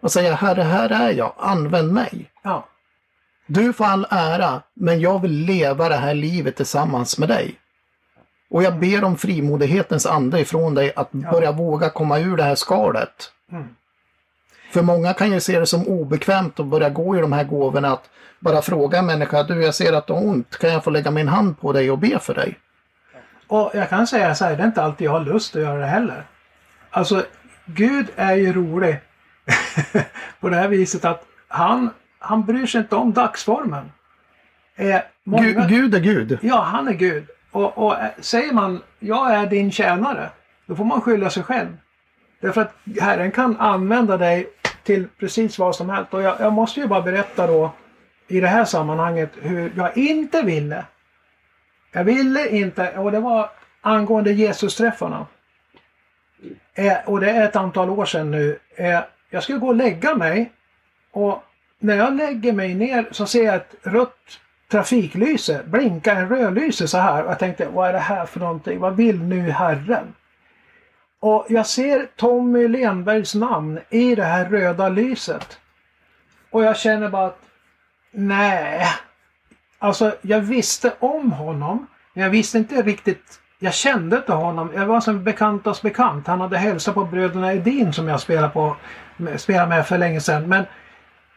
Och 0.02 0.12
säga 0.12 0.34
Herre, 0.34 0.62
här 0.62 0.90
är 0.90 1.14
jag, 1.14 1.34
använd 1.38 1.94
mig. 1.94 2.32
Ja. 2.44 2.68
Du 3.46 3.74
får 3.74 3.86
all 3.86 4.08
ära, 4.10 4.62
men 4.74 5.00
jag 5.00 5.22
vill 5.22 5.32
leva 5.46 5.90
det 5.90 5.96
här 5.96 6.14
livet 6.14 6.56
tillsammans 6.56 7.18
med 7.18 7.30
dig. 7.30 7.56
Och 8.50 8.64
jag 8.64 8.80
ber 8.80 9.04
om 9.04 9.18
frimodighetens 9.18 10.06
ande 10.06 10.40
ifrån 10.40 10.76
dig 10.76 10.94
att 10.96 11.12
börja 11.12 11.52
våga 11.52 11.90
komma 11.90 12.20
ur 12.20 12.38
det 12.38 12.44
här 12.44 12.56
skalet. 12.56 13.32
Mm. 13.52 13.68
För 14.72 14.82
många 14.82 15.14
kan 15.14 15.32
ju 15.32 15.40
se 15.40 15.60
det 15.60 15.66
som 15.66 15.88
obekvämt 15.88 16.60
att 16.60 16.66
börja 16.66 16.90
gå 16.90 17.18
i 17.18 17.22
de 17.22 17.32
här 17.32 17.44
gåvorna. 17.44 17.92
Att 17.92 18.10
bara 18.40 18.62
fråga 18.62 19.00
en 19.00 19.06
människa, 19.06 19.44
du 19.44 19.64
jag 19.64 19.76
ser 19.76 19.94
att 19.94 20.08
du 20.08 20.14
har 20.14 20.28
ont, 20.28 20.58
kan 20.58 20.70
jag 20.70 20.84
få 20.84 20.90
lägga 20.90 21.12
min 21.12 21.28
hand 21.28 21.60
på 21.60 21.74
dig 21.74 21.92
och 21.92 21.98
be 21.98 22.20
för 22.20 22.34
dig? 22.34 22.60
Och 23.48 23.72
jag 23.74 23.90
kan 23.90 24.08
säga 24.08 24.36
så 24.36 24.46
här, 24.46 24.58
det 24.58 24.64
är 24.64 24.68
inte 24.68 24.84
alltid 24.84 25.08
jag 25.08 25.12
har 25.12 25.20
lust 25.20 25.56
att 25.56 25.62
göra 25.62 25.80
det 25.80 25.86
heller. 25.86 26.26
Alltså, 26.90 27.26
Gud 27.66 28.08
är 28.16 28.36
ju 28.36 28.54
rolig 28.54 29.00
på 30.40 30.50
det 30.50 30.56
här 30.56 30.68
viset 30.68 31.06
att 31.06 31.26
han, 31.48 31.90
han 32.20 32.46
bryr 32.46 32.66
sig 32.66 32.82
inte 32.82 32.96
om 32.96 33.14
dagsformen. 33.14 33.92
Eh, 34.76 35.02
många, 35.24 35.44
Gud, 35.44 35.70
Gud 35.70 35.96
är 35.96 36.00
Gud. 36.00 36.40
Ja, 36.42 36.62
han 36.62 36.88
är 36.88 36.94
Gud. 36.94 37.28
Och, 37.52 37.78
och 37.78 38.00
eh, 38.00 38.10
säger 38.20 38.54
man 38.54 38.82
jag 39.00 39.34
är 39.34 39.46
din 39.46 39.72
tjänare, 39.72 40.30
då 40.66 40.76
får 40.76 40.86
man 40.86 41.02
skylla 41.02 41.30
sig 41.30 41.44
själv. 41.44 41.78
Därför 42.40 42.62
att 42.62 42.74
Herren 43.02 43.32
kan 43.32 43.58
använda 43.58 44.18
dig 44.18 44.50
till 44.84 45.08
precis 45.20 45.60
vad 45.60 45.76
som 45.76 45.90
helst. 45.90 46.14
Och 46.14 46.22
jag, 46.22 46.36
jag 46.40 46.54
måste 46.54 46.80
ju 46.80 46.88
bara 46.88 47.02
berätta 47.02 47.48
då 47.48 47.72
i 48.28 48.40
det 48.40 48.48
här 48.48 48.66
sammanhanget 48.66 49.32
hur 49.42 49.74
jag 49.76 49.98
inte 49.98 50.42
ville. 50.42 50.86
Jag 51.92 52.04
ville 52.04 52.50
inte, 52.50 52.98
och 52.98 53.12
det 53.12 53.20
var 53.20 53.50
angående 53.82 54.32
Jesus-träffarna. 54.32 55.26
Eh, 56.74 56.98
och 57.06 57.20
det 57.20 57.30
är 57.30 57.46
ett 57.46 57.56
antal 57.56 57.90
år 57.90 58.06
sedan 58.06 58.32
nu. 58.32 58.60
Eh, 58.76 59.00
jag 59.30 59.44
skulle 59.44 59.60
gå 59.60 59.68
och 59.68 59.76
lägga 59.76 60.16
mig 60.16 60.52
och 61.12 61.44
när 61.80 61.96
jag 61.96 62.14
lägger 62.14 62.54
mig 62.54 62.74
ner 62.74 63.08
så 63.12 63.26
ser 63.26 63.44
jag 63.44 63.56
ett 63.56 63.76
rött 63.84 64.40
trafiklyse 64.72 65.64
blinkar 65.66 66.16
en 66.16 66.30
rödlyse 66.30 66.88
så 66.88 66.98
här. 66.98 67.24
Och 67.24 67.32
jag 67.32 67.40
tänkte, 67.40 67.68
vad 67.68 67.90
är 67.90 67.94
det 67.94 68.00
här 68.00 68.26
för 68.26 68.40
någonting? 68.40 68.80
Vad 68.80 68.96
vill 68.96 69.24
nu 69.24 69.52
Herren? 69.52 70.14
Och 71.22 71.46
jag 71.50 71.68
ser 71.68 72.08
Tommy 72.16 72.68
Lenbergs 72.68 73.36
namn 73.36 73.80
i 73.90 74.16
det 74.16 74.24
här 74.24 74.50
röda 74.50 74.90
lyset. 74.90 75.60
Och 76.52 76.64
jag 76.64 76.78
känner 76.78 77.10
bara 77.10 77.26
att, 77.26 77.40
nej. 78.12 78.86
Alltså, 79.80 80.16
jag 80.22 80.40
visste 80.40 80.94
om 81.00 81.32
honom. 81.32 81.88
Men 82.14 82.24
jag 82.24 82.30
visste 82.30 82.58
inte 82.58 82.82
riktigt, 82.82 83.40
jag 83.60 83.74
kände 83.74 84.18
inte 84.18 84.34
honom. 84.34 84.72
Jag 84.76 84.86
var 84.86 85.02
som 85.02 85.24
bekantas 85.24 85.82
bekant. 85.82 86.28
Han 86.28 86.42
hade 86.42 86.58
hälsat 86.58 86.96
på 86.96 87.06
bröderna 87.06 87.54
Edin 87.54 87.94
som 87.94 88.08
jag 88.08 88.20
spelade, 88.20 88.50
på, 88.50 88.76
spelade 89.38 89.70
med 89.70 89.88
för 89.88 89.98
länge 89.98 90.22
sedan. 90.22 90.50
Men 90.50 90.66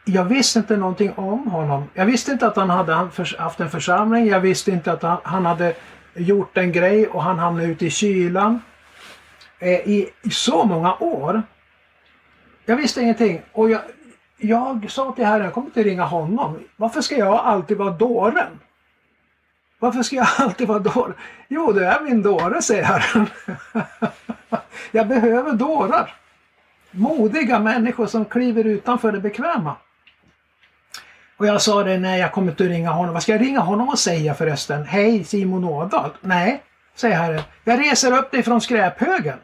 jag 0.05 0.25
visste 0.25 0.59
inte 0.59 0.77
någonting 0.77 1.11
om 1.15 1.47
honom. 1.47 1.89
Jag 1.93 2.05
visste 2.05 2.31
inte 2.31 2.47
att 2.47 2.55
han 2.55 2.69
hade 2.69 2.93
haft 3.37 3.59
en 3.59 3.69
församling. 3.69 4.27
Jag 4.27 4.39
visste 4.39 4.71
inte 4.71 4.91
att 4.91 5.03
han, 5.03 5.17
han 5.23 5.45
hade 5.45 5.75
gjort 6.13 6.57
en 6.57 6.71
grej 6.71 7.07
och 7.07 7.23
han 7.23 7.39
hamnade 7.39 7.67
ute 7.67 7.85
i 7.85 7.89
kylan. 7.89 8.61
Eh, 9.59 9.69
i, 9.69 10.09
I 10.21 10.29
så 10.29 10.63
många 10.63 10.95
år. 10.95 11.43
Jag 12.65 12.75
visste 12.75 13.01
ingenting. 13.01 13.41
Och 13.51 13.69
jag, 13.69 13.81
jag 14.37 14.91
sa 14.91 15.11
till 15.11 15.25
Herren, 15.25 15.43
jag 15.43 15.53
kommer 15.53 15.67
inte 15.67 15.83
ringa 15.83 16.03
honom. 16.03 16.59
Varför 16.75 17.01
ska 17.01 17.17
jag 17.17 17.33
alltid 17.33 17.77
vara 17.77 17.91
dåren? 17.91 18.59
Varför 19.79 20.03
ska 20.03 20.15
jag 20.15 20.27
alltid 20.37 20.67
vara 20.67 20.79
dåre? 20.79 21.13
Jo, 21.47 21.71
det 21.71 21.85
är 21.85 22.01
min 22.01 22.21
dåre, 22.21 22.61
säger 22.61 22.83
Herren. 22.83 23.27
jag 24.91 25.07
behöver 25.07 25.51
dårar. 25.51 26.15
Modiga 26.91 27.59
människor 27.59 28.05
som 28.05 28.25
kliver 28.25 28.63
utanför 28.63 29.11
det 29.11 29.19
bekväma. 29.19 29.75
Och 31.37 31.47
jag 31.47 31.61
sa 31.61 31.83
det, 31.83 31.97
nej 31.97 32.19
jag 32.19 32.31
kommer 32.31 32.51
inte 32.51 32.63
ringa 32.63 32.91
honom. 32.91 33.13
Vad 33.13 33.23
ska 33.23 33.31
jag 33.31 33.41
ringa 33.41 33.59
honom 33.59 33.89
och 33.89 33.99
säga 33.99 34.33
förresten? 34.33 34.85
Hej 34.85 35.23
Simon 35.23 35.63
Ådahl. 35.63 36.09
Nej, 36.21 36.63
säger 36.95 37.15
Herren. 37.15 37.41
Jag 37.63 37.79
reser 37.79 38.17
upp 38.17 38.31
dig 38.31 38.43
från 38.43 38.61
skräphögen. 38.61 39.37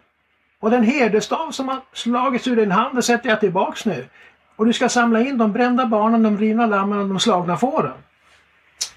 Och 0.60 0.72
den 0.72 0.84
herdestav 0.84 1.52
som 1.52 1.70
har 1.70 1.80
slagits 1.94 2.48
ur 2.48 2.56
din 2.56 2.72
hand, 2.72 2.96
det 2.96 3.02
sätter 3.02 3.30
jag 3.30 3.40
tillbaks 3.40 3.86
nu. 3.86 4.08
Och 4.56 4.66
du 4.66 4.74
ska 4.74 4.90
samla 4.90 5.20
in 5.20 5.38
de 5.38 5.52
brända 5.52 5.86
barnen, 5.86 6.24
de 6.24 6.38
rivna 6.38 6.66
lammen 6.66 7.00
och 7.00 7.08
de 7.08 7.20
slagna 7.20 7.58
fåren. 7.58 7.98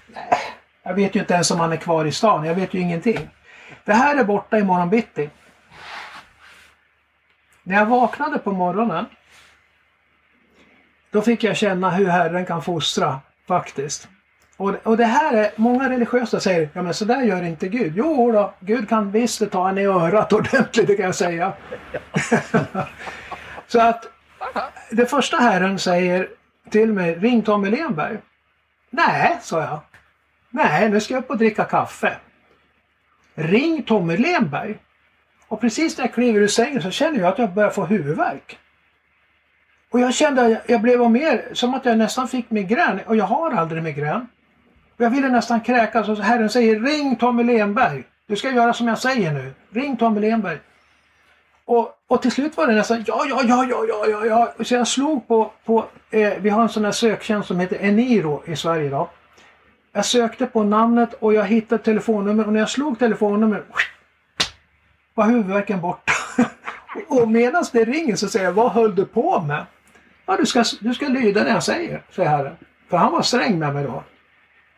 Nej, 0.07 0.39
jag 0.83 0.93
vet 0.93 1.15
ju 1.15 1.19
inte 1.19 1.33
ens 1.33 1.51
om 1.51 1.59
han 1.59 1.71
är 1.71 1.77
kvar 1.77 2.05
i 2.05 2.11
stan. 2.11 2.45
Jag 2.45 2.55
vet 2.55 2.73
ju 2.73 2.79
ingenting. 2.79 3.29
Det 3.85 3.93
här 3.93 4.15
är 4.17 4.23
borta 4.23 4.57
imorgon 4.57 4.89
bitti. 4.89 5.29
När 7.63 7.75
jag 7.75 7.85
vaknade 7.85 8.39
på 8.39 8.51
morgonen 8.51 9.05
då 11.13 11.21
fick 11.21 11.43
jag 11.43 11.57
känna 11.57 11.89
hur 11.89 12.07
Herren 12.07 12.45
kan 12.45 12.61
fostra 12.61 13.19
faktiskt. 13.47 14.07
Och, 14.57 14.75
och 14.83 14.97
det 14.97 15.05
här 15.05 15.33
är, 15.33 15.51
många 15.55 15.89
religiösa 15.89 16.39
säger, 16.39 16.69
ja 16.73 16.81
men 16.81 16.93
så 16.93 17.05
där 17.05 17.21
gör 17.21 17.43
inte 17.43 17.67
Gud. 17.67 17.93
Jo 17.95 18.31
då, 18.31 18.53
Gud 18.59 18.89
kan 18.89 19.11
visst 19.11 19.51
ta 19.51 19.69
en 19.69 19.77
i 19.77 19.85
örat 19.85 20.33
ordentligt, 20.33 20.87
det 20.87 20.95
kan 20.95 21.05
jag 21.05 21.15
säga. 21.15 21.53
så 23.67 23.81
att 23.81 24.05
det 24.91 25.05
första 25.05 25.37
Herren 25.37 25.79
säger 25.79 26.27
till 26.69 26.93
mig, 26.93 27.15
ring 27.15 27.41
Tommy 27.41 27.69
Lenberg. 27.69 28.17
Nej, 28.89 29.37
sa 29.41 29.61
jag. 29.61 29.79
Nej, 30.49 30.89
nu 30.89 30.99
ska 30.99 31.13
jag 31.13 31.23
upp 31.23 31.29
och 31.29 31.37
dricka 31.37 31.63
kaffe. 31.63 32.17
Ring 33.35 33.83
Tommy 33.83 34.17
Lenberg. 34.17 34.77
Och 35.47 35.61
precis 35.61 35.97
när 35.97 36.05
jag 36.05 36.13
kliver 36.13 36.41
ur 36.41 36.47
sängen 36.47 36.81
så 36.81 36.91
känner 36.91 37.19
jag 37.19 37.27
att 37.27 37.39
jag 37.39 37.53
börjar 37.53 37.69
få 37.69 37.85
huvudvärk. 37.85 38.59
Och 39.93 39.99
jag 39.99 40.13
kände 40.13 40.45
att 40.45 40.69
jag 40.69 40.81
blev 40.81 41.11
mer 41.11 41.45
som 41.53 41.73
att 41.73 41.85
jag 41.85 41.97
nästan 41.97 42.27
fick 42.27 42.51
migrän 42.51 42.99
och 43.07 43.15
jag 43.15 43.25
har 43.25 43.51
aldrig 43.51 43.83
migrän. 43.83 44.27
Och 44.97 45.01
jag 45.01 45.09
ville 45.09 45.29
nästan 45.29 45.61
kräkas 45.61 46.09
och 46.09 46.17
Herren 46.17 46.49
säger 46.49 46.79
ring 46.79 47.15
Tommy 47.15 47.43
Lenberg. 47.43 48.03
Du 48.27 48.35
ska 48.35 48.51
göra 48.51 48.73
som 48.73 48.87
jag 48.87 48.99
säger 48.99 49.31
nu. 49.31 49.53
Ring 49.69 49.97
Tommy 49.97 50.21
Lenberg. 50.21 50.59
Och, 51.65 51.91
och 52.07 52.21
till 52.21 52.31
slut 52.31 52.57
var 52.57 52.67
det 52.67 52.73
nästan 52.73 53.03
ja, 53.07 53.25
ja, 53.29 53.41
ja, 53.43 53.65
ja, 53.69 53.85
ja, 53.87 54.05
ja, 54.09 54.25
ja. 54.25 54.63
Så 54.63 54.73
jag 54.73 54.87
slog 54.87 55.27
på, 55.27 55.51
på 55.65 55.85
eh, 56.11 56.33
vi 56.39 56.49
har 56.49 56.61
en 56.61 56.69
sån 56.69 56.85
här 56.85 56.91
söktjänst 56.91 57.47
som 57.47 57.59
heter 57.59 57.77
Eniro 57.81 58.43
i 58.45 58.55
Sverige 58.55 58.85
idag. 58.85 59.07
Jag 59.91 60.05
sökte 60.05 60.45
på 60.45 60.63
namnet 60.63 61.13
och 61.13 61.33
jag 61.33 61.45
hittade 61.45 61.83
telefonnummer 61.83 62.47
och 62.47 62.53
när 62.53 62.59
jag 62.59 62.69
slog 62.69 62.99
telefonnummer 62.99 63.63
var 65.13 65.25
huvudvärken 65.25 65.81
borta. 65.81 66.13
och 67.07 67.31
medan 67.31 67.63
det 67.71 67.85
ringer 67.85 68.15
så 68.15 68.27
säger 68.27 68.45
jag, 68.45 68.53
vad 68.53 68.71
höll 68.71 68.95
du 68.95 69.05
på 69.05 69.41
med? 69.41 69.65
Ja, 70.25 70.37
du 70.37 70.45
ska, 70.45 70.63
du 70.79 70.93
ska 70.93 71.07
lyda 71.07 71.43
det 71.43 71.49
jag 71.49 71.63
säger, 71.63 72.01
säger 72.15 72.29
Herren. 72.29 72.55
För 72.89 72.97
han 72.97 73.11
var 73.11 73.21
sträng 73.21 73.59
med 73.59 73.73
mig 73.73 73.83
då. 73.83 74.03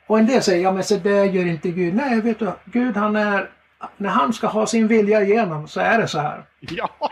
Och 0.08 0.20
en 0.20 0.28
del 0.28 0.42
säger, 0.44 0.64
ja 0.64 0.72
men 0.72 0.84
så 0.84 0.96
det 0.96 1.26
gör 1.26 1.46
inte 1.46 1.70
Gud. 1.72 1.96
Nej, 1.96 2.22
vet 2.22 2.40
du, 2.40 2.52
Gud 2.66 2.98
han 2.98 3.16
är, 3.16 3.50
när 3.98 4.10
han 4.10 4.34
ska 4.34 4.48
ha 4.48 4.66
sin 4.66 4.88
vilja 4.88 5.22
igenom 5.22 5.68
så 5.68 5.80
är 5.80 5.98
det 5.98 6.08
så 6.08 6.20
här. 6.20 6.44
Ja. 6.60 6.90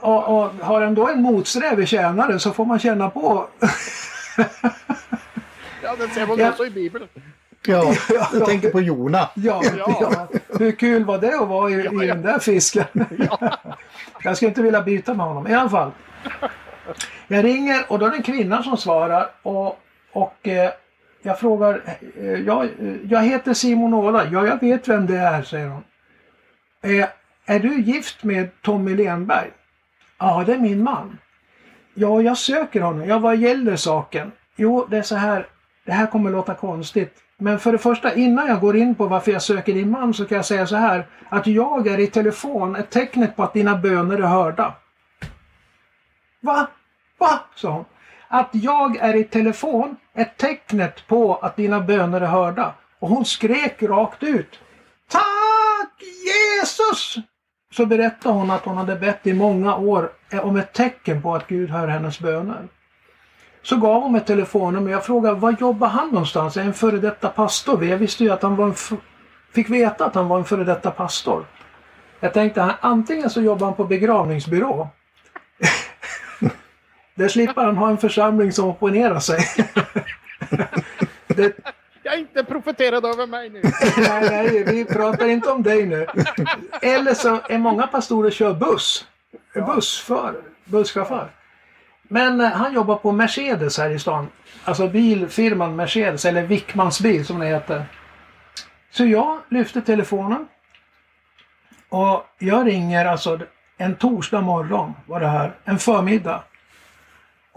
Och, 0.00 0.28
och 0.38 0.50
har 0.54 0.80
han 0.82 0.94
då 0.94 1.08
en 1.08 1.22
motsträvig 1.22 1.88
tjänare 1.88 2.38
så 2.38 2.52
får 2.52 2.64
man 2.64 2.78
känna 2.78 3.10
på. 3.10 3.46
ja, 5.82 5.96
det 5.98 6.08
ser 6.08 6.26
man 6.26 6.38
Ja. 6.38 6.48
också 6.48 6.66
i 6.66 6.70
Bibeln. 6.70 7.08
Ja, 7.66 7.94
jag 8.32 8.46
tänker 8.46 8.70
på 8.70 8.80
Jona. 8.80 9.28
Ja, 9.34 9.62
Ja. 9.78 9.96
ja. 10.00 10.28
hur 10.58 10.72
kul 10.72 11.04
var 11.04 11.18
det 11.18 11.34
att 11.40 11.48
vara 11.48 11.70
i, 11.70 11.74
i 12.04 12.06
den 12.06 12.22
där 12.22 12.38
fisken? 12.38 12.84
Jag 14.22 14.36
skulle 14.36 14.48
inte 14.48 14.62
vilja 14.62 14.82
byta 14.82 15.14
med 15.14 15.26
honom. 15.26 15.46
I 15.46 15.54
alla 15.54 15.70
fall. 15.70 15.90
Jag 17.28 17.44
ringer 17.44 17.84
och 17.88 17.98
då 17.98 18.06
är 18.06 18.10
det 18.10 18.16
en 18.16 18.22
kvinna 18.22 18.62
som 18.62 18.76
svarar 18.76 19.30
och, 19.42 19.78
och 20.12 20.48
eh, 20.48 20.70
jag 21.22 21.38
frågar, 21.40 21.82
eh, 22.20 22.26
jag, 22.26 22.64
eh, 22.64 22.70
jag 23.08 23.22
heter 23.22 23.54
Simon 23.54 23.94
Åla. 23.94 24.24
Ja, 24.32 24.46
jag 24.46 24.60
vet 24.60 24.88
vem 24.88 25.06
det 25.06 25.16
är, 25.16 25.42
säger 25.42 25.68
hon. 25.68 25.84
Eh, 26.82 27.08
är 27.46 27.58
du 27.58 27.80
gift 27.80 28.24
med 28.24 28.62
Tommy 28.62 28.96
Lenberg? 28.96 29.50
Ja, 30.18 30.44
det 30.46 30.54
är 30.54 30.58
min 30.58 30.82
man. 30.82 31.18
Ja, 31.94 32.22
jag 32.22 32.38
söker 32.38 32.80
honom. 32.80 33.08
Ja, 33.08 33.18
vad 33.18 33.36
gäller 33.36 33.76
saken? 33.76 34.32
Jo, 34.56 34.86
det 34.90 34.98
är 34.98 35.02
så 35.02 35.16
här. 35.16 35.46
Det 35.84 35.92
här 35.92 36.06
kommer 36.06 36.30
låta 36.30 36.54
konstigt. 36.54 37.14
Men 37.38 37.58
för 37.58 37.72
det 37.72 37.78
första, 37.78 38.14
innan 38.14 38.48
jag 38.48 38.60
går 38.60 38.76
in 38.76 38.94
på 38.94 39.06
varför 39.06 39.32
jag 39.32 39.42
söker 39.42 39.74
din 39.74 39.90
man 39.90 40.14
så 40.14 40.24
kan 40.24 40.36
jag 40.36 40.44
säga 40.44 40.66
så 40.66 40.76
här. 40.76 41.06
Att 41.28 41.46
jag 41.46 41.86
är 41.86 42.00
i 42.00 42.06
telefon 42.06 42.76
ett 42.76 42.90
tecknet 42.90 43.36
på 43.36 43.42
att 43.42 43.52
dina 43.52 43.76
böner 43.76 44.18
är 44.18 44.26
hörda. 44.26 44.74
Va? 46.40 46.66
Va? 47.18 47.40
sa 47.54 47.70
hon. 47.70 47.84
Att 48.28 48.48
jag 48.52 48.96
är 48.96 49.16
i 49.16 49.24
telefon 49.24 49.96
är 50.14 50.24
tecknet 50.24 51.06
på 51.06 51.34
att 51.34 51.56
dina 51.56 51.80
böner 51.80 52.20
är 52.20 52.26
hörda. 52.26 52.74
Och 52.98 53.08
hon 53.08 53.24
skrek 53.24 53.82
rakt 53.82 54.22
ut. 54.22 54.60
Tack 55.10 56.02
Jesus! 56.26 57.16
Så 57.72 57.86
berättade 57.86 58.34
hon 58.34 58.50
att 58.50 58.64
hon 58.64 58.76
hade 58.76 58.96
bett 58.96 59.26
i 59.26 59.32
många 59.32 59.76
år 59.76 60.12
eh, 60.30 60.46
om 60.46 60.56
ett 60.56 60.72
tecken 60.72 61.22
på 61.22 61.34
att 61.34 61.46
Gud 61.46 61.70
hör 61.70 61.88
hennes 61.88 62.20
böner. 62.20 62.68
Så 63.62 63.76
gav 63.76 64.02
hon 64.02 64.12
mig 64.12 64.20
telefonnummer. 64.20 64.90
Jag 64.90 65.04
frågade 65.04 65.34
var 65.34 65.56
jobbar 65.60 65.88
han 65.88 66.08
någonstans? 66.08 66.56
Är 66.56 66.62
en 66.62 66.74
före 66.74 66.98
detta 66.98 67.28
pastor? 67.28 67.84
Jag 67.84 67.96
visste 67.96 68.24
ju 68.24 68.30
att 68.30 68.42
han 68.42 68.56
var 68.56 68.66
en 68.66 68.74
fick 69.52 69.70
veta 69.70 70.04
att 70.04 70.14
han 70.14 70.28
var 70.28 70.38
en 70.38 70.44
före 70.44 70.64
detta 70.64 70.90
pastor. 70.90 71.46
Jag 72.20 72.34
tänkte 72.34 72.74
antingen 72.80 73.30
så 73.30 73.40
jobbar 73.40 73.66
han 73.66 73.76
på 73.76 73.84
begravningsbyrå. 73.84 74.88
Där 77.18 77.28
slipper 77.28 77.64
han 77.64 77.76
ha 77.76 77.90
en 77.90 77.98
församling 77.98 78.52
som 78.52 78.68
opponerar 78.68 79.18
sig. 79.20 79.38
det, 81.26 81.56
Jag 82.02 82.14
är 82.14 82.18
inte 82.18 82.44
profeterad 82.44 83.04
över 83.04 83.26
mig 83.26 83.50
nu. 83.50 83.62
nej, 83.96 84.30
nej, 84.30 84.64
vi 84.64 84.84
pratar 84.84 85.26
inte 85.26 85.50
om 85.50 85.62
dig 85.62 85.86
nu. 85.86 86.06
Eller 86.82 87.14
så 87.14 87.40
är 87.48 87.58
många 87.58 87.86
pastorer 87.86 88.30
kör 88.30 88.54
buss. 88.54 89.06
Bussförare, 89.54 90.42
busschaufför. 90.64 91.30
Men 92.02 92.40
eh, 92.40 92.50
han 92.50 92.74
jobbar 92.74 92.96
på 92.96 93.12
Mercedes 93.12 93.78
här 93.78 93.90
i 93.90 93.98
stan. 93.98 94.28
Alltså 94.64 94.88
bilfirman 94.88 95.76
Mercedes, 95.76 96.24
eller 96.24 96.42
Wickmans 96.42 97.00
bil 97.00 97.26
som 97.26 97.38
det 97.38 97.46
heter. 97.46 97.84
Så 98.90 99.04
jag 99.04 99.38
lyfter 99.48 99.80
telefonen. 99.80 100.48
Och 101.88 102.26
jag 102.38 102.66
ringer 102.66 103.04
alltså 103.04 103.40
en 103.76 103.94
torsdag 103.94 104.40
morgon 104.40 104.92
var 105.06 105.20
det 105.20 105.26
här, 105.28 105.52
en 105.64 105.78
förmiddag. 105.78 106.42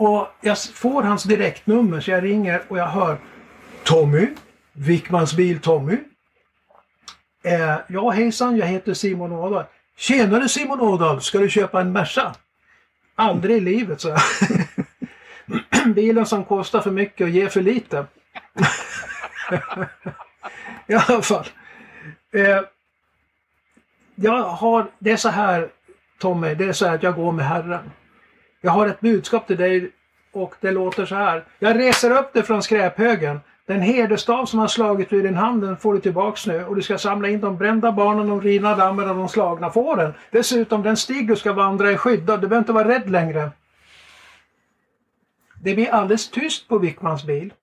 Och 0.02 0.28
jag 0.42 0.64
får 0.64 1.04
hans 1.04 1.24
direktnummer 1.24 2.02
så 2.02 2.12
jag 2.12 2.24
ringer 2.24 2.62
och 2.68 2.78
jag 2.78 2.88
hör 2.88 3.18
Tommy, 3.84 4.28
Wickmans 4.74 5.34
bil 5.34 5.60
Tommy. 5.60 5.98
Eh, 7.44 7.78
ja 7.88 8.10
hejsan, 8.10 8.58
jag 8.58 8.66
heter 8.66 8.94
Simon 8.94 9.32
Ådahl. 9.32 9.66
Tjenare 9.98 10.50
Simon 10.50 10.82
Ådahl, 10.82 11.22
ska 11.22 11.40
du 11.40 11.50
köpa 11.50 11.82
en 11.82 11.92
Merca? 11.92 12.36
Aldrig 13.16 13.58
i 13.58 13.60
livet, 13.60 14.02
så 14.02 14.10
jag. 14.10 14.20
Bilen 15.96 16.26
som 16.26 16.46
kostar 16.46 16.82
för 16.82 16.92
mycket 16.92 17.22
och 17.22 17.30
ger 17.30 17.50
för 17.50 17.62
lite. 17.62 18.06
I 20.88 20.94
alla 20.94 21.22
fall. 21.22 21.48
Eh, 22.34 22.62
jag 24.16 24.44
har, 24.44 24.92
det 25.00 25.12
är 25.12 25.18
så 25.18 25.30
här 25.30 25.70
Tommy, 26.20 26.56
det 26.56 26.66
är 26.66 26.74
så 26.74 26.86
här 26.86 26.96
att 26.96 27.04
jag 27.04 27.16
går 27.16 27.32
med 27.32 27.46
Herren. 27.46 27.92
Jag 28.62 28.72
har 28.72 28.88
ett 28.88 29.02
budskap 29.02 29.48
till 29.48 29.58
dig 29.58 29.92
och 30.32 30.56
det 30.60 30.72
låter 30.72 31.06
så 31.06 31.16
här. 31.16 31.46
Jag 31.60 31.80
reser 31.80 32.12
upp 32.12 32.34
dig 32.34 32.44
från 32.44 32.64
skräphögen. 32.64 33.40
Den 33.66 33.82
herdestav 33.82 34.46
som 34.46 34.60
har 34.60 34.68
slagit 34.68 35.14
ur 35.14 35.24
din 35.24 35.36
hand 35.36 35.62
den 35.62 35.78
får 35.78 35.94
du 35.94 36.00
tillbaks 36.00 36.48
nu 36.48 36.66
och 36.66 36.76
du 36.76 36.82
ska 36.82 36.98
samla 36.98 37.30
in 37.30 37.42
de 37.42 37.58
brända 37.58 37.92
barnen, 37.92 38.28
de 38.28 38.42
rivna 38.42 38.76
dammen 38.76 39.10
och 39.10 39.16
de 39.16 39.30
slagna 39.30 39.70
fåren. 39.70 40.14
Dessutom 40.32 40.84
den 40.84 40.98
stig 40.98 41.28
du 41.28 41.36
ska 41.36 41.54
vandra 41.54 41.92
är 41.92 41.98
skyddad. 41.98 42.42
Du 42.42 42.48
behöver 42.48 42.64
inte 42.64 42.74
vara 42.74 42.88
rädd 42.88 43.10
längre. 43.10 43.52
Det 45.64 45.74
blir 45.74 45.90
alldeles 45.90 46.30
tyst 46.30 46.68
på 46.68 46.78
Wickmans 46.78 47.24
bil. 47.24 47.54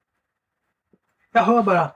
Jag 1.32 1.42
hör 1.42 1.62
bara 1.62 1.90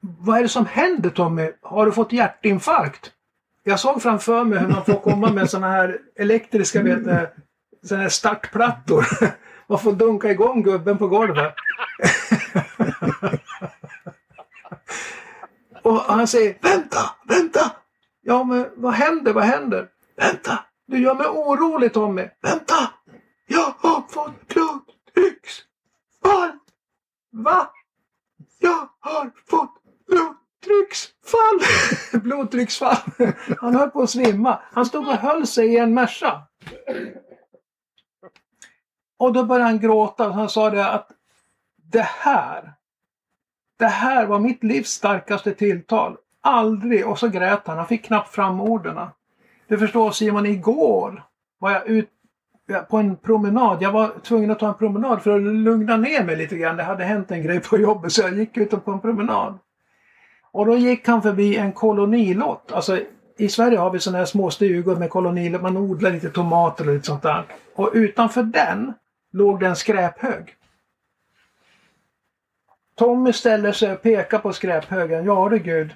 Vad 0.00 0.38
är 0.38 0.42
det 0.42 0.48
som 0.48 0.66
händer 0.66 1.10
Tommy? 1.10 1.52
Har 1.62 1.86
du 1.86 1.92
fått 1.92 2.12
hjärtinfarkt? 2.12 3.12
Jag 3.62 3.80
såg 3.80 4.02
framför 4.02 4.44
mig 4.44 4.58
hur 4.58 4.68
man 4.68 4.84
får 4.84 5.00
komma 5.00 5.32
med 5.32 5.50
såna 5.50 5.70
här 5.70 5.98
elektriska 6.16 6.82
vet 6.82 7.04
du, 7.04 7.28
såna 7.84 8.02
här 8.02 8.08
startplattor. 8.08 9.06
Man 9.68 9.78
får 9.78 9.92
dunka 9.92 10.30
igång 10.30 10.62
gubben 10.62 10.98
på 10.98 11.08
golvet. 11.08 11.54
Och 15.82 15.96
han 15.96 16.26
säger 16.26 16.58
vänta, 16.62 16.98
vänta! 17.28 17.72
Ja, 18.22 18.44
men 18.44 18.70
vad 18.76 18.92
händer? 18.92 19.32
Vad 19.32 19.44
händer? 19.44 19.88
Vänta! 20.16 20.64
Du 20.86 20.98
gör 20.98 21.14
mig 21.14 21.26
orolig 21.26 21.92
Tommy. 21.92 22.28
Vänta! 22.42 22.90
Jag 23.46 23.74
har 23.78 24.02
fått 24.08 24.48
blodtrycksfall! 24.48 26.52
Va? 27.32 27.70
Jag 28.58 28.88
har 29.00 29.30
fått 29.50 29.74
blodtrycksfall! 30.66 32.20
blodtrycksfall! 32.22 33.34
Han 33.58 33.74
höll 33.74 33.90
på 33.90 34.02
att 34.02 34.10
svimma. 34.10 34.60
Han 34.72 34.86
stod 34.86 35.08
och 35.08 35.14
höll 35.14 35.46
sig 35.46 35.66
i 35.66 35.78
en 35.78 35.94
Merca. 35.94 36.42
Och 39.18 39.32
då 39.32 39.44
började 39.44 39.70
han 39.70 39.80
gråta 39.80 40.28
och 40.28 40.34
han 40.34 40.48
sa 40.48 40.70
det 40.70 40.90
att 40.90 41.08
det 41.76 42.02
här, 42.02 42.72
det 43.78 43.86
här 43.86 44.26
var 44.26 44.38
mitt 44.38 44.64
livs 44.64 44.90
starkaste 44.90 45.54
tilltal. 45.54 46.16
Aldrig, 46.40 47.06
och 47.06 47.18
så 47.18 47.28
grät 47.28 47.66
han. 47.66 47.76
Han 47.76 47.86
fick 47.86 48.04
knappt 48.04 48.34
fram 48.34 48.60
orden. 48.60 49.08
Du 49.68 49.78
förstår 49.78 50.10
Simon, 50.10 50.46
igår 50.46 51.22
var 51.58 51.70
jag 51.70 51.86
ut 51.86 52.10
på 52.90 52.96
en 52.96 53.16
promenad. 53.16 53.82
Jag 53.82 53.92
var 53.92 54.20
tvungen 54.22 54.50
att 54.50 54.58
ta 54.58 54.68
en 54.68 54.74
promenad 54.74 55.22
för 55.22 55.36
att 55.36 55.42
lugna 55.42 55.96
ner 55.96 56.24
mig 56.24 56.36
lite 56.36 56.56
grann. 56.56 56.76
Det 56.76 56.82
hade 56.82 57.04
hänt 57.04 57.30
en 57.30 57.42
grej 57.42 57.60
på 57.60 57.78
jobbet 57.78 58.12
så 58.12 58.22
jag 58.22 58.38
gick 58.38 58.56
ut 58.56 58.84
på 58.84 58.90
en 58.90 59.00
promenad. 59.00 59.58
Och 60.52 60.66
då 60.66 60.76
gick 60.76 61.08
han 61.08 61.22
förbi 61.22 61.56
en 61.56 61.72
kolonilott. 61.72 62.72
Alltså 62.72 63.00
i 63.36 63.48
Sverige 63.48 63.78
har 63.78 63.90
vi 63.90 64.00
sådana 64.00 64.18
här 64.18 64.24
små 64.24 64.50
stugor 64.50 64.96
med 64.96 65.10
kolonilott. 65.10 65.62
Man 65.62 65.76
odlar 65.76 66.10
lite 66.10 66.30
tomater 66.30 66.88
och 66.88 66.94
lite 66.94 67.06
sånt 67.06 67.22
där. 67.22 67.44
Och 67.74 67.90
utanför 67.92 68.42
den 68.42 68.92
låg 69.32 69.60
det 69.60 69.66
en 69.66 69.76
skräphög. 69.76 70.54
Tommy 72.94 73.32
ställer 73.32 73.72
sig 73.72 73.92
och 73.92 74.02
pekar 74.02 74.38
på 74.38 74.52
skräphögen. 74.52 75.24
Ja 75.24 75.48
du 75.48 75.58
gud, 75.58 75.94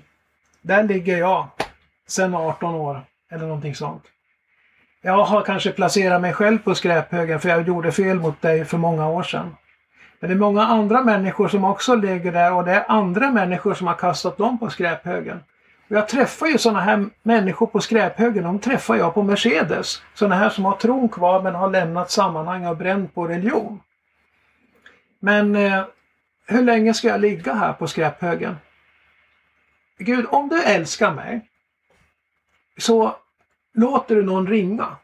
där 0.63 0.83
ligger 0.83 1.19
jag 1.19 1.49
sedan 2.07 2.35
18 2.35 2.75
år. 2.75 3.01
Eller 3.31 3.47
någonting 3.47 3.75
sånt. 3.75 4.03
Jag 5.03 5.25
har 5.25 5.43
kanske 5.43 5.73
placerat 5.73 6.21
mig 6.21 6.33
själv 6.33 6.59
på 6.59 6.75
skräphögen 6.75 7.41
för 7.41 7.49
jag 7.49 7.69
gjorde 7.69 7.93
fel 7.93 8.21
mot 8.21 8.43
dig 8.43 8.65
för 8.65 8.79
många 8.79 9.09
år 9.09 9.23
sedan. 9.23 9.57
Men 10.25 10.29
det 10.29 10.35
är 10.35 10.39
många 10.39 10.63
andra 10.63 11.05
människor 11.05 11.49
som 11.49 11.65
också 11.65 11.95
ligger 11.95 12.33
där 12.33 12.53
och 12.53 12.65
det 12.65 12.73
är 12.73 12.85
andra 12.89 13.31
människor 13.31 13.75
som 13.75 13.87
har 13.87 13.95
kastat 13.95 14.37
dem 14.37 14.59
på 14.59 14.71
skräphögen. 14.71 15.41
Och 15.89 15.97
jag 15.97 16.09
träffar 16.09 16.47
ju 16.47 16.59
sådana 16.59 16.81
här 16.81 17.07
människor 17.23 17.67
på 17.67 17.81
skräphögen, 17.81 18.45
de 18.45 18.59
träffar 18.59 18.97
jag 18.97 19.15
på 19.15 19.23
Mercedes. 19.23 20.03
Sådana 20.15 20.35
här 20.35 20.49
som 20.49 20.65
har 20.65 20.77
tron 20.77 21.09
kvar 21.09 21.43
men 21.43 21.55
har 21.55 21.71
lämnat 21.71 22.11
sammanhang 22.11 22.67
och 22.67 22.77
bränt 22.77 23.15
på 23.15 23.29
religion. 23.29 23.81
Men 25.21 25.57
eh, 25.57 25.85
hur 26.47 26.63
länge 26.63 26.95
ska 26.95 27.09
jag 27.09 27.21
ligga 27.21 27.55
här 27.55 27.73
på 27.73 27.87
skräphögen? 27.87 28.57
Gud, 29.99 30.27
om 30.29 30.49
du 30.49 30.63
älskar 30.63 31.15
mig 31.15 31.41
så 32.79 33.17
låter 33.75 34.15
du 34.15 34.23
någon 34.23 34.47
ringa. 34.47 34.97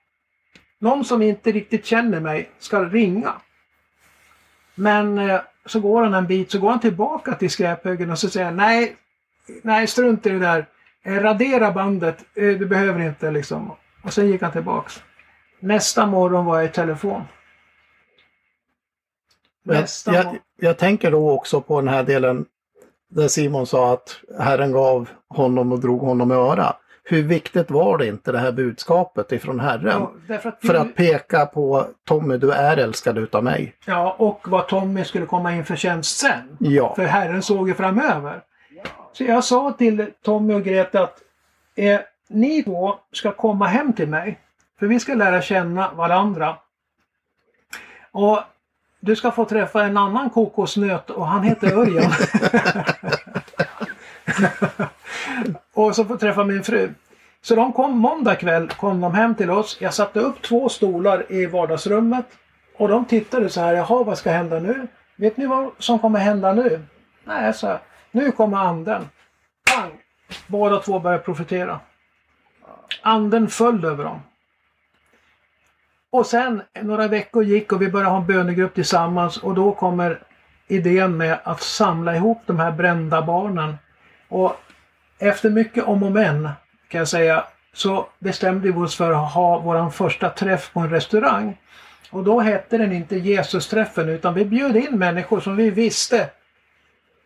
Någon 0.79 1.05
som 1.05 1.23
inte 1.23 1.53
riktigt 1.53 1.87
känner 1.87 2.21
mig 2.21 2.51
ska 2.59 2.85
ringa. 2.85 3.33
Men 4.81 5.19
eh, 5.19 5.41
så 5.67 5.81
går 5.81 6.03
han 6.03 6.15
en 6.15 6.27
bit, 6.27 6.51
så 6.51 6.59
går 6.59 6.71
han 6.71 6.81
tillbaka 6.81 7.35
till 7.35 7.51
skräphögen 7.51 8.11
och 8.11 8.19
så 8.19 8.31
säger 8.31 8.47
han 8.47 8.57
nej, 8.57 8.97
nej 9.63 9.87
strunt 9.87 10.27
i 10.27 10.31
det 10.31 10.39
där. 10.39 10.67
Eh, 11.03 11.15
radera 11.15 11.73
bandet, 11.73 12.19
eh, 12.35 12.49
du 12.49 12.67
behöver 12.67 13.01
inte 13.01 13.31
liksom. 13.31 13.73
Och 14.03 14.13
sen 14.13 14.29
gick 14.29 14.43
han 14.43 14.53
tillbaks. 14.53 15.03
Nästa 15.61 16.07
morgon 16.07 16.45
var 16.45 16.57
jag 16.57 16.65
i 16.65 16.73
telefon. 16.73 17.23
Nästa 19.63 20.15
jag, 20.15 20.39
jag 20.57 20.79
tänker 20.79 21.11
då 21.11 21.31
också 21.31 21.61
på 21.61 21.81
den 21.81 21.89
här 21.89 22.03
delen 22.03 22.47
där 23.09 23.29
Simon 23.29 23.67
sa 23.67 23.93
att 23.93 24.21
Herren 24.39 24.73
gav 24.73 25.09
honom 25.29 25.73
och 25.73 25.81
drog 25.81 26.01
honom 26.01 26.33
i 26.33 26.35
öra. 26.35 26.77
Hur 27.11 27.23
viktigt 27.23 27.71
var 27.71 27.99
det 27.99 28.07
inte 28.07 28.33
det 28.33 28.39
här 28.39 28.53
budskapet 28.53 29.33
ifrån 29.33 29.61
Herren? 29.61 30.07
Ja, 30.29 30.39
att 30.45 30.61
du... 30.61 30.69
För 30.69 30.75
att 30.75 30.95
peka 30.95 31.47
på 31.47 31.87
Tommy, 32.05 32.37
du 32.37 32.53
är 32.53 32.77
älskad 32.77 33.19
utav 33.19 33.45
mig. 33.45 33.75
Ja, 33.87 34.17
och 34.19 34.49
vad 34.49 34.69
Tommy 34.69 35.05
skulle 35.05 35.27
komma 35.27 35.53
in 35.53 35.65
för 35.65 35.77
tjänst 35.77 36.19
sen. 36.19 36.57
Ja. 36.59 36.95
För 36.95 37.05
Herren 37.05 37.43
såg 37.43 37.69
ju 37.69 37.75
framöver. 37.75 38.43
Så 39.13 39.25
jag 39.25 39.45
sa 39.45 39.73
till 39.73 40.11
Tommy 40.23 40.55
och 40.55 40.65
Greta 40.65 41.03
att 41.03 41.19
eh, 41.77 42.01
ni 42.29 42.63
två 42.63 42.95
ska 43.13 43.33
komma 43.33 43.67
hem 43.67 43.93
till 43.93 44.09
mig. 44.09 44.41
För 44.79 44.87
vi 44.87 45.01
ska 45.01 45.15
lära 45.15 45.43
känna 45.43 45.93
varandra. 45.93 46.57
Och 48.11 48.41
du 49.01 49.17
ska 49.17 49.31
få 49.31 49.45
träffa 49.45 49.85
en 49.85 49.97
annan 49.97 50.31
kokosnöt 50.31 51.11
och 51.11 51.27
han 51.27 51.43
heter 51.43 51.79
Örjan. 51.79 52.13
och 55.85 55.97
så 55.97 56.05
får 56.05 56.17
träffa 56.17 56.45
min 56.45 56.65
fru. 56.65 56.95
Så 57.43 57.55
de 57.55 57.73
kom 57.73 57.99
måndag 57.99 58.35
kväll 58.35 58.69
kom 58.69 59.01
de 59.01 59.15
hem 59.15 59.35
till 59.35 59.51
oss. 59.51 59.77
Jag 59.81 59.95
satte 59.95 60.21
upp 60.21 60.43
två 60.43 60.69
stolar 60.69 61.33
i 61.33 61.47
vardagsrummet. 61.47 62.27
Och 62.77 62.89
de 62.89 63.05
tittade 63.05 63.49
så 63.49 63.61
här, 63.61 63.75
jaha 63.75 64.05
vad 64.05 64.19
ska 64.19 64.31
hända 64.31 64.59
nu? 64.59 64.87
Vet 65.17 65.37
ni 65.37 65.47
vad 65.47 65.71
som 65.79 65.99
kommer 65.99 66.19
hända 66.19 66.53
nu? 66.53 66.81
Nej, 67.25 67.55
så 67.55 67.79
nu 68.11 68.33
kommer 68.33 68.59
anden. 68.59 69.09
Pang! 69.75 69.91
Båda 70.47 70.79
två 70.79 70.99
började 70.99 71.25
profetera. 71.25 71.81
Anden 73.03 73.49
föll 73.49 73.85
över 73.85 74.05
dem. 74.05 74.21
Och 76.13 76.27
sen 76.27 76.63
några 76.81 77.09
veckor 77.09 77.45
gick 77.45 77.73
och 77.73 77.83
vi 77.83 77.91
började 77.91 78.11
ha 78.11 78.21
en 78.21 78.27
bönegrupp 78.27 78.75
tillsammans 78.75 79.37
och 79.37 79.55
då 79.55 79.73
kommer 79.73 80.23
idén 80.69 81.17
med 81.17 81.39
att 81.45 81.61
samla 81.61 82.17
ihop 82.17 82.43
de 82.47 82.59
här 82.59 82.73
brända 82.73 83.23
barnen. 83.23 83.77
Och 84.29 84.57
efter 85.21 85.51
mycket 85.51 85.85
om 85.85 86.03
och 86.03 86.13
men 86.13 86.49
kan 86.89 86.99
jag 86.99 87.09
säga 87.09 87.45
så 87.73 88.07
bestämde 88.19 88.73
vi 88.73 88.79
oss 88.79 88.97
för 88.97 89.13
att 89.13 89.33
ha 89.33 89.59
vår 89.59 89.91
första 89.91 90.29
träff 90.29 90.73
på 90.73 90.81
en 90.81 90.91
restaurang. 90.91 91.59
Och 92.11 92.25
då 92.25 92.41
hette 92.41 92.79
den 92.79 92.93
inte 92.93 93.17
Jesus-träffen 93.17 94.09
utan 94.09 94.35
vi 94.35 94.45
bjöd 94.45 94.77
in 94.77 94.99
människor 94.99 95.41
som 95.41 95.57
vi 95.57 95.71
visste 95.71 96.31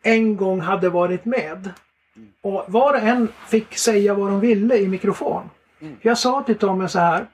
en 0.02 0.36
gång 0.36 0.60
hade 0.60 0.88
varit 0.88 1.24
med. 1.24 1.70
Och 2.42 2.64
var 2.68 2.92
och 2.92 2.98
en 2.98 3.28
fick 3.48 3.78
säga 3.78 4.14
vad 4.14 4.30
de 4.30 4.40
ville 4.40 4.76
i 4.76 4.88
mikrofon. 4.88 5.50
Jag 6.00 6.18
sa 6.18 6.42
till 6.42 6.58
Tommy 6.58 6.88
så 6.88 6.98
här 6.98 7.26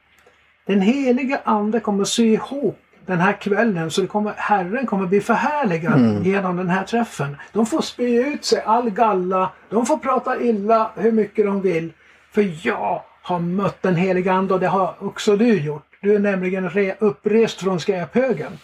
den 0.66 0.81
heliga 0.81 1.40
Ande 1.44 1.81
kommer 1.81 2.05
sy 2.05 2.33
ihop 2.33 2.80
den 3.11 3.20
här 3.20 3.33
kvällen 3.33 3.90
så 3.90 4.07
kommer, 4.07 4.33
Herren 4.37 4.87
kommer 4.87 5.07
bli 5.07 5.20
förhärligad 5.20 5.94
mm. 5.94 6.23
genom 6.23 6.57
den 6.57 6.70
här 6.70 6.85
träffen. 6.85 7.37
De 7.53 7.66
får 7.66 7.81
spy 7.81 8.16
ut 8.16 8.44
sig 8.44 8.62
all 8.66 8.90
galla, 8.90 9.51
de 9.70 9.87
får 9.87 9.96
prata 9.96 10.40
illa 10.40 10.90
hur 10.96 11.12
mycket 11.12 11.46
de 11.46 11.61
vill. 11.61 11.92
För 12.33 12.66
jag 12.66 13.03
har 13.23 13.38
mött 13.38 13.83
den 13.83 13.96
heliga 13.96 14.33
Ande 14.33 14.55
och 14.55 14.61
det 14.61 14.66
har 14.66 14.94
också 14.99 15.37
du 15.37 15.61
gjort. 15.61 15.87
Du 16.01 16.14
är 16.14 16.18
nämligen 16.18 16.70
re, 16.70 16.94
upprest 16.99 17.61
från 17.61 17.81
skräphögen. 17.81 18.59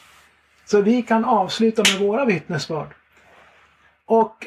Så 0.64 0.80
vi 0.80 1.02
kan 1.02 1.24
avsluta 1.24 1.82
med 1.92 2.08
våra 2.08 2.24
vittnesbörd. 2.24 2.94
Och 4.06 4.46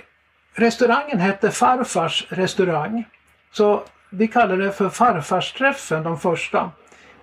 restaurangen 0.53 1.19
hette 1.19 1.51
Farfars 1.51 2.27
restaurang. 2.29 3.03
Så 3.51 3.83
vi 4.09 4.27
kallar 4.27 4.57
det 4.57 4.71
för 4.71 4.89
farfarsträffen, 4.89 6.03
de 6.03 6.19
första. 6.19 6.71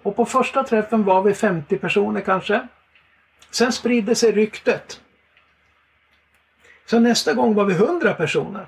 Och 0.07 0.17
på 0.17 0.25
första 0.25 0.65
träffen 0.65 1.05
var 1.05 1.23
vi 1.23 1.35
50 1.35 1.79
personer 1.79 2.21
kanske. 2.21 2.67
Sen 3.51 3.73
spridde 3.73 4.15
sig 4.15 4.33
ryktet. 4.33 5.01
Så 6.87 6.99
nästa 6.99 7.35
gång 7.35 7.55
var 7.55 7.65
vi 7.65 7.75
100 7.75 8.15
personer. 8.15 8.67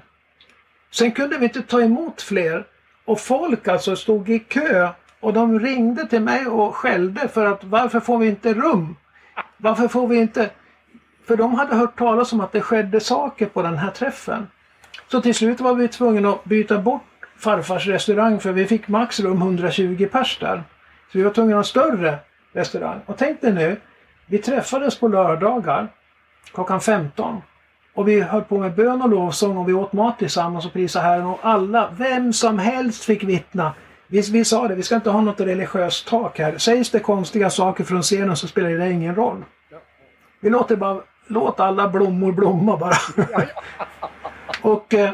Sen 0.90 1.12
kunde 1.12 1.38
vi 1.38 1.44
inte 1.44 1.62
ta 1.62 1.80
emot 1.80 2.22
fler 2.22 2.66
och 3.04 3.20
folk 3.20 3.68
alltså 3.68 3.96
stod 3.96 4.28
i 4.28 4.38
kö 4.38 4.88
och 5.20 5.32
de 5.32 5.60
ringde 5.60 6.06
till 6.06 6.22
mig 6.22 6.46
och 6.46 6.76
skällde 6.76 7.28
för 7.28 7.46
att 7.46 7.64
varför 7.64 8.00
får 8.00 8.18
vi 8.18 8.26
inte 8.26 8.54
rum? 8.54 8.96
Varför 9.56 9.88
får 9.88 10.08
vi 10.08 10.16
inte... 10.16 10.50
För 11.26 11.36
de 11.36 11.54
hade 11.54 11.76
hört 11.76 11.98
talas 11.98 12.32
om 12.32 12.40
att 12.40 12.52
det 12.52 12.60
skedde 12.60 13.00
saker 13.00 13.46
på 13.46 13.62
den 13.62 13.78
här 13.78 13.90
träffen. 13.90 14.46
Så 15.08 15.20
till 15.20 15.34
slut 15.34 15.60
var 15.60 15.74
vi 15.74 15.88
tvungna 15.88 16.30
att 16.30 16.44
byta 16.44 16.78
bort 16.78 17.02
farfars 17.36 17.86
restaurang 17.86 18.40
för 18.40 18.52
vi 18.52 18.66
fick 18.66 18.88
max 18.88 19.20
rum 19.20 19.42
120 19.42 20.08
pers 20.12 20.38
där. 20.40 20.62
Så 21.12 21.18
vi 21.18 21.24
var 21.24 21.30
tvungna 21.30 21.52
att 21.52 21.54
ha 21.54 21.60
en 21.60 21.64
större 21.64 22.18
restaurang. 22.52 23.00
Och 23.06 23.16
tänk 23.18 23.40
dig 23.40 23.52
nu, 23.52 23.76
vi 24.26 24.38
träffades 24.38 24.98
på 24.98 25.08
lördagar 25.08 25.88
klockan 26.54 26.80
15. 26.80 27.42
Och 27.94 28.08
vi 28.08 28.20
höll 28.20 28.42
på 28.42 28.58
med 28.58 28.74
bön 28.74 29.02
och 29.02 29.08
lovsång 29.08 29.56
och 29.56 29.68
vi 29.68 29.72
åt 29.72 29.92
mat 29.92 30.18
tillsammans 30.18 30.66
och 30.66 30.72
prisade 30.72 31.04
Herren 31.04 31.26
och 31.26 31.38
alla, 31.42 31.90
vem 31.98 32.32
som 32.32 32.58
helst 32.58 33.04
fick 33.04 33.24
vittna. 33.24 33.74
Vi, 34.06 34.20
vi 34.20 34.44
sa 34.44 34.68
det, 34.68 34.74
vi 34.74 34.82
ska 34.82 34.94
inte 34.94 35.10
ha 35.10 35.20
något 35.20 35.40
religiöst 35.40 36.08
tak 36.08 36.38
här. 36.38 36.58
Sägs 36.58 36.90
det 36.90 37.00
konstiga 37.00 37.50
saker 37.50 37.84
från 37.84 38.02
scenen 38.02 38.36
så 38.36 38.48
spelar 38.48 38.70
det 38.70 38.90
ingen 38.90 39.14
roll. 39.14 39.44
Vi 40.40 40.50
låter 40.50 40.76
bara, 40.76 41.02
låt 41.26 41.60
alla 41.60 41.88
blommor 41.88 42.32
blomma 42.32 42.76
bara. 42.76 42.96
och 44.62 44.94
eh, 44.94 45.10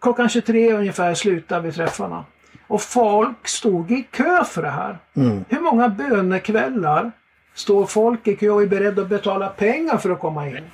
klockan 0.00 0.28
23 0.28 0.72
ungefär 0.72 1.14
slutade 1.14 1.62
vi 1.62 1.72
träffarna. 1.72 2.24
Och 2.66 2.82
folk 2.82 3.48
stod 3.48 3.90
i 3.90 4.02
kö 4.02 4.44
för 4.44 4.62
det 4.62 4.70
här. 4.70 4.98
Mm. 5.16 5.44
Hur 5.48 5.60
många 5.60 5.88
bönekvällar 5.88 7.12
står 7.54 7.86
folk 7.86 8.28
i 8.28 8.36
kö 8.36 8.50
och 8.50 8.62
är 8.62 8.66
beredda 8.66 9.02
att 9.02 9.08
betala 9.08 9.48
pengar 9.48 9.96
för 9.96 10.10
att 10.10 10.20
komma 10.20 10.48
in? 10.48 10.64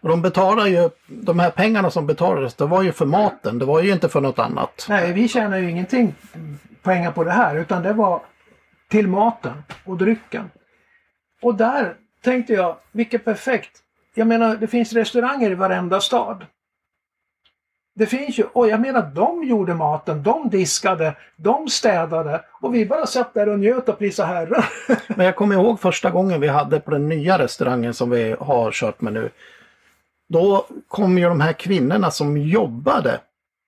Och 0.00 0.08
de 0.08 0.22
betalar 0.22 0.66
ju, 0.66 0.90
de 1.06 1.38
här 1.38 1.50
pengarna 1.50 1.90
som 1.90 2.06
betalades, 2.06 2.54
det 2.54 2.66
var 2.66 2.82
ju 2.82 2.92
för 2.92 3.06
maten. 3.06 3.58
Det 3.58 3.64
var 3.64 3.82
ju 3.82 3.92
inte 3.92 4.08
för 4.08 4.20
något 4.20 4.38
annat. 4.38 4.86
Nej, 4.88 5.12
vi 5.12 5.28
tjänar 5.28 5.58
ju 5.58 5.70
ingenting 5.70 6.14
pengar 6.82 7.12
på 7.12 7.24
det 7.24 7.30
här 7.30 7.56
utan 7.56 7.82
det 7.82 7.92
var 7.92 8.20
till 8.88 9.08
maten 9.08 9.62
och 9.84 9.96
drycken. 9.96 10.50
Och 11.42 11.54
där 11.54 11.94
tänkte 12.24 12.52
jag, 12.52 12.76
vilket 12.92 13.24
perfekt. 13.24 13.70
Jag 14.14 14.26
menar, 14.26 14.56
det 14.56 14.66
finns 14.66 14.92
restauranger 14.92 15.50
i 15.50 15.54
varenda 15.54 16.00
stad. 16.00 16.46
Det 17.96 18.06
finns 18.06 18.38
ju, 18.38 18.44
och 18.52 18.68
jag 18.68 18.80
menar 18.80 19.02
de 19.14 19.44
gjorde 19.44 19.74
maten, 19.74 20.22
de 20.22 20.50
diskade, 20.50 21.14
de 21.36 21.68
städade 21.68 22.44
och 22.60 22.74
vi 22.74 22.86
bara 22.86 23.06
satt 23.06 23.34
där 23.34 23.48
och 23.48 23.58
njöt 23.58 23.88
och 23.88 23.98
prisade 23.98 24.28
Herren. 24.28 24.62
Men 25.16 25.26
jag 25.26 25.36
kommer 25.36 25.54
ihåg 25.54 25.80
första 25.80 26.10
gången 26.10 26.40
vi 26.40 26.48
hade 26.48 26.80
på 26.80 26.90
den 26.90 27.08
nya 27.08 27.38
restaurangen 27.38 27.94
som 27.94 28.10
vi 28.10 28.36
har 28.40 28.70
kört 28.72 29.00
med 29.00 29.12
nu. 29.12 29.30
Då 30.28 30.66
kom 30.88 31.18
ju 31.18 31.24
de 31.28 31.40
här 31.40 31.52
kvinnorna 31.52 32.10
som 32.10 32.36
jobbade 32.36 33.20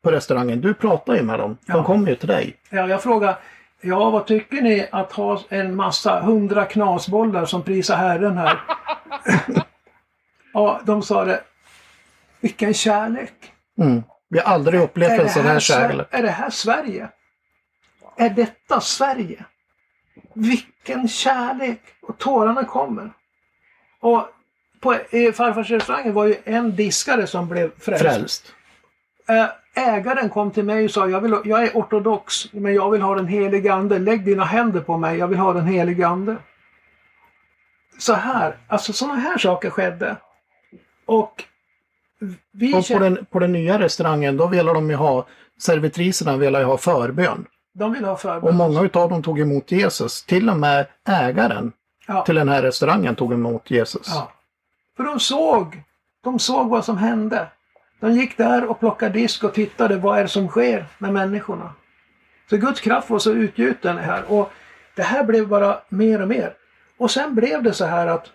på 0.04 0.10
restaurangen, 0.10 0.60
du 0.60 0.74
pratade 0.74 1.18
ju 1.18 1.24
med 1.24 1.38
dem, 1.38 1.56
de 1.66 1.72
Ja. 1.76 1.84
kom 1.84 2.08
ju 2.08 2.14
till 2.16 2.28
dig. 2.28 2.56
Ja, 2.70 2.88
jag 2.88 3.02
frågade, 3.02 3.36
ja 3.80 4.10
vad 4.10 4.26
tycker 4.26 4.62
ni 4.62 4.88
att 4.92 5.12
ha 5.12 5.40
en 5.48 5.76
massa 5.76 6.20
hundra 6.20 6.64
knasbollar 6.64 7.44
som 7.44 7.62
prisar 7.62 7.96
Herren 7.96 8.38
här? 8.38 8.60
ja, 10.52 10.80
de 10.84 11.02
sa 11.02 11.24
det, 11.24 11.40
vilken 12.40 12.74
kärlek! 12.74 13.32
Mm. 13.78 14.02
Vi 14.28 14.38
har 14.38 14.52
aldrig 14.52 14.80
upplevt 14.80 15.20
en 15.20 15.28
sån 15.28 15.46
här 15.46 15.60
kärlek. 15.60 16.06
är 16.10 16.22
det 16.22 16.30
här 16.30 16.50
Sverige? 16.50 17.08
Är 18.16 18.30
detta 18.30 18.80
Sverige? 18.80 19.44
Vilken 20.34 21.08
kärlek! 21.08 21.80
Och 22.02 22.18
tårarna 22.18 22.64
kommer. 22.64 23.10
Och 24.00 24.28
på 24.80 24.98
farfars 25.34 25.70
restaurang 25.70 26.12
var 26.12 26.26
ju 26.26 26.36
en 26.44 26.76
diskare 26.76 27.26
som 27.26 27.48
blev 27.48 27.78
frälst. 27.78 28.02
Frälst. 28.02 28.52
Äh, 29.28 29.46
Ägaren 29.78 30.30
kom 30.30 30.50
till 30.50 30.64
mig 30.64 30.84
och 30.84 30.90
sa 30.90 31.08
jag, 31.08 31.20
vill, 31.20 31.36
jag 31.44 31.62
är 31.62 31.70
ortodox 31.74 32.52
men 32.52 32.74
jag 32.74 32.90
vill 32.90 33.02
ha 33.02 33.14
den 33.14 33.26
helige 33.26 33.74
ande. 33.74 33.98
Lägg 33.98 34.24
dina 34.24 34.44
händer 34.44 34.80
på 34.80 34.98
mig, 34.98 35.18
jag 35.18 35.28
vill 35.28 35.38
ha 35.38 35.52
den 35.52 35.66
helige 35.66 36.06
ande. 36.06 36.36
Så 37.98 38.12
här, 38.12 38.56
alltså 38.68 38.92
sådana 38.92 39.20
här 39.20 39.38
saker 39.38 39.70
skedde. 39.70 40.16
Och 41.06 41.44
vi 42.52 42.74
Och 42.74 42.88
på 42.88 42.98
den, 42.98 43.26
på 43.30 43.38
den 43.38 43.52
nya 43.52 43.78
restaurangen 43.78 44.36
då 44.36 44.46
ville 44.46 44.72
de 44.72 44.90
ju 44.90 44.96
ha, 44.96 45.26
servitriserna 45.60 46.36
ville 46.36 46.58
ju 46.58 46.64
ha 46.64 46.78
förbön. 46.78 47.46
de 47.74 47.92
vill 47.92 48.04
ha 48.04 48.12
Och 48.12 48.20
förbön. 48.20 48.56
många 48.56 48.82
utav 48.82 49.10
dem 49.10 49.22
tog 49.22 49.40
emot 49.40 49.70
Jesus. 49.72 50.24
Till 50.24 50.50
och 50.50 50.56
med 50.56 50.86
ägaren 51.08 51.72
Ja. 52.08 52.22
till 52.24 52.34
den 52.34 52.48
här 52.48 52.62
restaurangen 52.62 53.14
tog 53.14 53.32
emot 53.32 53.70
Jesus. 53.70 54.06
Ja. 54.08 54.32
För 54.96 55.04
de 55.04 55.20
såg, 55.20 55.82
de 56.24 56.38
såg 56.38 56.68
vad 56.68 56.84
som 56.84 56.98
hände. 56.98 57.48
De 58.00 58.12
gick 58.12 58.36
där 58.36 58.64
och 58.70 58.80
plockade 58.80 59.12
disk 59.18 59.44
och 59.44 59.54
tittade 59.54 59.96
vad 59.96 60.18
är 60.18 60.22
det 60.22 60.28
som 60.28 60.48
sker 60.48 60.86
med 60.98 61.12
människorna. 61.12 61.72
Så 62.50 62.56
Guds 62.56 62.80
kraft 62.80 63.10
var 63.10 63.18
så 63.18 63.32
utgjuten 63.32 63.98
här 63.98 64.22
och 64.28 64.50
det 64.96 65.02
här 65.02 65.24
blev 65.24 65.48
bara 65.48 65.78
mer 65.88 66.22
och 66.22 66.28
mer. 66.28 66.52
Och 66.98 67.10
sen 67.10 67.34
blev 67.34 67.62
det 67.62 67.72
så 67.72 67.84
här 67.84 68.06
att 68.06 68.26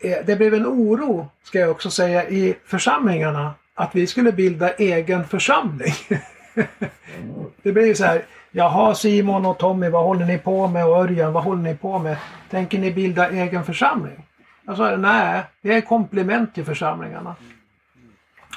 det 0.00 0.38
blev 0.38 0.54
en 0.54 0.66
oro, 0.66 1.28
ska 1.42 1.58
jag 1.58 1.70
också 1.70 1.90
säga, 1.90 2.28
i 2.28 2.54
församlingarna 2.64 3.54
att 3.74 3.94
vi 3.94 4.06
skulle 4.06 4.32
bilda 4.32 4.72
egen 4.72 5.24
församling. 5.24 5.94
det 7.62 7.72
blev 7.72 7.94
så 7.94 8.04
här, 8.04 8.22
jaha 8.50 8.94
Simon 8.94 9.46
och 9.46 9.58
Tommy, 9.58 9.88
vad 9.88 10.04
håller 10.04 10.26
ni 10.26 10.38
på 10.38 10.68
med? 10.68 10.86
Och 10.86 10.96
Örjan, 10.96 11.32
vad 11.32 11.44
håller 11.44 11.62
ni 11.62 11.74
på 11.74 11.98
med? 11.98 12.16
Tänker 12.50 12.78
ni 12.78 12.92
bilda 12.92 13.30
egen 13.30 13.64
församling? 13.64 14.26
Jag 14.66 14.76
sa, 14.76 14.96
nej, 14.96 15.42
det 15.62 15.74
är 15.74 15.80
komplement 15.80 16.54
till 16.54 16.64
församlingarna. 16.64 17.34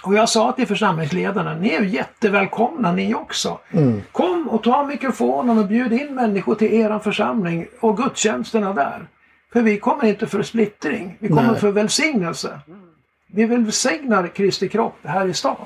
Och 0.04 0.14
jag 0.14 0.30
sa 0.30 0.52
till 0.52 0.68
församlingsledarna, 0.68 1.54
ni 1.54 1.70
är 1.70 1.82
ju 1.82 1.90
jättevälkomna 1.90 2.92
ni 2.92 3.16
också. 3.16 3.60
Kom 4.12 4.50
och 4.50 4.64
ta 4.64 4.84
mikrofonen 4.84 5.58
och 5.58 5.66
bjud 5.66 5.94
in 5.94 6.16
människor 6.16 6.56
till 6.56 6.74
er 6.74 7.00
församling 7.00 7.68
och 7.80 7.98
gudstjänsterna 7.98 8.74
där. 8.74 9.08
För 9.54 9.62
vi 9.62 9.80
kommer 9.80 10.06
inte 10.06 10.28
för 10.28 10.44
splittring, 10.44 11.18
vi 11.20 11.28
kommer 11.28 11.52
Nej. 11.52 11.60
för 11.60 11.72
välsignelse. 11.72 12.60
Vi 13.28 13.46
välsignar 13.46 14.28
Kristi 14.28 14.70
kropp 14.70 14.98
här 15.04 15.28
i 15.28 15.34
stan. 15.34 15.66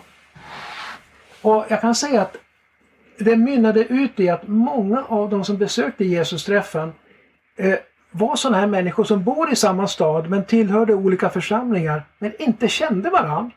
Och 1.42 1.66
jag 1.70 1.82
kan 1.82 1.96
säga 1.96 2.22
att 2.22 2.38
det 3.18 3.36
mynnade 3.36 3.86
ut 3.86 4.20
i 4.20 4.30
att 4.30 4.48
många 4.48 5.04
av 5.04 5.30
de 5.30 5.46
som 5.46 5.58
besökte 5.58 6.06
Jesus-träffen 6.06 6.94
eh, 7.56 7.76
var 8.12 8.36
sådana 8.36 8.60
här 8.60 8.68
människor 8.68 9.04
som 9.04 9.24
bor 9.24 9.52
i 9.52 9.56
samma 9.56 9.88
stad 9.88 10.30
men 10.30 10.46
tillhörde 10.46 10.94
olika 10.94 11.30
församlingar 11.30 12.04
men 12.20 12.42
inte 12.42 12.68
kände 12.68 13.10
varann. 13.10 13.52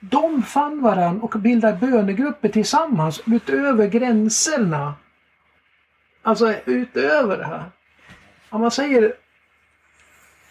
De 0.00 0.42
fann 0.42 0.82
varann 0.82 1.20
och 1.20 1.30
bildade 1.30 1.76
bönegrupper 1.76 2.48
tillsammans 2.48 3.22
utöver 3.26 3.86
gränserna. 3.86 4.94
Alltså 6.22 6.54
utöver 6.64 7.38
det 7.38 7.44
här. 7.44 7.64
Om 8.50 8.60
man 8.60 8.70
säger 8.70 9.14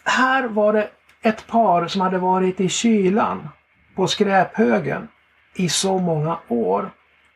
här 0.09 0.43
var 0.47 0.73
det 0.73 0.89
ett 1.21 1.47
par 1.47 1.87
som 1.87 2.01
hade 2.01 2.17
varit 2.17 2.59
i 2.59 2.69
kylan 2.69 3.49
på 3.95 4.07
skräphögen 4.07 5.07
i 5.55 5.69
så 5.69 5.97
många 5.99 6.37
år. 6.47 6.89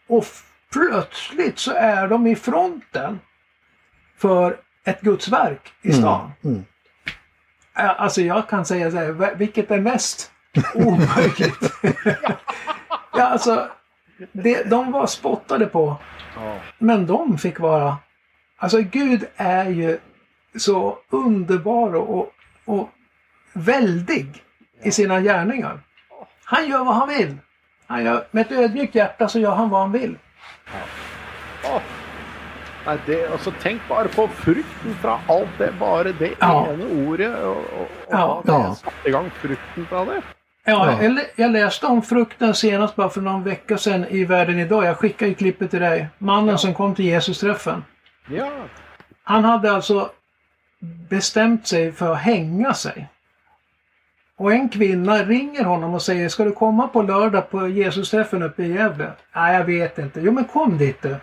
Och 0.08 0.26
plötsligt 0.74 1.60
så 1.60 1.72
är 1.72 2.08
de 2.08 2.28
i 2.28 2.36
fronten 2.36 3.20
för 4.18 4.58
ett 4.86 5.02
gudsverk 5.02 5.74
i 5.82 5.94
stan. 5.94 6.32
mm. 6.44 6.66
Ja, 7.76 7.82
Alltså 7.94 8.22
jag 8.22 8.50
kan 8.50 8.66
säga 8.66 8.92
så 8.92 8.98
här, 8.98 9.36
vilket 9.36 9.72
är 9.72 9.80
mest 9.80 10.32
omöjligt? 10.76 11.74
ja, 13.14 13.24
alltså, 13.24 13.68
det, 14.32 14.64
de 14.64 14.92
var 14.92 15.08
spottade 15.08 15.66
på, 15.66 15.98
Ja. 16.36 16.58
men 16.78 17.06
de 17.06 17.38
fick 17.38 17.60
vara... 17.60 17.98
Alltså 18.58 18.82
Gud 18.82 19.26
är 19.36 19.70
ju 19.70 20.00
så 20.58 20.98
underbar 21.10 21.96
och, 21.96 22.33
och, 22.66 22.80
och 22.80 22.90
väldig 23.54 24.44
i 24.84 24.92
sina 24.92 25.22
gärningar. 25.22 25.80
Han 26.46 26.68
gör 26.70 26.84
vad 26.84 26.96
han 26.96 27.10
vill. 27.10 27.38
Han 27.88 28.06
gör, 28.06 28.24
med 28.32 28.42
ett 28.42 28.52
ödmjukt 28.52 28.96
hjärta 28.96 29.28
så 29.28 29.40
gör 29.40 29.56
han 29.56 29.70
vad 29.70 29.82
han 29.82 29.92
vill. 29.92 30.18
Åh. 31.64 31.82
Nei, 32.86 32.98
det, 33.06 33.32
altså, 33.32 33.52
tenk 33.62 33.82
bare 33.90 34.08
på 34.08 34.28
frukten 34.28 34.96
fra 35.02 35.20
alt 35.28 35.50
det. 35.58 35.72
Bare 35.80 36.12
det 36.12 36.32
Ja. 36.40 36.68
ene 36.68 37.08
ordet. 37.08 37.36
Og, 37.44 37.58
og 37.58 37.88
Ja. 38.12 38.42
Ja. 38.48 38.58
det 38.70 38.76
satte 38.78 39.10
i 39.10 39.12
gang 39.12 39.30
frukten 39.42 39.86
fra 39.86 40.06
det. 40.06 40.22
Ja, 40.66 40.92
Ja. 40.92 41.04
Jag, 41.04 41.12
lä- 41.12 41.32
jag 41.36 41.52
läste 41.52 41.86
om 41.88 42.02
frukten 42.02 42.54
senast 42.54 42.96
bara 42.96 43.10
för 43.10 43.22
någon 43.22 43.44
vecka 43.44 43.78
sedan 43.78 44.06
i 44.10 44.26
Världen 44.26 44.60
idag. 44.60 44.86
Jag 44.86 44.98
skickade 44.98 45.30
ju 45.30 45.36
klippet 45.36 45.72
till 45.72 45.80
dig. 45.82 46.08
Mannen 46.18 46.58
som 46.58 46.74
kom 46.74 46.96
till 46.96 47.06
Jesus-träffen. 47.06 47.84
Ja. 48.28 48.52
Han 49.24 49.44
hade 49.44 49.72
alltså 49.72 50.10
bestämt 51.10 51.68
sig 51.68 51.92
för 51.92 52.14
att 52.14 52.22
hänga 52.22 52.74
sig. 52.74 53.08
Och 54.36 54.54
en 54.54 54.70
kvinna 54.70 55.24
ringer 55.24 55.64
honom 55.64 55.94
och 55.94 56.02
säger 56.02 56.30
Ska 56.30 56.44
du 56.44 56.52
komma 56.52 56.88
på 56.88 57.02
lördag 57.02 57.50
på 57.50 57.68
Jesusträffen 57.68 58.44
uppe 58.44 58.64
i 58.64 58.74
Gävle? 58.74 59.12
Nej, 59.36 59.56
jag 59.56 59.66
vet 59.66 59.98
inte. 59.98 60.22
Jo, 60.22 60.32
men 60.32 60.46
kom 60.46 60.78
dit 60.78 61.02
du. 61.02 61.16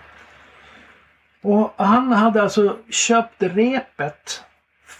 Och 1.43 1.75
han 1.77 2.13
hade 2.13 2.43
alltså 2.43 2.77
köpt 2.91 3.43
repet 3.43 4.45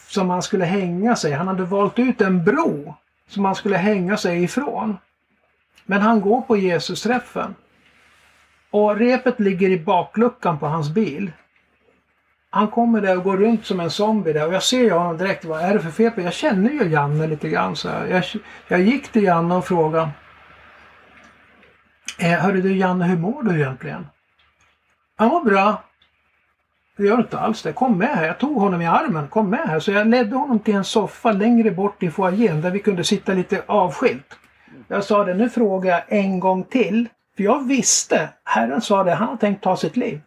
som 0.07 0.31
han 0.31 0.43
skulle 0.43 0.65
hänga 0.65 1.17
sig. 1.17 1.33
Han 1.33 1.49
hade 1.49 1.65
valt 1.65 1.99
ut 1.99 2.21
en 2.21 2.45
bro 2.45 2.95
som 3.29 3.45
han 3.45 3.55
skulle 3.55 3.77
hänga 3.77 4.17
sig 4.17 4.45
ifrån. 4.45 4.99
Men 5.85 6.01
han 6.01 6.21
går 6.21 6.41
på 6.41 6.57
Jesusträffen. 6.57 7.55
Och 8.71 8.97
repet 8.97 9.41
ligger 9.41 9.71
i 9.71 9.79
bakluckan 9.79 10.59
på 10.59 10.67
hans 10.67 10.91
bil. 10.91 11.33
Han 12.51 12.69
kommer 12.69 13.01
där 13.01 13.17
och 13.17 13.25
går 13.25 13.37
runt 13.37 13.67
som 13.67 13.81
en 13.81 13.91
zombie 13.91 14.33
där 14.33 14.47
och 14.47 14.55
jag 14.55 14.63
ser 14.63 14.81
ju 14.81 14.91
honom 14.91 15.19
direkt. 15.19 15.45
Vad 15.45 15.61
är 15.61 15.75
det 15.75 15.81
för 15.81 15.91
fel 15.91 16.11
på? 16.11 16.21
Jag 16.21 16.33
känner 16.33 16.71
ju 16.71 16.89
Janne 16.89 17.27
lite 17.27 17.49
grann 17.49 17.77
så 17.77 17.89
här. 17.89 18.07
Jag, 18.07 18.25
jag 18.69 18.81
gick 18.81 19.13
till 19.13 19.25
Janne 19.25 19.55
och 19.55 19.67
frågade. 19.67 20.11
Eh, 22.19 22.39
Hörru 22.39 22.61
du 22.63 22.77
Janne, 22.77 23.05
hur 23.05 23.17
mår 23.17 23.43
du 23.43 23.61
egentligen? 23.61 24.07
Han 25.17 25.29
mår 25.29 25.45
bra. 25.45 25.83
Det 26.97 27.07
gör 27.07 27.19
inte 27.19 27.39
alls 27.39 27.63
det. 27.63 27.73
Kom 27.73 27.99
med 27.99 28.09
här. 28.09 28.27
Jag 28.27 28.39
tog 28.39 28.57
honom 28.57 28.83
i 28.83 28.87
armen. 28.87 29.29
Kom 29.29 29.51
med 29.51 29.69
här. 29.69 29.81
Så 29.81 29.93
jag 29.93 30.07
ledde 30.07 30.37
honom 30.37 30.59
till 30.59 30.75
en 30.75 30.85
soffa 30.85 31.33
längre 31.33 31.71
bort 31.71 32.03
i 32.03 32.11
foajén 32.11 32.61
där 32.61 32.71
vi 32.71 32.79
kunde 32.79 33.05
sitta 33.05 33.33
lite 33.33 33.63
avskilt. 33.67 34.39
Jag 34.89 35.05
sa 35.05 35.25
det, 35.25 35.35
nu 35.35 35.49
frågar 35.49 35.91
jag 35.91 36.03
en 36.09 36.41
gång 36.41 36.65
till. 36.65 37.09
För 37.37 37.45
jag 37.45 37.69
visste, 37.69 38.29
Herren 38.45 38.81
sa 38.81 39.05
det, 39.05 39.15
han 39.15 39.29
har 39.29 39.37
tänkt 39.37 39.63
ta 39.63 39.77
sitt 39.77 39.97
liv. 39.97 40.21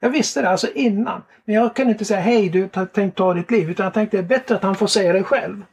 Jag 0.00 0.10
visste 0.10 0.42
det 0.42 0.48
alltså 0.48 0.72
innan. 0.74 1.22
Men 1.44 1.54
jag 1.54 1.76
kunde 1.76 1.92
inte 1.92 2.04
säga 2.04 2.20
hej 2.20 2.48
du 2.48 2.68
har 2.72 2.86
tänkt 2.86 3.16
ta 3.16 3.34
ditt 3.34 3.50
liv. 3.50 3.70
Utan 3.70 3.84
jag 3.84 3.94
tänkte 3.94 4.16
det 4.16 4.22
är 4.22 4.28
bättre 4.38 4.54
att 4.54 4.62
han 4.62 4.74
får 4.74 4.86
säga 4.86 5.12
det 5.12 5.22
själv. 5.22 5.64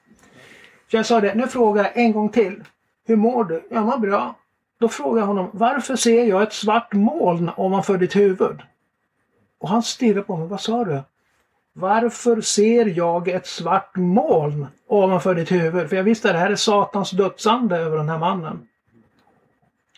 Så 0.91 0.97
jag 0.97 1.05
sa 1.05 1.21
det, 1.21 1.35
nu 1.35 1.47
frågar 1.47 1.83
jag 1.83 1.97
en 1.97 2.11
gång 2.11 2.29
till. 2.29 2.63
Hur 3.05 3.15
mår 3.15 3.43
du? 3.43 3.67
Jag 3.69 3.85
mår 3.85 3.97
bra. 3.97 4.35
Då 4.79 4.89
frågade 4.89 5.19
jag 5.19 5.27
honom, 5.27 5.49
varför 5.53 5.95
ser 5.95 6.23
jag 6.23 6.43
ett 6.43 6.53
svart 6.53 6.93
moln 6.93 7.51
ovanför 7.57 7.97
ditt 7.97 8.15
huvud? 8.15 8.61
Och 9.59 9.69
han 9.69 9.83
stirrade 9.83 10.21
på 10.21 10.37
mig, 10.37 10.47
vad 10.47 10.61
sa 10.61 10.83
du? 10.83 11.01
Varför 11.73 12.41
ser 12.41 12.85
jag 12.85 13.27
ett 13.27 13.47
svart 13.47 13.95
moln 13.95 14.67
ovanför 14.87 15.35
ditt 15.35 15.51
huvud? 15.51 15.89
För 15.89 15.95
jag 15.95 16.03
visste 16.03 16.29
att 16.29 16.35
det 16.35 16.39
här 16.39 16.51
är 16.51 16.55
Satans 16.55 17.11
dödsande 17.11 17.77
över 17.77 17.97
den 17.97 18.09
här 18.09 18.17
mannen. 18.17 18.67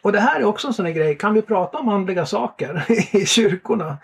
Och 0.06 0.12
det 0.12 0.20
här 0.20 0.40
är 0.40 0.44
också 0.44 0.68
en 0.68 0.74
sån 0.74 0.86
här 0.86 0.94
grej. 0.94 1.18
Kan 1.18 1.34
vi 1.34 1.42
prata 1.42 1.78
om 1.78 1.90
andliga 1.90 2.26
saker 2.26 2.86
i 3.16 3.26
kyrkorna? 3.26 3.98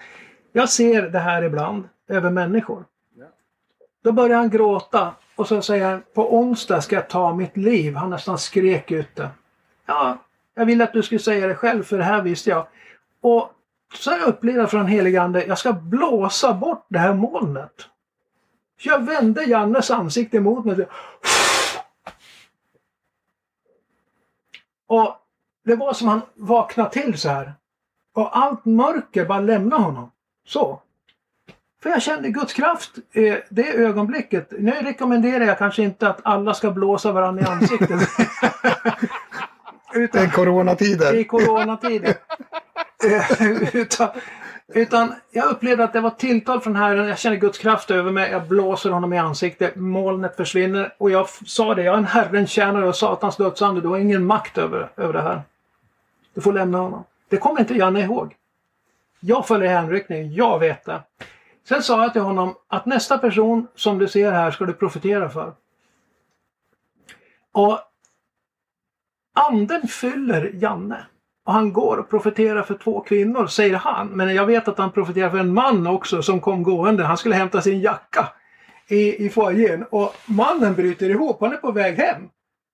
Jag 0.52 0.70
ser 0.70 1.02
det 1.02 1.20
här 1.20 1.43
ibland 1.43 1.89
över 2.08 2.30
människor. 2.30 2.86
Då 4.04 4.12
börjar 4.12 4.38
han 4.38 4.49
gråta 4.49 5.14
och 5.36 5.47
så 5.47 5.62
säger 5.62 5.86
han 5.86 6.04
på 6.14 6.38
onsdag 6.38 6.82
ska 6.82 6.95
jag 6.95 7.10
ta 7.10 7.36
mitt 7.36 7.58
liv. 7.58 7.95
Han 7.95 8.10
nästan 8.10 8.38
skrek 8.38 8.91
ut 8.91 9.16
det. 9.16 9.30
Ja, 9.86 10.18
jag 10.56 10.66
ville 10.66 10.84
att 10.84 10.93
du 10.93 11.04
skulle 11.04 11.20
säga 11.20 11.47
det 11.47 11.56
själv 11.56 11.84
för 11.84 11.97
det 11.97 12.04
här 12.04 12.22
visste 12.22 12.49
jag. 12.49 12.68
Och 13.22 13.52
så 13.93 14.12
har 14.12 14.18
jag 14.18 14.28
upplevt 14.28 14.70
från 14.70 14.88
heligande, 14.88 15.45
jag 15.45 15.58
ska 15.58 15.74
blåsa 15.74 16.54
bort 16.54 16.86
det 16.88 16.99
här 16.99 17.14
molnet. 17.14 17.88
Så 18.80 18.89
jag 18.89 19.06
vände 19.06 19.43
Jannes 19.43 19.91
ansikte 19.91 20.39
mot 20.39 20.66
mig. 20.66 20.88
Och 24.88 25.20
det 25.72 25.76
var 25.76 25.93
som 25.93 26.07
han 26.07 26.22
vaknade 26.36 26.89
till 26.89 27.17
så 27.17 27.30
här. 27.30 27.53
Och 28.15 28.38
allt 28.38 28.65
mörker 28.65 29.26
bara 29.26 29.39
lämnade 29.39 29.84
honom. 29.84 30.11
Så. 30.47 30.82
För 31.84 31.89
jag 31.89 32.01
kände 32.01 32.30
Guds 32.30 32.53
kraft 32.53 32.91
eh, 33.13 33.36
det 33.49 33.74
ögonblicket. 33.74 34.53
Nu 34.59 34.72
rekommenderar 34.72 35.45
jag 35.45 35.57
kanske 35.57 35.84
inte 35.84 36.09
att 36.09 36.19
alla 36.24 36.53
ska 36.53 36.72
blåsa 36.72 37.11
varandra 37.11 37.43
i 37.43 37.45
ansiktet. 37.45 37.89
utan, 39.93 40.26
I 40.26 40.30
coronatider. 40.30 41.15
I 41.15 41.24
coronatider. 41.24 42.15
Eh, 43.03 43.76
utan, 43.76 44.09
utan 44.74 45.13
jag 45.32 45.45
upplevde 45.45 45.84
att 45.84 45.93
det 45.93 46.01
var 46.01 46.09
tilltal 46.09 46.61
från 46.61 46.76
Herren. 46.76 47.07
Jag 47.07 47.19
känner 47.19 47.38
Guds 47.38 47.57
kraft 47.57 47.91
över 47.91 48.11
mig. 48.11 48.32
Jag 48.32 48.47
blåser 48.47 48.89
honom 48.89 49.13
i 49.13 49.17
ansiktet. 49.17 49.76
Molnet 49.76 50.36
försvinner. 50.36 50.95
Och 50.97 51.11
jag 51.11 51.30
sa 51.30 51.76
det. 51.76 51.84
Jag 51.84 51.93
är 51.93 51.97
en 51.97 52.05
Herrens 52.05 52.49
tjänare 52.49 52.88
och 52.88 52.95
Satans 52.95 53.38
dödsande. 53.38 53.82
Du 53.82 53.88
har 53.88 53.97
ingen 53.97 54.26
makt 54.26 54.57
över, 54.57 54.91
över 54.97 55.13
det 55.13 55.22
här. 55.22 55.41
Du 56.34 56.41
får 56.41 56.53
lämna 56.53 56.77
honom. 56.77 57.03
Det 57.29 57.38
kommer 57.38 57.59
inte 57.59 57.73
Janne 57.73 58.01
ihåg. 58.01 58.36
Jag 59.19 59.47
följer 59.47 59.69
hänryckningen, 59.69 60.34
Jag 60.34 60.59
vet 60.59 60.86
det. 60.86 61.01
Sen 61.67 61.84
sa 61.84 62.03
jag 62.03 62.13
till 62.13 62.21
honom 62.21 62.55
att 62.67 62.86
nästa 62.86 63.17
person 63.17 63.67
som 63.75 63.97
du 63.97 64.07
ser 64.07 64.32
här 64.32 64.51
ska 64.51 64.65
du 64.65 64.73
profetera 64.73 65.29
för. 65.29 65.53
Och 67.51 67.79
anden 69.34 69.88
fyller 69.88 70.51
Janne. 70.53 71.05
Och 71.43 71.53
han 71.53 71.73
går 71.73 71.97
och 71.97 72.09
profeterar 72.09 72.63
för 72.63 72.73
två 72.73 73.01
kvinnor, 73.01 73.47
säger 73.47 73.75
han. 73.75 74.07
Men 74.07 74.36
jag 74.36 74.45
vet 74.45 74.67
att 74.67 74.77
han 74.77 74.91
profeterar 74.91 75.29
för 75.29 75.38
en 75.38 75.53
man 75.53 75.88
också 75.88 76.21
som 76.21 76.41
kom 76.41 76.63
gående. 76.63 77.03
Han 77.03 77.17
skulle 77.17 77.36
hämta 77.36 77.61
sin 77.61 77.82
jacka 77.82 78.27
i, 78.88 79.25
i 79.25 79.29
foajén. 79.29 79.86
Och 79.89 80.15
mannen 80.25 80.75
bryter 80.75 81.09
ihop. 81.09 81.41
Han 81.41 81.53
är 81.53 81.57
på 81.57 81.71
väg 81.71 81.97
hem. 81.97 82.29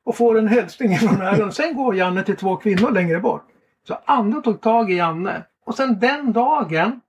Och 0.08 0.16
får 0.16 0.38
en 0.38 0.48
hälsning 0.48 0.98
från 0.98 1.22
Herren. 1.22 1.52
Sen 1.52 1.76
går 1.76 1.96
Janne 1.96 2.24
till 2.24 2.38
två 2.38 2.56
kvinnor 2.56 2.92
längre 2.92 3.20
bort. 3.20 3.48
Så 3.84 4.00
anden 4.06 4.42
tog 4.42 4.62
tag 4.62 4.92
i 4.92 4.96
Janne. 4.96 5.44
Och 5.64 5.76
sen 5.76 6.00
den 6.00 6.34
dagen 6.34 7.02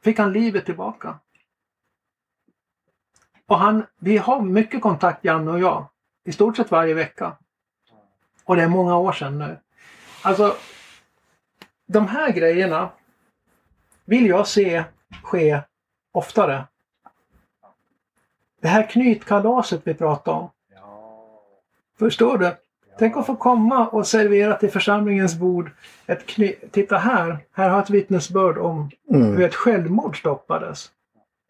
fick 0.00 0.18
han 0.18 0.32
livet 0.32 0.66
tillbaka. 0.66 1.18
Och 3.46 3.58
han, 3.58 3.86
vi 3.98 4.16
har 4.16 4.40
mycket 4.40 4.82
kontakt 4.82 5.24
Janne 5.24 5.50
och 5.50 5.60
jag. 5.60 5.88
I 6.24 6.32
stort 6.32 6.56
sett 6.56 6.70
varje 6.70 6.94
vecka. 6.94 7.36
Och 8.44 8.56
det 8.56 8.62
är 8.62 8.68
många 8.68 8.96
år 8.96 9.12
sedan 9.12 9.38
nu. 9.38 9.58
Alltså, 10.22 10.56
de 11.86 12.08
här 12.08 12.32
grejerna 12.32 12.90
vill 14.04 14.26
jag 14.26 14.46
se 14.46 14.84
ske 15.22 15.62
oftare. 16.12 16.64
Det 18.60 18.68
här 18.68 18.90
knytkalaset 18.90 19.80
vi 19.84 19.94
pratade 19.94 20.36
om. 20.36 20.50
Förstår 22.00 22.38
du? 22.38 22.50
Tänk 22.98 23.16
att 23.16 23.26
få 23.26 23.36
komma 23.36 23.88
och 23.88 24.06
servera 24.06 24.54
till 24.54 24.70
församlingens 24.70 25.38
bord 25.38 25.70
ett 26.06 26.26
kny... 26.26 26.54
Titta 26.70 26.98
här! 26.98 27.38
Här 27.52 27.68
har 27.68 27.76
jag 27.76 27.84
ett 27.84 27.90
vittnesbörd 27.90 28.58
om 28.58 28.90
mm. 29.10 29.36
hur 29.36 29.42
ett 29.42 29.54
självmord 29.54 30.18
stoppades. 30.18 30.90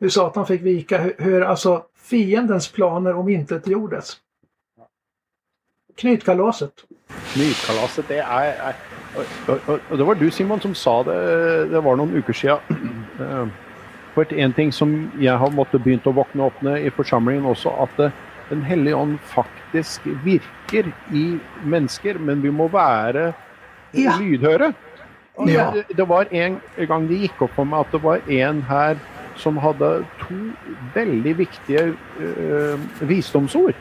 Hur 0.00 0.08
Satan 0.08 0.46
fick 0.46 0.62
vika, 0.62 0.98
hur, 0.98 1.14
hur 1.18 1.42
alltså 1.42 1.82
fiendens 1.96 2.68
planer 2.68 3.16
omintetgjordes. 3.16 4.16
Knytkalaset. 5.96 6.72
Knytkalaset, 7.32 8.08
det 8.08 8.18
är... 8.18 8.74
Och, 9.46 9.52
och, 9.68 9.80
och, 9.90 9.98
det 9.98 10.04
var 10.04 10.14
du 10.14 10.30
Simon 10.30 10.60
som 10.60 10.74
sa 10.74 11.02
det, 11.02 11.66
det 11.66 11.80
var 11.80 11.96
några 11.96 12.12
veckor 12.12 12.32
sedan. 12.32 12.58
For 14.14 14.34
en 14.34 14.52
ting 14.52 14.72
som 14.72 15.10
jag 15.20 15.38
har 15.38 15.50
måttet 15.50 15.84
begynt 15.84 16.06
å 16.06 16.10
våkne 16.10 16.42
opp 16.42 16.62
med 16.62 16.86
i 16.86 16.90
församlingen 16.90 17.46
också, 17.46 17.68
att 17.68 17.96
det, 17.96 18.12
Den 18.50 18.62
hellige 18.66 18.98
ånd 18.98 19.18
faktisk 19.30 20.06
virker 20.24 20.90
i 21.14 21.38
mennesker, 21.64 22.18
men 22.18 22.42
vi 22.42 22.50
må 22.50 22.68
være 22.68 23.32
ja. 23.94 24.16
lydhøre. 24.18 24.72
Ja. 25.46 25.70
Det, 25.74 25.84
det, 25.96 26.08
var 26.08 26.28
en 26.30 26.58
gang 26.76 27.06
det 27.08 27.20
gikk 27.22 27.46
opp 27.46 27.54
for 27.56 27.68
meg 27.68 27.86
at 27.86 27.94
det 27.94 28.02
var 28.04 28.26
en 28.28 28.62
her 28.68 28.98
som 29.40 29.56
hadde 29.62 29.88
to 30.20 30.36
veldig 30.94 31.36
viktige 31.38 31.92
uh, 31.94 33.06
visdomsord. 33.08 33.78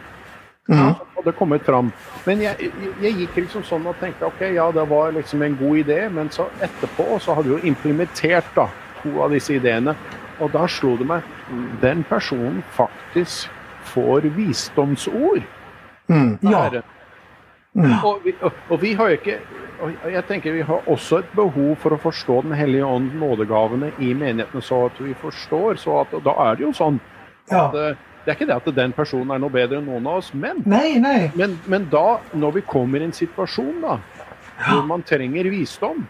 Mm. 0.69 0.77
Som 0.77 0.95
hadde 1.17 1.33
kommet 1.35 1.65
fram. 1.65 1.91
Men 2.25 2.43
jeg, 2.45 2.71
jeg, 3.01 3.15
gikk 3.23 3.41
liksom 3.41 3.65
sånn 3.67 3.87
og 3.89 3.97
tenkte 3.99 4.29
ok, 4.29 4.45
ja, 4.55 4.69
det 4.71 4.85
var 4.89 5.15
liksom 5.17 5.43
en 5.43 5.57
god 5.59 5.81
idé, 5.81 5.99
men 6.13 6.29
så 6.31 6.47
etterpå 6.61 7.17
så 7.19 7.35
hadde 7.35 7.51
jeg 7.51 7.57
jo 7.57 7.71
implementert 7.73 8.51
da, 8.55 8.69
to 9.01 9.15
av 9.25 9.33
disse 9.33 9.57
ideene. 9.57 9.97
Og 10.39 10.53
da 10.53 10.63
slo 10.71 10.93
det 10.95 11.03
meg 11.03 11.25
Den 11.81 12.05
personen 12.07 12.61
faktisk 12.71 13.49
får 13.89 14.21
visdomsord. 14.21 15.41
Mm. 16.07 16.37
Ja. 16.41 16.71
Mm. 17.75 17.91
Och, 18.03 18.19
vi, 18.23 18.35
och, 18.69 18.83
vi, 18.83 18.93
har 18.93 19.09
inte, 19.09 19.37
jag 20.11 20.27
tänker 20.27 20.51
vi 20.51 20.61
har 20.61 20.81
också 20.89 21.19
ett 21.19 21.33
behov 21.33 21.75
för 21.75 21.91
att 21.91 22.01
förstå 22.01 22.41
den 22.41 22.53
helige 22.53 22.83
ånd, 22.83 23.15
nådegavene 23.15 23.91
i 23.99 24.13
menigheten 24.13 24.61
så 24.61 24.85
att 24.85 25.01
vi 25.01 25.13
förstår. 25.13 25.75
Så 25.75 26.01
att 26.01 26.11
då 26.23 26.35
är 26.39 26.55
det 26.55 26.63
ju 26.63 26.73
så 26.73 26.97
ja. 27.49 27.67
att 27.67 27.75
eh, 27.75 27.97
det 28.25 28.31
är 28.31 28.41
inte 28.41 28.45
det 28.45 28.55
att 28.55 28.75
den 28.75 28.91
personen 28.91 29.31
är 29.31 29.39
något 29.39 29.51
bättre 29.51 29.77
än 29.77 29.85
någon 29.85 30.07
av 30.07 30.15
oss, 30.15 30.33
men, 30.33 30.63
nej, 30.65 30.99
nej. 30.99 31.31
men, 31.35 31.59
men 31.65 31.87
då 31.89 32.19
när 32.31 32.51
vi 32.51 32.61
kommer 32.61 32.99
i 32.99 33.03
en 33.03 33.11
situation 33.11 33.81
då, 33.81 33.99
ja. 34.57 34.81
man 34.85 35.01
tränger 35.01 35.43
visdom, 35.43 36.05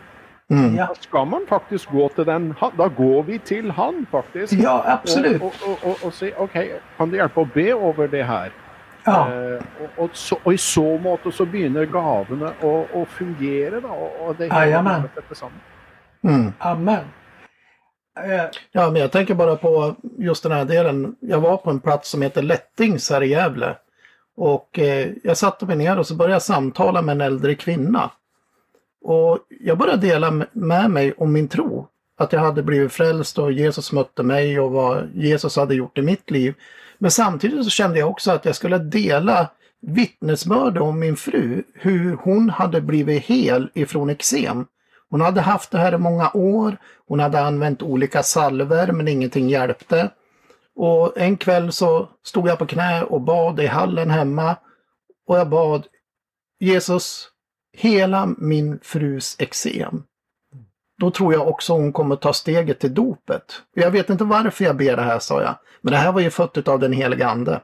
Mm. 0.49 0.75
Ja. 0.75 0.95
Ska 0.99 1.25
man 1.25 1.45
faktiskt 1.49 1.85
gå 1.85 2.09
till 2.09 2.25
den, 2.25 2.55
då 2.77 2.89
går 2.89 3.23
vi 3.23 3.39
till 3.39 3.71
han 3.71 4.05
faktiskt. 4.11 4.53
Ja, 4.53 4.83
absolut. 4.87 5.41
Och, 5.41 5.53
och, 5.65 5.91
och, 5.91 5.97
och 6.03 6.13
se, 6.13 6.33
okej, 6.37 6.65
okay, 6.65 6.79
kan 6.97 7.09
du 7.09 7.17
hjälpa 7.17 7.41
att 7.41 7.53
be 7.53 7.71
över 7.71 8.07
det 8.07 8.23
här? 8.23 8.51
Ja. 9.03 9.33
Eh, 9.33 9.63
och, 9.83 10.03
och, 10.03 10.09
så, 10.13 10.37
och 10.43 10.53
i 10.53 10.57
så 10.57 10.97
måte 10.97 11.31
så 11.31 11.45
börjar 11.45 11.85
gavorna 11.85 12.53
att 12.93 13.07
fungera. 13.07 13.79
Då, 13.79 14.11
och 14.19 14.35
det 14.35 14.45
Jajamän. 14.45 15.09
Mm. 16.23 16.53
Amen. 16.59 17.03
Eh. 18.19 18.45
Ja, 18.71 18.89
men 18.89 19.01
jag 19.01 19.11
tänker 19.11 19.33
bara 19.33 19.55
på 19.55 19.95
just 20.17 20.43
den 20.43 20.51
här 20.51 20.65
delen. 20.65 21.15
Jag 21.19 21.39
var 21.39 21.57
på 21.57 21.69
en 21.69 21.79
plats 21.79 22.09
som 22.09 22.21
heter 22.21 22.41
Lättings 22.41 23.09
här 23.09 23.23
i 23.23 23.27
Gävle. 23.27 23.75
Och 24.37 24.79
eh, 24.79 25.07
jag 25.23 25.37
satte 25.37 25.65
mig 25.65 25.75
ner 25.75 25.99
och 25.99 26.07
så 26.07 26.15
började 26.15 26.35
jag 26.35 26.41
samtala 26.41 27.01
med 27.01 27.13
en 27.13 27.21
äldre 27.21 27.55
kvinna. 27.55 28.11
Och 29.01 29.39
jag 29.59 29.77
började 29.77 30.07
dela 30.07 30.45
med 30.51 30.91
mig 30.91 31.13
om 31.17 31.33
min 31.33 31.47
tro. 31.47 31.87
Att 32.17 32.33
jag 32.33 32.39
hade 32.39 32.63
blivit 32.63 32.91
frälst 32.91 33.39
och 33.39 33.51
Jesus 33.51 33.91
mötte 33.91 34.23
mig 34.23 34.59
och 34.59 34.71
vad 34.71 35.09
Jesus 35.13 35.55
hade 35.55 35.75
gjort 35.75 35.97
i 35.97 36.01
mitt 36.01 36.31
liv. 36.31 36.53
Men 36.97 37.11
samtidigt 37.11 37.63
så 37.63 37.69
kände 37.69 37.99
jag 37.99 38.09
också 38.09 38.31
att 38.31 38.45
jag 38.45 38.55
skulle 38.55 38.77
dela 38.77 39.49
vittnesbörd 39.81 40.77
om 40.77 40.99
min 40.99 41.15
fru, 41.15 41.63
hur 41.73 42.15
hon 42.15 42.49
hade 42.49 42.81
blivit 42.81 43.23
hel 43.23 43.69
ifrån 43.73 44.09
eksem. 44.09 44.65
Hon 45.09 45.21
hade 45.21 45.41
haft 45.41 45.71
det 45.71 45.77
här 45.77 45.93
i 45.93 45.97
många 45.97 46.31
år. 46.33 46.77
Hon 47.07 47.19
hade 47.19 47.41
använt 47.41 47.81
olika 47.81 48.23
salver 48.23 48.91
men 48.91 49.07
ingenting 49.07 49.49
hjälpte. 49.49 50.09
Och 50.75 51.17
en 51.17 51.37
kväll 51.37 51.71
så 51.71 52.09
stod 52.23 52.47
jag 52.47 52.59
på 52.59 52.65
knä 52.65 53.03
och 53.03 53.21
bad 53.21 53.59
i 53.59 53.67
hallen 53.67 54.09
hemma. 54.09 54.55
Och 55.27 55.37
jag 55.37 55.49
bad 55.49 55.87
Jesus, 56.59 57.28
hela 57.79 58.35
min 58.37 58.79
frus 58.81 59.35
eksem. 59.39 60.03
Då 60.99 61.11
tror 61.11 61.33
jag 61.33 61.47
också 61.47 61.73
hon 61.73 61.93
kommer 61.93 62.15
ta 62.15 62.33
steget 62.33 62.79
till 62.79 62.93
dopet. 62.93 63.61
Jag 63.73 63.91
vet 63.91 64.09
inte 64.09 64.23
varför 64.23 64.65
jag 64.65 64.77
ber 64.77 64.95
det 64.95 65.01
här, 65.01 65.19
sa 65.19 65.41
jag. 65.41 65.55
Men 65.81 65.91
det 65.91 65.97
här 65.97 66.11
var 66.11 66.21
ju 66.21 66.29
fött 66.29 66.67
av 66.67 66.79
den 66.79 66.93
helige 66.93 67.27
Ande. 67.27 67.61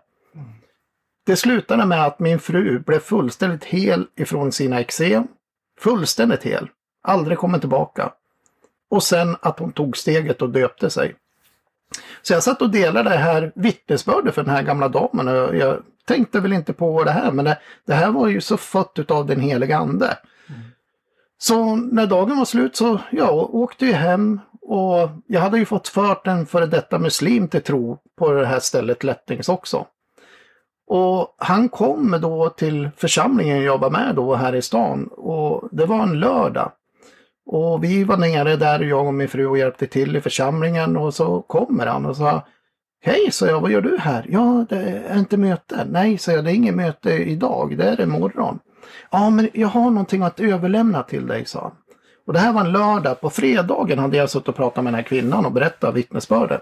Det 1.25 1.35
slutade 1.35 1.85
med 1.85 2.05
att 2.05 2.19
min 2.19 2.39
fru 2.39 2.79
blev 2.79 2.99
fullständigt 2.99 3.63
hel 3.63 4.07
ifrån 4.15 4.51
sina 4.51 4.79
eksem. 4.79 5.27
Fullständigt 5.79 6.43
hel. 6.43 6.69
Aldrig 7.03 7.37
kommit 7.37 7.61
tillbaka. 7.61 8.13
Och 8.89 9.03
sen 9.03 9.35
att 9.41 9.59
hon 9.59 9.71
tog 9.71 9.97
steget 9.97 10.41
och 10.41 10.49
döpte 10.49 10.89
sig. 10.89 11.15
Så 12.27 12.33
jag 12.33 12.43
satt 12.43 12.61
och 12.61 12.69
delade 12.69 13.09
det 13.09 13.15
här 13.15 13.51
vittnesbördet 13.55 14.35
för 14.35 14.43
den 14.43 14.55
här 14.55 14.63
gamla 14.63 14.87
damen. 14.87 15.27
Och 15.27 15.55
jag 15.55 15.77
tänkte 16.07 16.39
väl 16.39 16.53
inte 16.53 16.73
på 16.73 17.03
det 17.03 17.11
här, 17.11 17.31
men 17.31 17.45
det, 17.45 17.57
det 17.85 17.93
här 17.93 18.11
var 18.11 18.27
ju 18.27 18.41
så 18.41 18.57
fött 18.57 19.11
av 19.11 19.25
den 19.25 19.39
heliga 19.39 19.77
Ande. 19.77 20.17
Mm. 20.49 20.61
Så 21.37 21.75
när 21.75 22.07
dagen 22.07 22.37
var 22.37 22.45
slut 22.45 22.75
så 22.75 22.99
ja, 23.11 23.31
åkte 23.31 23.85
jag 23.85 23.97
hem 23.97 24.39
Och 24.61 25.09
jag 25.27 25.41
hade 25.41 25.57
ju 25.57 25.65
fått 25.65 25.87
fört 25.87 26.27
en 26.27 26.45
före 26.45 26.65
detta 26.65 26.99
muslim 26.99 27.47
till 27.47 27.61
tro 27.61 27.97
på 28.17 28.31
det 28.31 28.45
här 28.45 28.59
stället 28.59 29.03
Lättings 29.03 29.49
också. 29.49 29.85
Och 30.87 31.35
han 31.37 31.69
kom 31.69 32.17
då 32.21 32.49
till 32.49 32.89
församlingen 32.97 33.63
jag 33.63 33.77
var 33.77 33.89
med 33.89 34.15
då 34.15 34.35
här 34.35 34.55
i 34.55 34.61
stan 34.61 35.07
och 35.07 35.69
det 35.71 35.85
var 35.85 36.03
en 36.03 36.19
lördag. 36.19 36.71
Och 37.45 37.83
vi 37.83 38.03
var 38.03 38.17
nere 38.17 38.55
där, 38.55 38.79
jag 38.79 39.07
och 39.07 39.13
min 39.13 39.27
fru, 39.27 39.45
och 39.45 39.57
hjälpte 39.57 39.87
till 39.87 40.15
i 40.15 40.21
församlingen 40.21 40.97
och 40.97 41.13
så 41.13 41.41
kommer 41.41 41.85
han 41.85 42.05
och 42.05 42.17
sa 42.17 42.47
Hej, 43.01 43.31
sa 43.31 43.47
jag, 43.47 43.61
vad 43.61 43.71
gör 43.71 43.81
du 43.81 43.97
här? 43.97 44.25
Ja, 44.29 44.65
det 44.69 45.03
är 45.07 45.19
inte 45.19 45.37
möte. 45.37 45.85
Nej, 45.89 46.17
sa 46.17 46.31
jag, 46.31 46.43
det 46.43 46.51
är 46.51 46.55
inget 46.55 46.75
möte 46.75 47.13
idag, 47.13 47.77
det 47.77 47.83
är 47.83 48.01
imorgon. 48.01 48.59
Ja, 49.11 49.29
men 49.29 49.49
jag 49.53 49.67
har 49.67 49.89
någonting 49.89 50.23
att 50.23 50.39
överlämna 50.39 51.03
till 51.03 51.27
dig, 51.27 51.45
sa 51.45 51.61
han. 51.61 51.71
Och 52.27 52.33
det 52.33 52.39
här 52.39 52.53
var 52.53 52.61
en 52.61 52.71
lördag. 52.71 53.21
På 53.21 53.29
fredagen 53.29 53.99
hade 53.99 54.17
jag 54.17 54.29
suttit 54.29 54.47
och 54.47 54.55
pratat 54.55 54.83
med 54.83 54.93
den 54.93 54.95
här 54.95 55.07
kvinnan 55.07 55.45
och 55.45 55.51
berättat 55.51 55.95
vittnesbörden. 55.95 56.59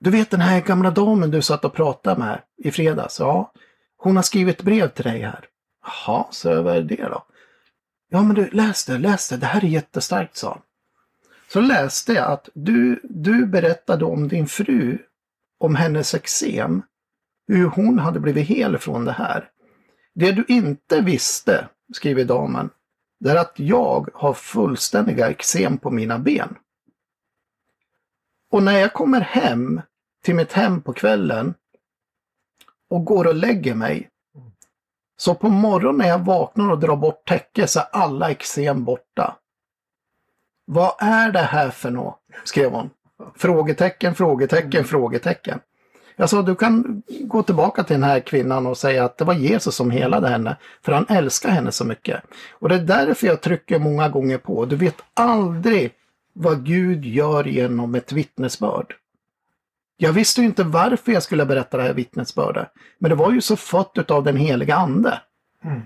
Du 0.00 0.10
vet 0.10 0.30
den 0.30 0.40
här 0.40 0.60
gamla 0.60 0.90
damen 0.90 1.30
du 1.30 1.42
satt 1.42 1.64
och 1.64 1.74
pratade 1.74 2.20
med 2.20 2.40
i 2.56 2.70
fredags? 2.70 3.20
Ja, 3.20 3.52
hon 3.96 4.16
har 4.16 4.22
skrivit 4.22 4.62
brev 4.62 4.88
till 4.88 5.04
dig 5.04 5.20
här. 5.20 5.44
Jaha, 6.06 6.24
så 6.30 6.62
vad 6.62 6.76
är 6.76 6.82
det 6.82 7.08
då? 7.10 7.22
Ja, 8.08 8.22
men 8.22 8.36
du, 8.36 8.50
läs 8.50 8.84
det, 8.84 8.98
läs 8.98 9.28
det. 9.28 9.36
Det 9.36 9.46
här 9.46 9.64
är 9.64 9.68
jättestarkt, 9.68 10.36
sa 10.36 10.48
han. 10.48 10.60
Så 11.48 11.60
läste 11.60 12.12
jag 12.12 12.32
att 12.32 12.48
du, 12.54 13.00
du 13.04 13.46
berättade 13.46 14.04
om 14.04 14.28
din 14.28 14.46
fru, 14.46 14.98
om 15.58 15.74
hennes 15.74 16.14
eksem, 16.14 16.82
hur 17.48 17.66
hon 17.66 17.98
hade 17.98 18.20
blivit 18.20 18.48
hel 18.48 18.78
från 18.78 19.04
det 19.04 19.12
här. 19.12 19.50
Det 20.14 20.32
du 20.32 20.44
inte 20.48 21.00
visste, 21.00 21.68
skriver 21.92 22.24
damen, 22.24 22.70
det 23.20 23.30
är 23.30 23.36
att 23.36 23.58
jag 23.58 24.08
har 24.14 24.34
fullständiga 24.34 25.30
eksem 25.30 25.78
på 25.78 25.90
mina 25.90 26.18
ben. 26.18 26.56
Och 28.50 28.62
när 28.62 28.78
jag 28.78 28.92
kommer 28.92 29.20
hem 29.20 29.80
till 30.24 30.34
mitt 30.34 30.52
hem 30.52 30.82
på 30.82 30.92
kvällen 30.92 31.54
och 32.90 33.04
går 33.04 33.26
och 33.26 33.34
lägger 33.34 33.74
mig. 33.74 34.10
Så 35.16 35.34
på 35.34 35.48
morgonen 35.48 35.98
när 35.98 36.08
jag 36.08 36.18
vaknar 36.18 36.70
och 36.70 36.78
drar 36.78 36.96
bort 36.96 37.24
täcket 37.28 37.70
så 37.70 37.80
är 37.80 37.86
alla 37.92 38.30
eksem 38.30 38.84
borta. 38.84 39.36
Vad 40.66 40.92
är 40.98 41.32
det 41.32 41.38
här 41.38 41.70
för 41.70 41.90
något? 41.90 42.20
skrev 42.44 42.70
hon. 42.70 42.90
Frågetecken, 43.36 44.14
frågetecken, 44.14 44.84
frågetecken. 44.84 45.60
Jag 46.16 46.30
sa, 46.30 46.42
du 46.42 46.54
kan 46.54 47.02
gå 47.20 47.42
tillbaka 47.42 47.84
till 47.84 47.94
den 47.94 48.02
här 48.02 48.20
kvinnan 48.20 48.66
och 48.66 48.78
säga 48.78 49.04
att 49.04 49.18
det 49.18 49.24
var 49.24 49.34
Jesus 49.34 49.74
som 49.74 49.90
helade 49.90 50.28
henne, 50.28 50.56
för 50.82 50.92
han 50.92 51.06
älskar 51.08 51.50
henne 51.50 51.72
så 51.72 51.84
mycket. 51.84 52.22
Och 52.52 52.68
det 52.68 52.74
är 52.74 52.80
därför 52.80 53.26
jag 53.26 53.40
trycker 53.40 53.78
många 53.78 54.08
gånger 54.08 54.38
på, 54.38 54.64
du 54.64 54.76
vet 54.76 55.02
aldrig 55.14 55.92
vad 56.32 56.64
Gud 56.64 57.04
gör 57.04 57.44
genom 57.44 57.94
ett 57.94 58.12
vittnesbörd. 58.12 58.94
Jag 59.96 60.12
visste 60.12 60.40
ju 60.40 60.46
inte 60.46 60.64
varför 60.64 61.12
jag 61.12 61.22
skulle 61.22 61.46
berätta 61.46 61.76
det 61.76 61.82
här 61.82 61.94
vittnesbördet, 61.94 62.68
men 62.98 63.08
det 63.08 63.14
var 63.14 63.32
ju 63.32 63.40
så 63.40 63.56
fött 63.56 64.10
av 64.10 64.24
den 64.24 64.36
heliga 64.36 64.76
Ande. 64.76 65.20
Mm. 65.64 65.82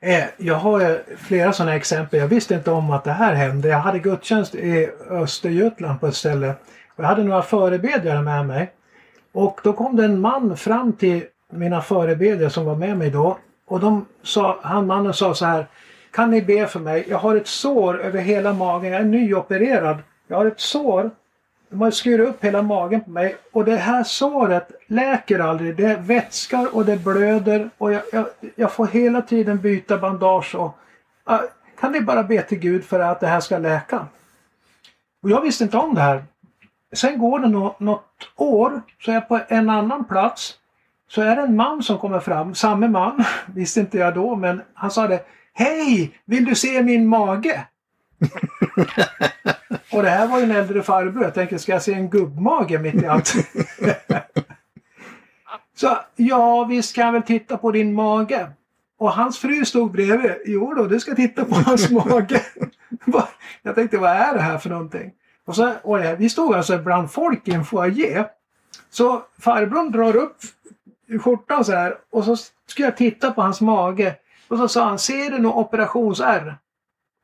Eh, 0.00 0.24
jag 0.36 0.54
har 0.54 1.02
flera 1.16 1.52
sådana 1.52 1.74
exempel. 1.74 2.20
Jag 2.20 2.28
visste 2.28 2.54
inte 2.54 2.70
om 2.70 2.90
att 2.90 3.04
det 3.04 3.12
här 3.12 3.34
hände. 3.34 3.68
Jag 3.68 3.78
hade 3.78 3.98
gudstjänst 3.98 4.54
i 4.54 4.90
Östergötland 5.10 6.00
på 6.00 6.06
ett 6.06 6.14
ställe. 6.14 6.54
Jag 6.96 7.04
hade 7.04 7.24
några 7.24 7.42
förebedjare 7.42 8.22
med 8.22 8.46
mig. 8.46 8.72
Och 9.32 9.60
då 9.64 9.72
kom 9.72 9.96
det 9.96 10.04
en 10.04 10.20
man 10.20 10.56
fram 10.56 10.92
till 10.92 11.24
mina 11.52 11.82
förebedjare 11.82 12.50
som 12.50 12.64
var 12.64 12.76
med 12.76 12.98
mig 12.98 13.10
då. 13.10 13.38
Och 13.66 13.80
de 13.80 14.06
sa, 14.22 14.58
han 14.62 14.86
mannen 14.86 15.14
sa 15.14 15.34
så 15.34 15.44
här. 15.44 15.66
Kan 16.10 16.30
ni 16.30 16.42
be 16.42 16.66
för 16.66 16.80
mig? 16.80 17.04
Jag 17.08 17.18
har 17.18 17.36
ett 17.36 17.46
sår 17.46 18.00
över 18.00 18.20
hela 18.20 18.52
magen. 18.52 18.92
Jag 18.92 19.00
är 19.00 19.04
nyopererad. 19.04 19.98
Jag 20.28 20.36
har 20.36 20.46
ett 20.46 20.60
sår. 20.60 21.10
De 21.70 21.80
har 21.80 21.90
skurit 21.90 22.28
upp 22.28 22.44
hela 22.44 22.62
magen 22.62 23.00
på 23.00 23.10
mig. 23.10 23.36
Och 23.52 23.64
det 23.64 23.76
här 23.76 24.04
såret 24.04 24.70
läker 24.86 25.38
aldrig. 25.38 25.76
Det 25.76 25.96
vätskar 25.96 26.76
och 26.76 26.84
det 26.84 26.96
blöder. 26.96 27.70
Och 27.78 27.92
jag, 27.92 28.02
jag, 28.12 28.26
jag 28.56 28.72
får 28.72 28.86
hela 28.86 29.22
tiden 29.22 29.58
byta 29.58 29.98
bandage. 29.98 30.54
Och, 30.54 30.78
uh, 31.30 31.40
kan 31.80 31.92
ni 31.92 32.00
bara 32.00 32.22
be 32.22 32.42
till 32.42 32.58
Gud 32.58 32.84
för 32.84 33.00
att 33.00 33.20
det 33.20 33.26
här 33.26 33.40
ska 33.40 33.58
läka? 33.58 34.06
Och 35.22 35.30
jag 35.30 35.40
visste 35.40 35.64
inte 35.64 35.76
om 35.76 35.94
det 35.94 36.00
här. 36.00 36.24
Sen 36.92 37.18
går 37.18 37.38
det 37.38 37.48
något, 37.48 37.80
något 37.80 38.30
år, 38.36 38.82
så 39.00 39.10
är 39.10 39.14
jag 39.14 39.28
på 39.28 39.40
en 39.48 39.70
annan 39.70 40.04
plats. 40.04 40.54
Så 41.08 41.22
är 41.22 41.36
det 41.36 41.42
en 41.42 41.56
man 41.56 41.82
som 41.82 41.98
kommer 41.98 42.20
fram, 42.20 42.54
samme 42.54 42.88
man, 42.88 43.24
visste 43.46 43.80
inte 43.80 43.98
jag 43.98 44.14
då, 44.14 44.36
men 44.36 44.62
han 44.74 44.90
sa 44.90 45.08
det. 45.08 45.24
Hej! 45.52 46.20
Vill 46.24 46.44
du 46.44 46.54
se 46.54 46.82
min 46.82 47.06
mage? 47.06 47.66
och 49.92 50.02
det 50.02 50.10
här 50.10 50.26
var 50.26 50.38
ju 50.38 50.44
en 50.44 50.50
äldre 50.50 50.82
farbror. 50.82 51.24
Jag 51.24 51.34
tänkte, 51.34 51.58
ska 51.58 51.72
jag 51.72 51.82
se 51.82 51.94
en 51.94 52.10
gubbmage 52.10 52.80
mitt 52.80 53.02
i 53.02 53.06
allt? 53.06 53.28
så 55.76 55.98
ja, 56.16 56.64
visst 56.64 56.94
kan 56.94 57.06
jag 57.06 57.12
väl 57.12 57.22
titta 57.22 57.56
på 57.56 57.72
din 57.72 57.94
mage. 57.94 58.50
Och 58.98 59.12
hans 59.12 59.38
fru 59.38 59.64
stod 59.64 59.92
bredvid. 59.92 60.34
Jo 60.44 60.74
då, 60.74 60.86
du 60.86 61.00
ska 61.00 61.14
titta 61.14 61.44
på 61.44 61.54
hans 61.54 61.90
mage. 61.90 62.42
jag 63.62 63.74
tänkte, 63.74 63.98
vad 63.98 64.10
är 64.10 64.34
det 64.34 64.40
här 64.40 64.58
för 64.58 64.70
någonting? 64.70 65.12
Och, 65.44 65.56
så, 65.56 65.72
och 65.82 65.98
vi 66.18 66.28
stod 66.28 66.54
alltså 66.54 66.78
bland 66.78 67.10
folk 67.10 67.48
i 67.48 67.52
en 67.52 67.64
foyer. 67.64 68.26
Så 68.90 69.22
farbrorn 69.38 69.92
drar 69.92 70.16
upp 70.16 70.36
skjortan 71.20 71.64
så 71.64 71.72
här 71.72 71.98
och 72.10 72.24
så 72.24 72.36
ska 72.66 72.82
jag 72.82 72.96
titta 72.96 73.30
på 73.30 73.42
hans 73.42 73.60
mage. 73.60 74.16
Och 74.48 74.58
så 74.58 74.68
sa 74.68 74.84
han, 74.84 74.98
ser 74.98 75.30
du 75.30 75.38
något 75.38 75.66
operationsärr? 75.66 76.58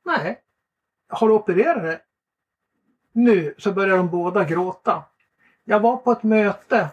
Nej. 0.04 0.40
Har 1.08 1.28
du 1.28 1.34
opererat 1.34 1.82
det? 1.82 2.00
Nu 3.16 3.54
så 3.58 3.72
börjar 3.72 3.96
de 3.96 4.08
båda 4.08 4.44
gråta. 4.44 5.02
Jag 5.64 5.80
var 5.80 5.96
på 5.96 6.12
ett 6.12 6.22
möte 6.22 6.88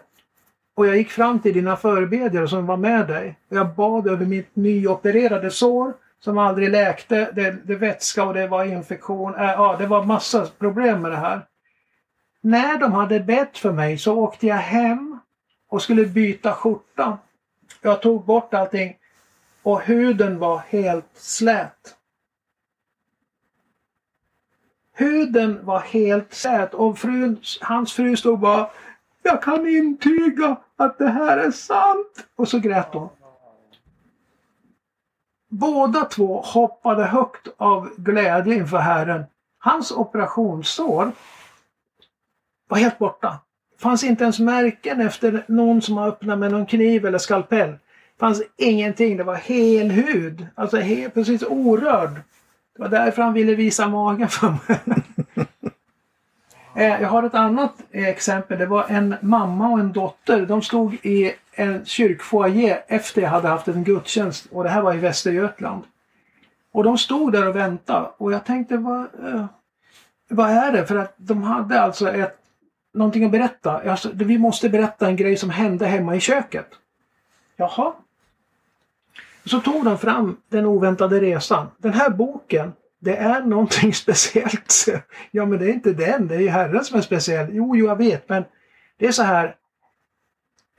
och 0.74 0.86
jag 0.86 0.96
gick 0.96 1.10
fram 1.10 1.38
till 1.40 1.54
dina 1.54 1.76
förebedjare 1.76 2.48
som 2.48 2.66
var 2.66 2.76
med 2.76 3.06
dig. 3.06 3.38
Och 3.48 3.56
jag 3.56 3.74
bad 3.74 4.06
över 4.06 4.26
mitt 4.26 4.56
nyopererade 4.56 5.50
sår 5.50 5.92
som 6.20 6.38
aldrig 6.38 6.70
läkte. 6.70 7.30
Det, 7.32 7.50
det 7.64 7.74
vätska 7.74 8.24
och 8.24 8.34
det 8.34 8.46
var 8.46 8.64
infektion. 8.64 9.34
Äh, 9.34 9.44
ja, 9.44 9.76
det 9.78 9.86
var 9.86 10.04
massa 10.04 10.46
problem 10.46 11.02
med 11.02 11.10
det 11.10 11.16
här. 11.16 11.46
När 12.40 12.78
de 12.78 12.92
hade 12.92 13.20
bett 13.20 13.58
för 13.58 13.72
mig 13.72 13.98
så 13.98 14.18
åkte 14.18 14.46
jag 14.46 14.56
hem 14.56 15.18
och 15.68 15.82
skulle 15.82 16.04
byta 16.06 16.52
skjorta. 16.52 17.18
Jag 17.82 18.02
tog 18.02 18.24
bort 18.24 18.54
allting 18.54 18.96
och 19.62 19.82
huden 19.82 20.38
var 20.38 20.58
helt 20.68 21.10
slät. 21.14 21.96
Huden 25.02 25.64
var 25.64 25.80
helt 25.80 26.34
slät 26.34 26.74
och 26.74 26.98
frun, 26.98 27.40
hans 27.60 27.92
fru 27.92 28.16
stod 28.16 28.38
bara 28.38 28.70
Jag 29.22 29.42
kan 29.42 29.66
intyga 29.66 30.56
att 30.76 30.98
det 30.98 31.08
här 31.08 31.38
är 31.38 31.50
sant. 31.50 32.26
Och 32.36 32.48
så 32.48 32.58
grät 32.58 32.88
hon. 32.92 33.08
Båda 35.50 36.04
två 36.04 36.40
hoppade 36.40 37.04
högt 37.04 37.48
av 37.56 37.90
glädje 37.96 38.54
inför 38.54 38.78
Herren. 38.78 39.24
Hans 39.58 39.92
operationssår 39.92 41.12
var 42.68 42.78
helt 42.78 42.98
borta. 42.98 43.38
fanns 43.78 44.04
inte 44.04 44.24
ens 44.24 44.38
märken 44.38 45.00
efter 45.00 45.44
någon 45.48 45.82
som 45.82 45.96
har 45.96 46.08
öppnat 46.08 46.38
med 46.38 46.50
någon 46.50 46.66
kniv 46.66 47.06
eller 47.06 47.18
skalpell. 47.18 47.70
Det 47.70 47.78
fanns 48.18 48.42
ingenting. 48.56 49.16
Det 49.16 49.24
var 49.24 49.34
hel 49.34 49.90
hud. 49.90 50.46
Alltså 50.54 50.76
helt, 50.76 51.14
precis 51.14 51.42
orörd. 51.42 52.20
Det 52.76 52.82
var 52.82 52.88
därför 52.88 53.22
han 53.22 53.32
ville 53.32 53.54
visa 53.54 53.88
magen 53.88 54.28
för 54.28 54.48
mig. 54.48 54.80
Eh, 56.74 57.02
jag 57.02 57.08
har 57.08 57.22
ett 57.22 57.34
annat 57.34 57.74
exempel. 57.90 58.58
Det 58.58 58.66
var 58.66 58.86
en 58.88 59.14
mamma 59.20 59.68
och 59.68 59.80
en 59.80 59.92
dotter. 59.92 60.46
De 60.46 60.62
stod 60.62 60.94
i 60.94 61.32
en 61.52 61.84
kyrkfoajé 61.84 62.78
efter 62.86 63.22
jag 63.22 63.30
hade 63.30 63.48
haft 63.48 63.68
en 63.68 63.84
gudstjänst 63.84 64.46
och 64.50 64.64
det 64.64 64.70
här 64.70 64.82
var 64.82 64.94
i 64.94 64.98
Västergötland. 64.98 65.82
Och 66.72 66.84
de 66.84 66.98
stod 66.98 67.32
där 67.32 67.48
och 67.48 67.56
väntade 67.56 68.10
och 68.16 68.32
jag 68.32 68.44
tänkte 68.44 68.76
vad, 68.76 69.00
eh, 69.00 69.46
vad 70.28 70.50
är 70.50 70.72
det? 70.72 70.86
För 70.86 70.96
att 70.96 71.14
de 71.16 71.42
hade 71.42 71.80
alltså 71.80 72.10
ett, 72.10 72.38
någonting 72.94 73.24
att 73.24 73.30
berätta. 73.30 73.90
Alltså, 73.90 74.10
vi 74.12 74.38
måste 74.38 74.68
berätta 74.68 75.06
en 75.06 75.16
grej 75.16 75.36
som 75.36 75.50
hände 75.50 75.86
hemma 75.86 76.16
i 76.16 76.20
köket. 76.20 76.68
Jaha. 77.56 77.92
Så 79.44 79.60
tog 79.60 79.84
de 79.84 79.98
fram 79.98 80.36
Den 80.48 80.66
oväntade 80.66 81.20
resan. 81.20 81.66
Den 81.78 81.92
här 81.92 82.10
boken 82.10 82.72
det 83.02 83.16
är 83.16 83.42
någonting 83.42 83.94
speciellt. 84.04 84.86
Ja, 85.30 85.46
men 85.46 85.58
det 85.58 85.64
är 85.64 85.72
inte 85.72 85.92
den, 85.92 86.28
det 86.28 86.34
är 86.34 86.40
ju 86.40 86.48
Herren 86.48 86.84
som 86.84 86.98
är 86.98 87.02
speciell. 87.02 87.46
Jo, 87.50 87.76
jo, 87.76 87.86
jag 87.86 87.96
vet, 87.96 88.28
men 88.28 88.44
det 88.98 89.06
är 89.06 89.12
så 89.12 89.22
här. 89.22 89.56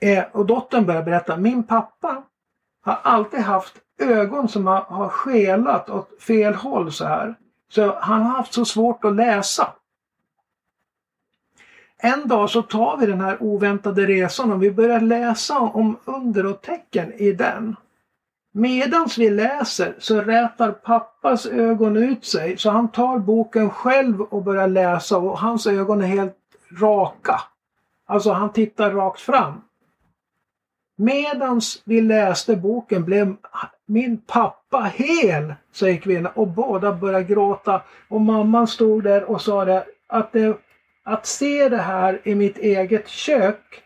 Eh, 0.00 0.24
och 0.32 0.46
dottern 0.46 0.86
börjar 0.86 1.02
berätta, 1.02 1.36
min 1.36 1.62
pappa 1.62 2.22
har 2.82 2.98
alltid 3.02 3.40
haft 3.40 3.74
ögon 3.98 4.48
som 4.48 4.66
har, 4.66 4.80
har 4.80 5.08
skelat 5.08 5.90
åt 5.90 6.22
fel 6.22 6.54
håll 6.54 6.92
så 6.92 7.04
här. 7.04 7.34
Så 7.68 7.98
han 8.00 8.22
har 8.22 8.36
haft 8.36 8.52
så 8.52 8.64
svårt 8.64 9.04
att 9.04 9.16
läsa. 9.16 9.72
En 11.98 12.28
dag 12.28 12.50
så 12.50 12.62
tar 12.62 12.96
vi 12.96 13.06
den 13.06 13.20
här 13.20 13.42
oväntade 13.42 14.06
resan 14.06 14.52
och 14.52 14.62
vi 14.62 14.70
börjar 14.70 15.00
läsa 15.00 15.58
om 15.58 15.96
under 16.04 16.46
och 16.46 16.62
tecken 16.62 17.12
i 17.12 17.32
den. 17.32 17.76
Medans 18.56 19.18
vi 19.18 19.30
läser 19.30 19.94
så 19.98 20.20
rätar 20.20 20.72
pappas 20.72 21.46
ögon 21.46 21.96
ut 21.96 22.24
sig 22.24 22.58
så 22.58 22.70
han 22.70 22.88
tar 22.88 23.18
boken 23.18 23.70
själv 23.70 24.20
och 24.20 24.42
börjar 24.42 24.68
läsa 24.68 25.18
och 25.18 25.38
hans 25.38 25.66
ögon 25.66 26.02
är 26.02 26.06
helt 26.06 26.36
raka. 26.80 27.40
Alltså 28.06 28.32
han 28.32 28.52
tittar 28.52 28.90
rakt 28.90 29.20
fram. 29.20 29.60
Medans 30.96 31.82
vi 31.84 32.00
läste 32.00 32.56
boken 32.56 33.04
blev 33.04 33.36
min 33.86 34.18
pappa 34.18 34.80
hel, 34.94 35.54
säger 35.72 36.00
kvinnan 36.00 36.32
och 36.34 36.48
båda 36.48 36.92
börjar 36.92 37.22
gråta. 37.22 37.82
Och 38.08 38.20
mamman 38.20 38.66
stod 38.66 39.04
där 39.04 39.24
och 39.24 39.42
sa 39.42 39.64
det 39.64 39.84
att, 40.06 40.32
det, 40.32 40.56
att 41.02 41.26
se 41.26 41.68
det 41.68 41.82
här 41.82 42.20
i 42.24 42.34
mitt 42.34 42.58
eget 42.58 43.08
kök, 43.08 43.82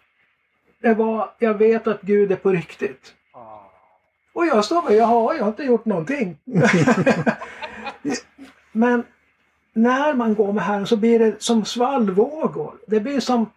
det 0.82 0.94
var, 0.94 1.30
jag 1.38 1.54
vet 1.54 1.86
att 1.86 2.02
Gud 2.02 2.32
är 2.32 2.36
på 2.36 2.50
riktigt. 2.50 3.14
Och 4.38 4.46
jag 4.46 4.64
står 4.64 4.88
där, 4.88 4.96
jaha, 4.96 5.34
jag 5.34 5.42
har 5.42 5.48
inte 5.48 5.62
gjort 5.62 5.84
någonting. 5.84 6.36
Men 8.72 9.04
när 9.72 10.14
man 10.14 10.34
går 10.34 10.52
med 10.52 10.64
Herren 10.64 10.86
så 10.86 10.96
blir 10.96 11.18
det 11.18 11.42
som 11.42 11.64
svallvågor. 11.64 12.74
Det 12.86 13.00
blir 13.00 13.20
som 13.20 13.50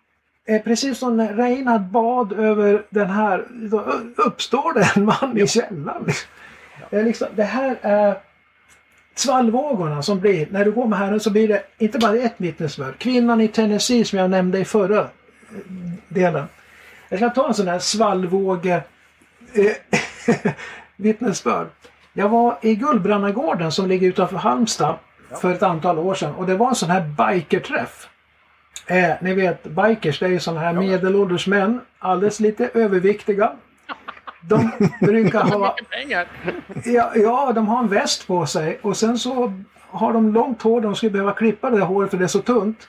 eh, 0.47 0.61
precis 0.61 0.97
som 0.97 1.17
när 1.17 1.33
Reinhard 1.33 1.81
bad 1.81 2.33
över 2.33 2.85
den 2.89 3.09
här, 3.09 3.47
då 3.51 3.79
uppstår 4.17 4.73
det 4.73 4.91
en 4.95 5.05
man 5.05 5.37
i 5.37 5.47
källaren. 5.47 6.05
Det, 6.89 6.97
är 6.97 7.03
liksom, 7.03 7.27
det 7.35 7.43
här 7.43 7.77
är 7.81 8.17
svallvågorna 9.15 10.03
som 10.03 10.19
blir, 10.19 10.47
när 10.51 10.65
du 10.65 10.71
går 10.71 10.87
med 10.87 10.99
Herren 10.99 11.19
så 11.19 11.29
blir 11.29 11.47
det 11.47 11.63
inte 11.77 11.99
bara 11.99 12.17
ett 12.17 12.35
vittnesbörd. 12.37 12.97
Kvinnan 12.97 13.41
i 13.41 13.47
Tennessee 13.47 14.05
som 14.05 14.19
jag 14.19 14.29
nämnde 14.29 14.59
i 14.59 14.65
förra 14.65 15.07
delen. 16.07 16.45
Jag 17.09 17.19
ska 17.19 17.29
ta 17.29 17.47
en 17.47 17.53
sån 17.53 17.67
här 17.67 17.79
svallvåge 17.79 18.83
eh, 19.53 19.99
vittnesbörd. 20.95 21.67
Jag 22.13 22.29
var 22.29 22.57
i 22.61 22.75
Gullbrannagården 22.75 23.71
som 23.71 23.87
ligger 23.87 24.07
utanför 24.07 24.37
Halmstad 24.37 24.95
för 25.41 25.53
ett 25.53 25.63
antal 25.63 25.99
år 25.99 26.13
sedan 26.13 26.35
och 26.35 26.45
det 26.45 26.55
var 26.55 26.69
en 26.69 26.75
sån 26.75 26.89
här 26.89 27.01
bikerträff. 27.01 28.07
Eh, 28.87 29.13
ni 29.21 29.33
vet 29.33 29.63
bikers 29.63 30.19
det 30.19 30.25
är 30.25 30.29
ju 30.29 30.39
såna 30.39 30.59
här 30.59 30.73
medelålders 30.73 31.47
män, 31.47 31.81
alldeles 31.99 32.39
lite 32.39 32.69
överviktiga. 32.73 33.51
De 34.41 34.71
brukar 35.01 35.43
ha... 35.43 35.75
Ja, 36.83 37.11
ja, 37.15 37.51
de 37.55 37.67
har 37.67 37.79
en 37.79 37.87
väst 37.87 38.27
på 38.27 38.45
sig 38.45 38.79
och 38.81 38.97
sen 38.97 39.19
så 39.19 39.53
har 39.89 40.13
de 40.13 40.33
långt 40.33 40.61
hår. 40.61 40.81
De 40.81 40.95
skulle 40.95 41.11
behöva 41.11 41.33
klippa 41.33 41.69
det 41.69 41.77
där 41.77 41.85
håret 41.85 42.09
för 42.09 42.17
det 42.17 42.23
är 42.23 42.27
så 42.27 42.41
tunt. 42.41 42.87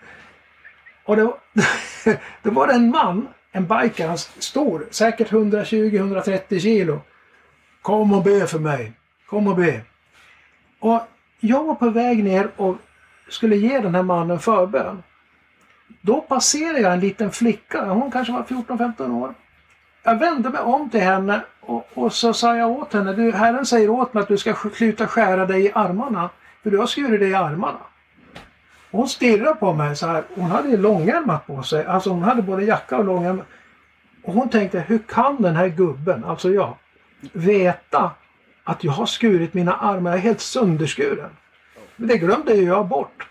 och 1.04 1.16
det, 1.16 1.32
det 2.42 2.50
var 2.50 2.68
en 2.68 2.90
man, 2.90 3.28
en 3.52 3.66
biker, 3.66 4.16
stor, 4.40 4.86
säkert 4.90 5.30
120-130 5.30 6.58
kilo. 6.58 7.00
Kom 7.82 8.12
och 8.12 8.22
be 8.22 8.46
för 8.46 8.58
mig. 8.58 8.92
Kom 9.26 9.46
och 9.46 9.56
be. 9.56 9.80
Och 10.80 11.00
jag 11.40 11.64
var 11.64 11.74
på 11.74 11.90
väg 11.90 12.24
ner 12.24 12.50
och 12.56 12.76
skulle 13.28 13.56
ge 13.56 13.80
den 13.80 13.94
här 13.94 14.02
mannen 14.02 14.38
förbön. 14.38 15.02
Då 16.00 16.20
passerade 16.20 16.80
jag 16.80 16.92
en 16.92 17.00
liten 17.00 17.30
flicka, 17.30 17.84
hon 17.84 18.10
kanske 18.10 18.32
var 18.32 18.42
14-15 18.42 19.22
år. 19.22 19.34
Jag 20.02 20.18
vände 20.18 20.50
mig 20.50 20.60
om 20.60 20.90
till 20.90 21.00
henne 21.00 21.42
och, 21.60 21.88
och, 21.94 22.12
så 22.12 22.32
sa 22.32 22.56
jag 22.56 22.70
åt 22.70 22.92
henne, 22.92 23.12
du, 23.12 23.32
Herren 23.32 23.66
säger 23.66 23.88
åt 23.88 24.14
mig 24.14 24.22
att 24.22 24.28
du 24.28 24.38
ska 24.38 24.54
sluta 24.74 25.06
skära 25.06 25.46
dig 25.46 25.64
i 25.64 25.72
armarna, 25.74 26.30
för 26.62 26.70
du 26.70 26.78
har 26.78 26.86
skurit 26.86 27.20
dig 27.20 27.30
i 27.30 27.34
armarna 27.34 27.78
hon 28.90 29.08
stirrade 29.08 29.54
på 29.54 29.72
mig 29.72 29.96
så 29.96 30.06
här, 30.06 30.24
hon 30.34 30.50
hade 30.50 30.76
långärmat 30.76 31.46
på 31.46 31.62
sig, 31.62 31.84
alltså 31.84 32.10
hon 32.10 32.22
hade 32.22 32.42
både 32.42 32.64
jacka 32.64 32.98
och 32.98 33.04
långärmat. 33.04 33.46
Och 34.22 34.32
hon 34.32 34.48
tänkte, 34.48 34.80
hur 34.80 34.98
kan 34.98 35.42
den 35.42 35.56
här 35.56 35.68
gubben, 35.68 36.24
alltså 36.24 36.50
jag, 36.50 36.76
veta 37.32 38.10
att 38.64 38.84
jag 38.84 38.92
har 38.92 39.06
skurit 39.06 39.54
mina 39.54 39.76
armar, 39.76 40.10
jag 40.10 40.18
är 40.18 40.22
helt 40.22 40.40
sönderskuren. 40.40 41.30
Men 41.96 42.08
det 42.08 42.18
glömde 42.18 42.54
jag 42.54 42.86
bort. 42.86 43.28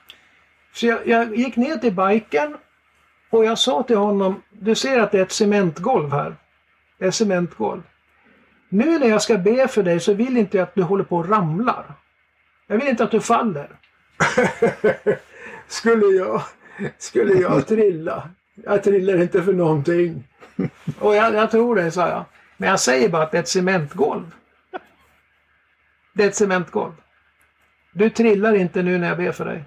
Så 0.73 0.85
jag, 0.85 1.07
jag 1.07 1.35
gick 1.35 1.55
ner 1.55 1.77
till 1.77 1.93
biken 1.93 2.57
och 3.29 3.45
jag 3.45 3.57
sa 3.57 3.83
till 3.83 3.97
honom, 3.97 4.41
du 4.49 4.75
ser 4.75 4.99
att 4.99 5.11
det 5.11 5.17
är 5.17 5.23
ett 5.23 5.31
cementgolv 5.31 6.11
här. 6.11 6.35
Det 6.97 7.05
är 7.05 7.11
cementgolv. 7.11 7.81
Nu 8.69 8.99
när 8.99 9.07
jag 9.07 9.21
ska 9.21 9.37
be 9.37 9.67
för 9.67 9.83
dig 9.83 9.99
så 9.99 10.13
vill 10.13 10.37
inte 10.37 10.57
jag 10.57 10.63
att 10.63 10.75
du 10.75 10.81
håller 10.81 11.03
på 11.03 11.17
och 11.17 11.29
ramlar. 11.29 11.85
Jag 12.67 12.77
vill 12.77 12.87
inte 12.87 13.03
att 13.03 13.11
du 13.11 13.21
faller. 13.21 13.69
skulle 15.69 16.05
jag, 16.05 16.41
skulle 16.97 17.33
jag 17.33 17.67
trilla? 17.67 18.29
Jag 18.63 18.83
trillar 18.83 19.21
inte 19.21 19.43
för 19.43 19.53
någonting. 19.53 20.27
Och 20.99 21.15
jag, 21.15 21.33
jag 21.33 21.51
tror 21.51 21.75
det, 21.75 21.91
sa 21.91 22.09
jag. 22.09 22.25
Men 22.57 22.69
jag 22.69 22.79
säger 22.79 23.09
bara 23.09 23.23
att 23.23 23.31
det 23.31 23.37
är 23.37 23.41
ett 23.41 23.47
cementgolv. 23.47 24.35
Det 26.13 26.23
är 26.23 26.27
ett 26.27 26.35
cementgolv. 26.35 26.93
Du 27.93 28.09
trillar 28.09 28.53
inte 28.53 28.83
nu 28.83 28.97
när 28.97 29.07
jag 29.07 29.17
ber 29.17 29.31
för 29.31 29.45
dig. 29.45 29.63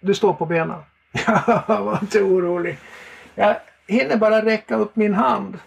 Du 0.00 0.14
står 0.14 0.32
på 0.32 0.46
benen. 0.46 0.82
var 1.66 1.98
inte 2.02 2.22
orolig. 2.22 2.78
Jag 3.34 3.56
hinner 3.86 4.16
bara 4.16 4.44
räcka 4.44 4.76
upp 4.76 4.96
min 4.96 5.14
hand. 5.14 5.58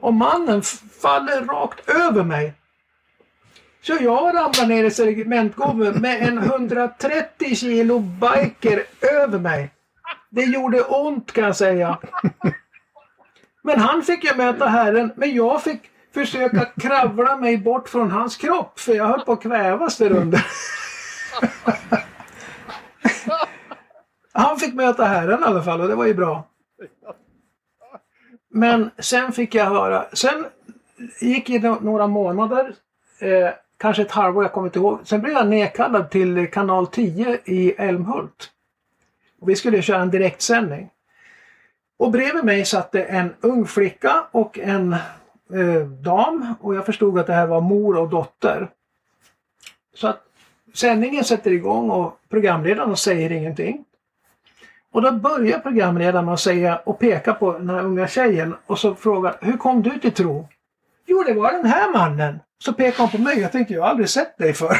Och 0.00 0.14
mannen 0.14 0.62
faller 1.02 1.44
rakt 1.44 1.88
över 1.88 2.24
mig. 2.24 2.54
Så 3.82 3.96
jag 4.00 4.34
ramlar 4.34 4.66
ner 4.66 4.84
i 4.84 4.90
segmentgolvet 4.90 5.96
med 5.96 6.28
en 6.28 6.38
130 6.38 7.54
kilo 7.54 7.98
biker 7.98 8.84
över 9.00 9.38
mig. 9.38 9.70
Det 10.30 10.42
gjorde 10.42 10.82
ont 10.82 11.32
kan 11.32 11.44
jag 11.44 11.56
säga. 11.56 11.98
Men 13.62 13.80
han 13.80 14.02
fick 14.02 14.24
ju 14.24 14.34
möta 14.34 14.66
Herren, 14.66 15.12
men 15.16 15.34
jag 15.34 15.62
fick 15.62 15.80
försöka 16.14 16.64
kravla 16.64 17.36
mig 17.36 17.58
bort 17.58 17.88
från 17.88 18.10
hans 18.10 18.36
kropp 18.36 18.80
för 18.80 18.94
jag 18.94 19.06
höll 19.06 19.20
på 19.20 19.32
att 19.32 19.42
kvävas 19.42 19.96
där 19.96 20.12
under. 20.12 20.46
Han 24.32 24.58
fick 24.58 24.74
möta 24.74 25.04
Herren 25.04 25.40
i 25.40 25.44
alla 25.44 25.62
fall 25.62 25.80
och 25.80 25.88
det 25.88 25.94
var 25.94 26.06
ju 26.06 26.14
bra. 26.14 26.44
Men 28.50 28.90
sen 28.98 29.32
fick 29.32 29.54
jag 29.54 29.64
höra, 29.64 30.04
sen 30.12 30.46
gick 31.20 31.46
det 31.46 31.80
några 31.80 32.06
månader, 32.06 32.74
eh, 33.20 33.50
kanske 33.80 34.02
ett 34.02 34.10
halvår, 34.10 34.44
jag 34.44 34.52
kommer 34.52 34.66
inte 34.68 34.78
ihåg. 34.78 34.98
Sen 35.04 35.20
blev 35.20 35.32
jag 35.32 35.48
nedkallad 35.48 36.10
till 36.10 36.50
kanal 36.50 36.86
10 36.86 37.38
i 37.44 37.72
Älmhult. 37.78 38.50
Och 39.40 39.48
vi 39.48 39.56
skulle 39.56 39.82
köra 39.82 40.02
en 40.02 40.10
direktsändning. 40.10 40.90
Och 41.98 42.10
bredvid 42.10 42.44
mig 42.44 42.64
satt 42.64 42.92
det 42.92 43.04
en 43.04 43.34
ung 43.40 43.66
flicka 43.66 44.24
och 44.30 44.58
en 44.58 44.92
eh, 45.52 45.86
dam 46.02 46.54
och 46.60 46.74
jag 46.74 46.86
förstod 46.86 47.18
att 47.18 47.26
det 47.26 47.32
här 47.32 47.46
var 47.46 47.60
mor 47.60 47.96
och 47.96 48.08
dotter. 48.08 48.70
Så 49.94 50.08
att 50.08 50.22
sändningen 50.74 51.24
sätter 51.24 51.50
igång 51.50 51.90
och 51.90 52.20
programledaren 52.28 52.96
säger 52.96 53.32
ingenting. 53.32 53.84
Och 54.92 55.02
då 55.02 55.12
börjar 55.12 55.58
programledaren 55.58 56.24
med 56.24 56.34
att 56.34 56.40
säga 56.40 56.76
och 56.76 56.98
peka 56.98 57.34
på 57.34 57.52
den 57.52 57.70
här 57.70 57.84
unga 57.84 58.08
tjejen 58.08 58.54
och 58.66 58.78
så 58.78 58.94
frågar 58.94 59.36
Hur 59.40 59.56
kom 59.56 59.82
du 59.82 59.98
till 59.98 60.12
tro? 60.12 60.48
Jo, 61.06 61.22
det 61.26 61.34
var 61.34 61.52
den 61.52 61.66
här 61.66 61.92
mannen. 61.92 62.40
Så 62.64 62.72
pekar 62.72 62.98
hon 62.98 63.10
på 63.10 63.18
mig. 63.18 63.40
Jag 63.40 63.52
tänkte, 63.52 63.74
jag 63.74 63.82
har 63.82 63.88
aldrig 63.88 64.08
sett 64.08 64.38
dig 64.38 64.54
för 64.54 64.76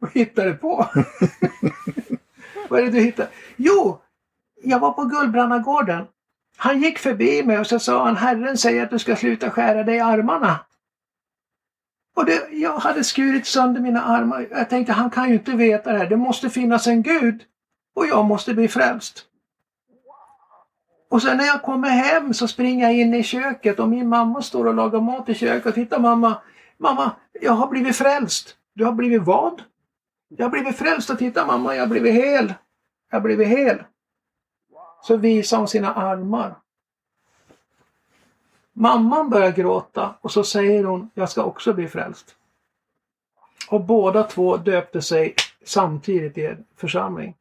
och 0.00 0.10
hittade 0.12 0.52
på. 0.52 0.88
Vad 2.68 2.80
är 2.80 2.84
det 2.84 2.90
du 2.90 3.00
hittar? 3.00 3.28
Jo, 3.56 4.00
jag 4.62 4.78
var 4.78 4.92
på 4.92 5.04
Gullbrannagården. 5.04 6.04
Han 6.56 6.82
gick 6.82 6.98
förbi 6.98 7.42
mig 7.42 7.58
och 7.58 7.66
så 7.66 7.78
sa 7.78 8.04
han, 8.04 8.16
Herren 8.16 8.58
säger 8.58 8.82
att 8.82 8.90
du 8.90 8.98
ska 8.98 9.16
sluta 9.16 9.50
skära 9.50 9.84
dig 9.84 9.96
i 9.96 10.00
armarna. 10.00 10.58
Och 12.16 12.24
det, 12.24 12.48
jag 12.50 12.78
hade 12.78 13.04
skurit 13.04 13.46
sönder 13.46 13.80
mina 13.80 14.02
armar. 14.02 14.46
Jag 14.50 14.70
tänkte, 14.70 14.92
han 14.92 15.10
kan 15.10 15.28
ju 15.28 15.34
inte 15.34 15.52
veta 15.52 15.92
det 15.92 15.98
här. 15.98 16.06
Det 16.06 16.16
måste 16.16 16.50
finnas 16.50 16.86
en 16.86 17.02
Gud. 17.02 17.42
Och 17.94 18.06
jag 18.06 18.24
måste 18.24 18.54
bli 18.54 18.68
frälst. 18.68 19.24
Och 21.10 21.22
sen 21.22 21.36
när 21.36 21.44
jag 21.44 21.62
kommer 21.62 21.88
hem 21.88 22.34
så 22.34 22.48
springer 22.48 22.84
jag 22.84 22.94
in 22.94 23.14
i 23.14 23.22
köket 23.22 23.80
och 23.80 23.88
min 23.88 24.08
mamma 24.08 24.42
står 24.42 24.66
och 24.66 24.74
lagar 24.74 25.00
mat 25.00 25.28
i 25.28 25.34
köket. 25.34 25.74
Titta 25.74 25.98
mamma, 25.98 26.38
mamma, 26.76 27.16
jag 27.32 27.52
har 27.52 27.66
blivit 27.66 27.96
frälst. 27.96 28.56
Du 28.72 28.84
har 28.84 28.92
blivit 28.92 29.22
vad? 29.22 29.62
Jag 30.28 30.44
har 30.44 30.50
blivit 30.50 30.76
frälst 30.76 31.10
och 31.10 31.18
titta 31.18 31.46
mamma, 31.46 31.74
jag 31.74 31.82
har 31.82 31.88
blivit 31.88 32.14
hel. 32.14 32.54
Jag 33.10 33.16
har 33.16 33.20
blivit 33.20 33.48
hel. 33.48 33.82
Så 35.02 35.16
visar 35.16 35.58
hon 35.58 35.68
sina 35.68 35.94
armar. 35.94 36.54
Mamman 38.72 39.30
börjar 39.30 39.52
gråta 39.52 40.14
och 40.20 40.32
så 40.32 40.44
säger 40.44 40.84
hon, 40.84 41.10
jag 41.14 41.30
ska 41.30 41.42
också 41.42 41.72
bli 41.72 41.88
frälst. 41.88 42.36
Och 43.68 43.80
båda 43.80 44.22
två 44.22 44.56
döpte 44.56 45.02
sig 45.02 45.34
samtidigt 45.64 46.38
i 46.38 46.46
en 46.46 46.64
församling. 46.76 47.34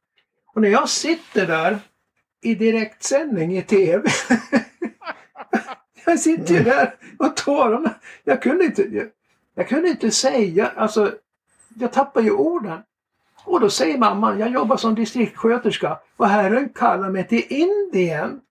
Och 0.54 0.62
när 0.62 0.70
jag 0.70 0.90
sitter 0.90 1.48
där 1.48 1.80
i 2.44 2.56
direktsändning 2.56 3.58
i 3.58 3.62
TV. 3.62 4.10
jag 6.06 6.20
sitter 6.20 6.54
ju 6.54 6.64
där 6.64 6.96
och 7.20 7.36
tårarna. 7.36 7.96
Jag 8.24 8.42
kunde 8.42 8.66
inte, 8.66 9.10
jag, 9.54 9.68
kunde 9.68 9.90
inte 9.90 10.12
säga, 10.12 10.72
alltså 10.76 11.16
jag 11.76 11.94
tappade 11.94 12.26
ju 12.26 12.32
orden. 12.32 12.84
Och 13.46 13.60
då 13.60 13.70
säger 13.70 13.98
mamman, 13.98 14.40
jag 14.40 14.50
jobbar 14.50 14.78
som 14.78 14.96
distriktssköterska 14.96 16.00
och 16.18 16.28
Herren 16.28 16.70
kallar 16.70 17.10
mig 17.10 17.28
till 17.28 17.46
Indien 17.50 18.42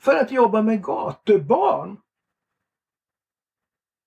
för 0.00 0.16
att 0.16 0.30
jobba 0.30 0.62
med 0.62 0.84
gatubarn. 0.84 1.96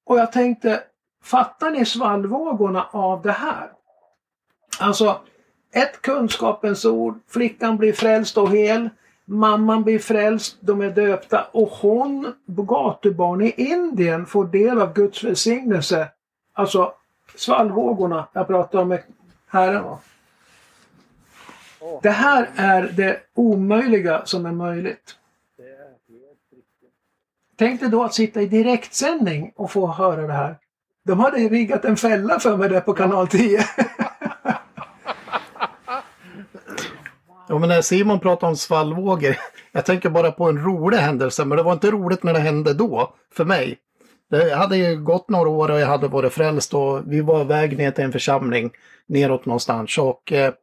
Och 0.05 0.17
jag 0.17 0.31
tänkte, 0.31 0.83
fattar 1.23 1.71
ni 1.71 1.85
svallvågorna 1.85 2.87
av 2.91 3.21
det 3.21 3.31
här? 3.31 3.71
Alltså, 4.79 5.21
ett 5.71 6.01
kunskapens 6.01 6.85
ord, 6.85 7.19
flickan 7.27 7.77
blir 7.77 7.93
frälst 7.93 8.37
och 8.37 8.49
hel, 8.49 8.89
mamman 9.26 9.84
blir 9.84 9.99
frälst, 9.99 10.57
de 10.59 10.82
är 10.82 10.89
döpta 10.89 11.47
och 11.51 11.69
hon, 11.69 12.34
gatubarn 12.45 13.41
i 13.41 13.53
Indien, 13.57 14.26
får 14.26 14.45
del 14.45 14.82
av 14.82 14.93
Guds 14.93 15.24
välsignelse. 15.24 16.07
Alltså 16.53 16.93
svallvågorna 17.36 18.28
jag 18.34 18.47
pratar 18.47 18.80
om 18.80 18.97
Herren. 19.47 19.84
Det 22.01 22.09
här 22.09 22.49
är 22.55 22.91
det 22.93 23.19
omöjliga 23.34 24.26
som 24.26 24.45
är 24.45 24.51
möjligt. 24.51 25.15
Tänk 27.55 27.80
dig 27.80 27.89
då 27.89 28.03
att 28.03 28.13
sitta 28.13 28.41
i 28.41 28.45
direktsändning 28.45 29.53
och 29.55 29.71
få 29.71 29.88
höra 29.88 30.28
det 30.28 30.34
här. 30.34 30.57
De 31.03 31.19
hade 31.19 31.38
riggat 31.38 31.86
en 31.86 31.97
fälla 31.97 32.39
för 32.39 32.57
mig 32.57 32.69
där 32.69 32.82
på 32.82 32.93
kanal 32.93 33.28
10. 33.28 33.65
Ja, 37.47 37.59
men 37.59 37.69
när 37.69 37.81
Simon 37.81 38.19
pratar 38.19 38.47
om 38.47 38.55
svallvågor, 38.55 39.35
jag 39.71 39.85
tänker 39.85 40.09
bara 40.09 40.31
på 40.31 40.49
en 40.49 40.63
rolig 40.63 40.97
händelse, 40.97 41.45
men 41.45 41.57
det 41.57 41.63
var 41.63 41.73
inte 41.73 41.91
roligt 41.91 42.23
när 42.23 42.33
det 42.33 42.39
hände 42.39 42.73
då, 42.73 43.13
för 43.33 43.45
mig. 43.45 43.77
Det 44.29 44.55
hade 44.55 44.77
ju 44.77 45.03
gått 45.03 45.29
några 45.29 45.49
år 45.49 45.71
och 45.71 45.79
jag 45.79 45.87
hade 45.87 46.07
varit 46.07 46.33
frälst 46.33 46.73
och 46.73 47.01
vi 47.07 47.21
var 47.21 47.41
iväg 47.41 47.77
ner 47.77 47.91
till 47.91 48.03
en 48.03 48.11
församling 48.11 48.71
neråt 49.07 49.45
någonstans. 49.45 49.97
Och 49.97 50.31
eh, 50.31 50.53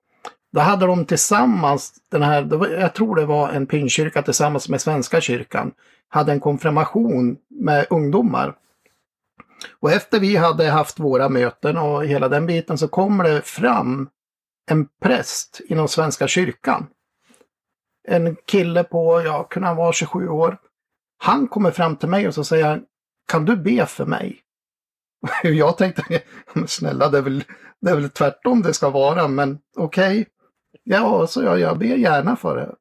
då 0.53 0.61
hade 0.61 0.87
de 0.87 1.05
tillsammans, 1.05 1.93
den 2.11 2.23
här, 2.23 2.43
det 2.43 2.57
var, 2.57 2.69
jag 2.69 2.95
tror 2.95 3.17
det 3.17 3.27
var 3.27 3.49
en 3.49 3.67
pingstkyrka 3.67 4.23
tillsammans 4.23 4.69
med 4.69 4.81
Svenska 4.81 5.21
kyrkan, 5.21 5.73
hade 6.09 6.33
en 6.33 6.41
konfirmation 6.41 7.37
med 7.49 7.87
ungdomar. 7.91 8.55
Och 9.81 9.93
efter 9.93 10.21
vi 10.21 10.37
hade 10.37 10.71
haft 10.71 10.99
våra 10.99 11.29
möten 11.29 11.77
och 11.77 12.05
hela 12.05 12.29
den 12.29 12.47
biten 12.47 12.79
så 12.79 12.89
kommer 12.89 13.25
det 13.25 13.43
fram 13.43 14.09
en 14.71 14.89
präst 15.03 15.61
inom 15.69 15.89
Svenska 15.89 16.29
kyrkan. 16.29 16.87
En 18.09 18.37
kille 18.37 18.85
på, 18.85 19.23
ja, 19.25 19.45
kunde 19.45 19.69
han 19.69 19.77
vara 19.77 19.93
27 19.93 20.29
år. 20.29 20.59
Han 21.19 21.49
kommer 21.49 21.71
fram 21.71 21.97
till 21.97 22.09
mig 22.09 22.29
och 22.29 22.35
så 22.35 22.45
säger 22.45 22.67
han, 22.67 22.85
kan 23.29 23.45
du 23.45 23.57
be 23.57 23.87
för 23.87 24.07
mig? 24.07 24.41
Jag 25.43 25.79
tänkte, 25.79 26.23
men 26.53 26.69
snälla 26.69 27.09
det 27.09 27.19
är, 27.19 27.23
väl, 27.23 27.45
det 27.81 27.91
är 27.91 27.95
väl 27.95 28.11
tvärtom 28.11 28.63
det 28.63 28.75
ska 28.75 28.91
vara, 28.91 29.29
men 29.29 29.59
okej. 29.77 30.27
Ja, 30.85 31.27
så 31.27 31.43
jag, 31.43 31.61
jag 31.61 31.79
ber 31.79 31.97
gärna 31.97 32.37
för 32.37 32.57
det. 32.57 32.75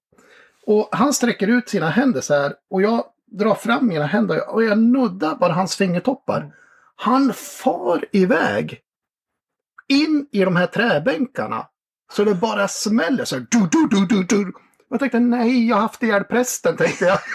Och 0.65 0.89
han 0.91 1.13
sträcker 1.13 1.47
ut 1.47 1.69
sina 1.69 1.89
händer 1.89 2.21
så 2.21 2.33
här 2.33 2.53
och 2.69 2.81
jag 2.81 3.03
drar 3.31 3.55
fram 3.55 3.87
mina 3.87 4.05
händer 4.05 4.49
och 4.49 4.63
jag 4.63 4.77
nuddar 4.77 5.35
bara 5.35 5.53
hans 5.53 5.75
fingertoppar. 5.75 6.55
Han 6.95 7.33
far 7.33 8.05
iväg 8.11 8.81
in 9.87 10.27
i 10.31 10.43
de 10.43 10.55
här 10.55 10.67
träbänkarna. 10.67 11.67
Så 12.11 12.23
det 12.23 12.35
bara 12.35 12.67
smäller 12.67 13.25
så 13.25 13.35
här. 13.35 13.45
Du, 13.49 13.59
du, 13.71 13.87
du, 13.87 14.05
du, 14.05 14.23
du. 14.23 14.53
Jag 14.89 14.99
tänkte 14.99 15.19
nej, 15.19 15.67
jag 15.67 15.75
har 15.75 15.81
haft 15.81 16.03
ihjäl 16.03 16.23
prästen, 16.23 16.77
tänkte 16.77 17.05
jag. 17.05 17.19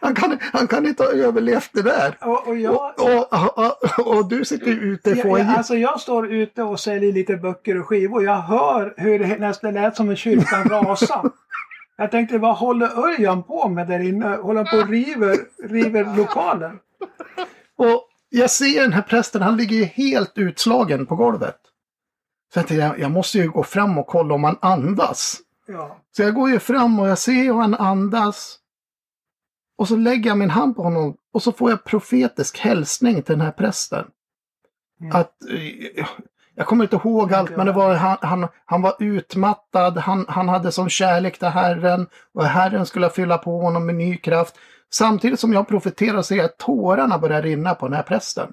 Han 0.00 0.14
kan, 0.14 0.38
han 0.52 0.66
kan 0.66 0.86
inte 0.86 1.02
ha 1.02 1.10
överlevt 1.10 1.70
det 1.72 1.82
där. 1.82 2.16
Och, 2.20 2.48
och 2.48 2.56
jag, 2.56 2.74
Och, 2.74 3.32
och, 3.58 4.16
och, 4.16 4.28
du 4.28 4.44
sitter 4.44 4.70
ute 4.70 5.10
i 5.10 5.16
foajén. 5.16 5.48
alltså 5.48 5.74
jag 5.74 6.00
står 6.00 6.32
ute 6.32 6.62
och 6.62 6.80
säljer 6.80 7.12
lite 7.12 7.36
böcker 7.36 7.80
och 7.80 7.86
skivor. 7.86 8.24
Jag 8.24 8.40
hör 8.40 8.94
hur 8.96 9.18
det 9.18 9.38
nästan 9.38 9.74
lät 9.74 9.96
som 9.96 10.10
en 10.10 10.16
kyrkan 10.16 10.64
rasa. 10.68 11.30
Jag 11.96 12.10
tänkte, 12.10 12.38
vad 12.38 12.56
håller 12.56 12.98
Örjan 12.98 13.42
på 13.42 13.68
med 13.68 13.88
där 13.88 14.00
inne? 14.00 14.36
Håller 14.36 14.64
han 14.64 14.70
på 14.70 14.76
och 14.76 14.88
river, 14.88 15.38
river 15.68 16.16
lokalen? 16.16 16.78
Och 17.76 18.08
jag 18.30 18.50
ser 18.50 18.82
den 18.82 18.92
här 18.92 19.02
prästen, 19.02 19.42
han 19.42 19.56
ligger 19.56 19.76
ju 19.76 19.84
helt 19.84 20.32
utslagen 20.34 21.06
på 21.06 21.16
golvet. 21.16 21.56
Så 22.52 22.58
jag 22.58 22.66
tänkte, 22.66 22.94
jag, 22.98 23.10
måste 23.10 23.38
ju 23.38 23.50
gå 23.50 23.64
fram 23.64 23.98
och 23.98 24.06
kolla 24.06 24.34
om 24.34 24.44
han 24.44 24.58
andas. 24.60 25.40
Ja. 25.66 25.96
Så 26.16 26.22
jag 26.22 26.34
går 26.34 26.50
ju 26.50 26.58
fram 26.58 27.00
och 27.00 27.08
jag 27.08 27.18
ser 27.18 27.32
hur 27.32 27.54
han 27.54 27.74
andas. 27.74 28.58
Och 29.76 29.88
så 29.88 29.96
lägger 29.96 30.30
jag 30.30 30.38
min 30.38 30.50
hand 30.50 30.76
på 30.76 30.82
honom 30.82 31.16
och 31.32 31.42
så 31.42 31.52
får 31.52 31.70
jag 31.70 31.84
profetisk 31.84 32.58
hälsning 32.58 33.22
till 33.22 33.32
den 33.32 33.40
här 33.40 33.52
prästen. 33.52 34.04
Mm. 35.00 35.16
Att, 35.16 35.42
eh, 35.50 36.06
jag 36.54 36.66
kommer 36.66 36.84
inte 36.84 36.96
ihåg 36.96 37.34
allt, 37.34 37.56
men 37.56 37.66
det 37.66 37.72
var, 37.72 37.94
han, 37.94 38.16
han, 38.20 38.48
han 38.64 38.82
var 38.82 38.94
utmattad, 38.98 39.98
han, 39.98 40.26
han 40.28 40.48
hade 40.48 40.72
som 40.72 40.88
kärlek 40.88 41.38
till 41.38 41.48
Herren 41.48 42.06
och 42.34 42.44
Herren 42.44 42.86
skulle 42.86 43.10
fylla 43.10 43.38
på 43.38 43.60
honom 43.60 43.86
med 43.86 43.94
ny 43.94 44.16
kraft. 44.16 44.54
Samtidigt 44.90 45.40
som 45.40 45.52
jag 45.52 45.68
profeterar 45.68 46.22
ser 46.22 46.36
jag 46.36 46.44
att 46.44 46.58
tårarna 46.58 47.18
börjar 47.18 47.42
rinna 47.42 47.74
på 47.74 47.86
den 47.88 47.96
här 47.96 48.02
prästen. 48.02 48.52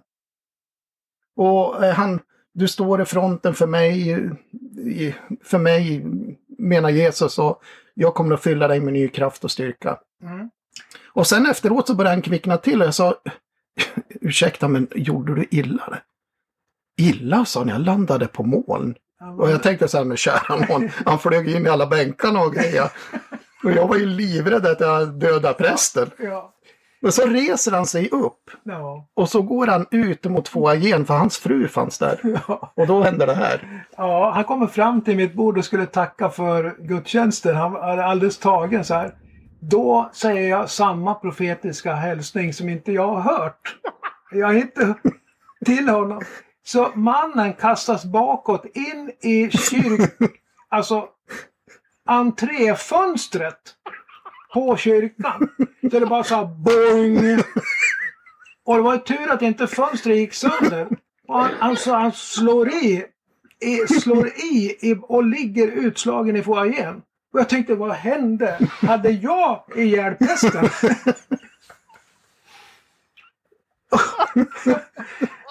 Och 1.36 1.84
eh, 1.86 1.93
han, 1.93 2.20
du 2.54 2.68
står 2.68 3.02
i 3.02 3.06
fronten 3.06 3.54
för 3.54 3.68
mig, 3.68 4.10
i- 4.78 5.16
för 5.43 5.58
mig 5.58 6.06
menar 6.58 6.89
Jesus 6.89 7.39
och 7.39 7.62
jag 7.93 8.14
kommer 8.14 8.34
att 8.36 8.43
fylla 8.43 8.68
dig 8.68 8.80
med 8.80 8.93
ny 8.93 9.08
kraft 9.08 9.43
och 9.43 9.52
styrka. 9.52 9.97
Mm. 10.24 10.50
Och 11.14 11.28
sen 11.28 11.45
efteråt 11.45 11.88
så 11.88 11.95
började 11.95 12.16
han 12.16 12.22
kvickna 12.22 12.58
till 12.58 12.82
och 12.82 12.88
jag 12.88 12.93
sa 12.95 13.16
Ursäkta 14.22 14.68
men 14.68 14.88
gjorde 14.95 15.36
du 15.36 15.45
illa 15.52 15.89
det? 15.89 16.02
Illa 17.04 17.45
sa 17.45 17.60
han, 17.60 17.68
jag 17.70 17.82
landade 17.82 18.28
på 18.28 18.43
moln. 18.43 18.95
Och 19.38 19.50
jag 19.52 19.64
tänkte 19.64 19.88
så 19.88 19.97
här, 19.97 20.06
men 20.06 20.18
kära 20.18 20.56
nån, 20.70 20.89
han 21.06 21.20
flög 21.20 21.50
in 21.50 21.66
i 21.66 21.70
alla 21.70 21.88
bänkarna 21.88 22.41
och 22.41 22.54
grejer. 22.54 22.91
Och 23.64 23.72
jag 23.72 23.88
var 23.88 23.95
ju 23.97 24.06
livrädd 24.06 24.66
att 24.66 24.80
jag 24.80 25.20
dödade 25.20 25.54
prästen. 25.54 26.10
Ja. 26.20 26.54
Men 27.02 27.12
så 27.12 27.26
reser 27.28 27.72
han 27.72 27.86
sig 27.86 28.10
upp 28.10 28.52
Ja. 28.64 29.08
och 29.14 29.30
så 29.30 29.41
går 29.41 29.68
han 29.68 29.86
ut 29.91 30.24
mot 30.26 30.47
foajén 30.47 31.06
för 31.06 31.14
hans 31.14 31.38
fru 31.38 31.68
fanns 31.68 31.97
där. 32.00 32.20
Ja. 32.47 32.74
Och 32.76 32.88
då 32.88 33.04
hände 33.04 33.26
det 33.26 33.34
här. 33.34 33.86
ja, 33.97 34.32
han 34.36 34.43
kommer 34.43 34.68
fram 34.68 35.02
till 35.02 35.16
mitt 35.18 35.34
bord 35.34 35.58
och 35.58 35.66
skulle 35.66 35.86
tacka 35.86 36.30
för 36.30 36.76
gudstjänsten. 36.80 37.56
Han 37.56 37.72
var 37.74 37.97
alldeles 37.97 38.38
tagen 38.38 38.86
så 38.86 38.93
här. 38.93 39.14
Då 39.62 40.10
säger 40.14 40.50
jag 40.50 40.70
samma 40.70 41.14
profetiska 41.16 41.93
hälsning 41.95 42.54
som 42.54 42.70
inte 42.70 42.91
jag 42.91 43.08
har 43.08 43.22
hört. 43.22 43.76
Jag 44.32 44.50
är 44.50 44.56
inte 44.58 44.93
till 45.66 45.89
honom. 45.89 46.22
Så 46.66 46.91
mannen 46.95 47.54
kastas 47.54 48.06
bakåt 48.06 48.66
in 48.66 49.12
i 49.22 49.50
kyrk... 49.52 50.14
Alltså 50.70 51.08
entréfönstret 52.06 53.60
på 54.54 54.78
kyrkan. 54.78 55.50
Så 55.91 56.00
det 56.00 56.06
bara 56.06 56.24
så 56.24 56.36
här 56.36 56.45
boing. 56.45 57.43
Och 58.66 58.76
det 58.76 58.82
var 58.82 58.97
tur 58.97 59.32
att 59.32 59.41
inte 59.41 59.68
fönstret 59.68 60.18
gick 60.18 60.34
sönder. 60.34 60.88
Och 61.28 61.39
han, 61.39 61.52
alltså, 61.60 61.93
han 61.93 62.12
slår 62.12 62.70
i, 62.70 63.06
i, 63.60 63.78
slår 63.88 64.28
i, 64.28 64.78
i 64.82 64.95
och 65.02 65.24
ligger 65.24 65.68
utslagen 65.68 66.36
i 66.36 66.43
foajén. 66.43 67.02
Och 67.34 67.39
jag 67.39 67.50
tänkte, 67.50 67.76
vad 67.76 67.91
hände? 67.91 68.60
Hade 68.70 69.10
jag 69.10 69.64
ihjäl 69.76 70.16
prästen? 70.16 70.70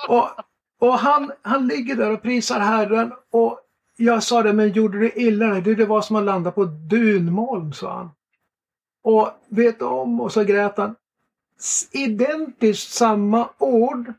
och 0.09 0.31
och 0.79 0.99
han, 0.99 1.33
han 1.43 1.67
ligger 1.67 1.97
där 1.97 2.13
och 2.13 2.23
prisar 2.23 2.61
Herren. 2.61 3.13
Och 3.33 3.61
jag 3.97 4.23
sa 4.23 4.43
det, 4.43 4.53
men 4.53 4.73
gjorde 4.73 4.99
du 4.99 5.13
illa 5.15 5.47
dig? 5.47 5.63
Det, 5.63 5.75
det 5.75 5.87
var 5.87 6.03
som 6.03 6.17
att 6.17 6.25
landa 6.25 6.51
på 6.51 6.63
ett 6.63 6.91
dunmoln, 6.91 7.73
sa 7.73 7.97
han. 7.97 8.11
Och 9.09 9.31
vet 9.49 9.83
om, 9.83 10.21
och 10.21 10.33
så 10.33 10.45
grät 10.45 10.77
han. 10.77 10.95
Identiskt 11.93 12.93
samma 12.93 13.49
ord. 13.59 14.13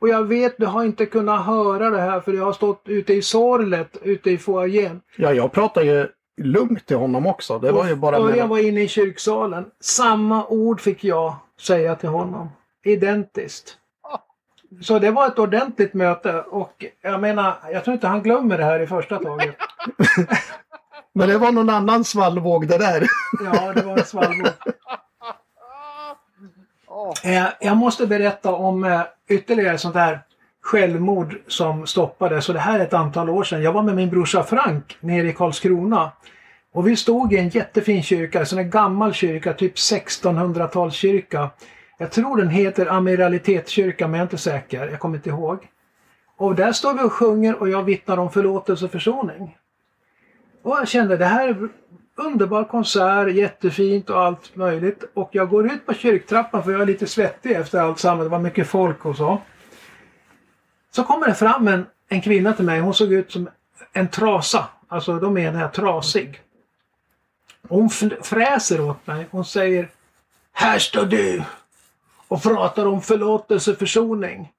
Och 0.00 0.08
jag 0.08 0.22
vet, 0.24 0.58
du 0.58 0.66
har 0.66 0.84
inte 0.84 1.06
kunnat 1.06 1.46
höra 1.46 1.90
det 1.90 2.00
här 2.00 2.20
för 2.20 2.32
jag 2.32 2.44
har 2.44 2.52
stått 2.52 2.82
ute 2.84 3.14
i 3.14 3.22
sorlet, 3.22 3.96
ute 4.02 4.30
i 4.30 4.38
foajén. 4.38 5.00
Ja, 5.16 5.32
jag 5.32 5.52
pratar 5.52 5.82
ju 5.82 6.08
lugnt 6.36 6.86
till 6.86 6.96
honom 6.96 7.26
också. 7.26 7.58
Det 7.58 7.72
var 7.72 7.88
ju 7.88 7.94
bara... 7.94 8.16
Örjan 8.16 8.30
mellan- 8.30 8.48
var 8.48 8.58
inne 8.58 8.82
i 8.82 8.88
kyrksalen. 8.88 9.64
Samma 9.80 10.46
ord 10.46 10.80
fick 10.80 11.04
jag 11.04 11.36
säga 11.60 11.94
till 11.94 12.08
honom. 12.08 12.48
Identiskt. 12.84 13.78
Så 14.82 14.98
det 14.98 15.10
var 15.10 15.26
ett 15.26 15.38
ordentligt 15.38 15.94
möte 15.94 16.40
och 16.40 16.84
jag 17.02 17.20
menar, 17.20 17.54
jag 17.72 17.84
tror 17.84 17.94
inte 17.94 18.06
han 18.06 18.22
glömmer 18.22 18.58
det 18.58 18.64
här 18.64 18.80
i 18.80 18.86
första 18.86 19.18
taget. 19.18 19.56
Men 21.14 21.28
det 21.28 21.38
var 21.38 21.52
någon 21.52 21.70
annan 21.70 22.04
svallvåg 22.04 22.68
det 22.68 22.78
där. 22.78 23.06
Ja, 23.44 23.72
det 23.72 23.82
var 23.82 23.98
en 23.98 24.04
svallvåg. 24.04 24.46
Eh, 27.24 27.46
Jag 27.60 27.76
måste 27.76 28.06
berätta 28.06 28.54
om 28.54 28.84
eh, 28.84 29.00
ytterligare 29.28 29.78
sånt 29.78 29.94
här 29.94 30.20
självmord 30.62 31.36
som 31.46 31.86
stoppades. 31.86 32.48
Och 32.48 32.54
det 32.54 32.60
här 32.60 32.78
är 32.78 32.84
ett 32.84 32.94
antal 32.94 33.30
år 33.30 33.44
sedan. 33.44 33.62
Jag 33.62 33.72
var 33.72 33.82
med 33.82 33.96
min 33.96 34.10
brorsa 34.10 34.42
Frank 34.42 34.96
nere 35.00 35.28
i 35.28 35.32
Karlskrona. 35.32 36.12
Och 36.72 36.88
vi 36.88 36.96
stod 36.96 37.32
i 37.32 37.36
en 37.38 37.48
jättefin 37.48 38.02
kyrka, 38.02 38.40
en 38.40 38.46
sån 38.46 38.58
här 38.58 38.64
gammal 38.64 39.12
kyrka, 39.14 39.52
typ 39.52 39.74
1600-talskyrka. 39.74 41.48
Jag 41.98 42.10
tror 42.10 42.36
den 42.36 42.48
heter 42.48 42.86
Amiralitetskyrkan, 42.86 44.10
men 44.10 44.18
jag 44.18 44.24
är 44.24 44.26
inte 44.26 44.38
säker. 44.38 44.88
Jag 44.90 45.00
kommer 45.00 45.16
inte 45.16 45.28
ihåg. 45.28 45.58
Och 46.36 46.54
där 46.54 46.72
står 46.72 46.94
vi 46.94 47.02
och 47.02 47.12
sjunger 47.12 47.54
och 47.60 47.68
jag 47.68 47.82
vittnar 47.82 48.18
om 48.18 48.30
förlåtelse 48.30 48.84
och 48.84 48.90
försoning. 48.90 49.56
Och 50.64 50.76
jag 50.76 50.88
kände 50.88 51.16
det 51.16 51.24
här 51.24 51.48
är 51.48 51.68
underbar 52.14 52.64
konsert, 52.64 53.34
jättefint 53.34 54.10
och 54.10 54.20
allt 54.20 54.56
möjligt. 54.56 55.04
Och 55.14 55.28
jag 55.32 55.48
går 55.48 55.66
ut 55.66 55.86
på 55.86 55.94
kyrktrappan 55.94 56.64
för 56.64 56.72
jag 56.72 56.82
är 56.82 56.86
lite 56.86 57.06
svettig 57.06 57.52
efter 57.52 57.80
allt 57.80 57.98
samman. 57.98 58.24
Det 58.24 58.30
var 58.30 58.38
mycket 58.38 58.68
folk 58.68 59.04
och 59.04 59.16
så. 59.16 59.42
Så 60.90 61.04
kommer 61.04 61.26
det 61.26 61.34
fram 61.34 61.68
en, 61.68 61.86
en 62.08 62.20
kvinna 62.20 62.52
till 62.52 62.64
mig. 62.64 62.80
Hon 62.80 62.94
såg 62.94 63.12
ut 63.12 63.32
som 63.32 63.48
en 63.92 64.08
trasa. 64.08 64.68
Alltså 64.88 65.18
då 65.18 65.30
menar 65.30 65.60
jag 65.60 65.72
trasig. 65.72 66.40
Hon 67.68 67.90
fräser 68.22 68.80
åt 68.80 69.06
mig. 69.06 69.26
Hon 69.30 69.44
säger 69.44 69.90
Här 70.52 70.78
står 70.78 71.06
du 71.06 71.42
och 72.28 72.42
pratar 72.42 72.86
om 72.86 73.02
förlåtelse 73.02 73.70
och 73.70 73.78
försoning. 73.78 74.52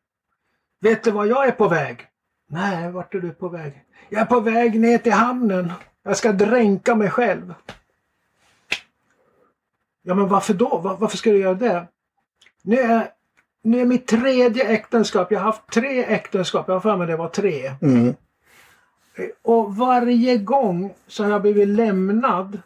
Vet 0.82 1.04
du 1.04 1.12
var 1.12 1.26
jag 1.26 1.48
är 1.48 1.52
på 1.52 1.68
väg? 1.68 2.08
Nej, 2.50 2.92
vart 2.92 3.16
är 3.16 3.20
du 3.20 3.32
på 3.32 3.50
väg? 3.50 3.84
Jag 4.10 4.22
är 4.22 4.26
på 4.26 4.40
väg 4.40 4.80
ner 4.80 4.98
till 4.98 5.12
hamnen. 5.12 5.72
Jag 6.08 6.18
ska 6.18 6.32
dränka 6.32 6.96
mig 6.96 7.10
själv. 7.10 7.54
Ja, 10.04 10.16
men 10.16 10.28
varför 10.28 10.54
då? 10.54 10.78
Var, 10.78 10.98
varför 10.98 11.18
ska 11.18 11.32
du 11.32 11.40
göra 11.40 11.54
det? 11.54 11.88
Nu 12.64 12.80
är, 12.80 13.10
nu 13.64 13.82
är 13.82 13.86
mitt 13.86 14.08
tredje 14.08 14.68
äktenskap. 14.68 15.32
Jag 15.32 15.40
har 15.40 15.46
haft 15.46 15.72
tre 15.74 16.04
äktenskap. 16.04 16.68
Jag 16.68 16.76
har 16.76 16.80
för 16.80 16.98
mig 16.98 17.08
det 17.08 17.18
var 17.18 17.30
tre. 17.30 17.72
Mm. 17.82 18.16
Och 19.42 19.76
varje 19.76 20.38
gång 20.38 20.94
så 21.08 21.24
har 21.24 21.32
jag 21.32 21.42
blivit 21.42 21.68
lämnad 21.68 22.62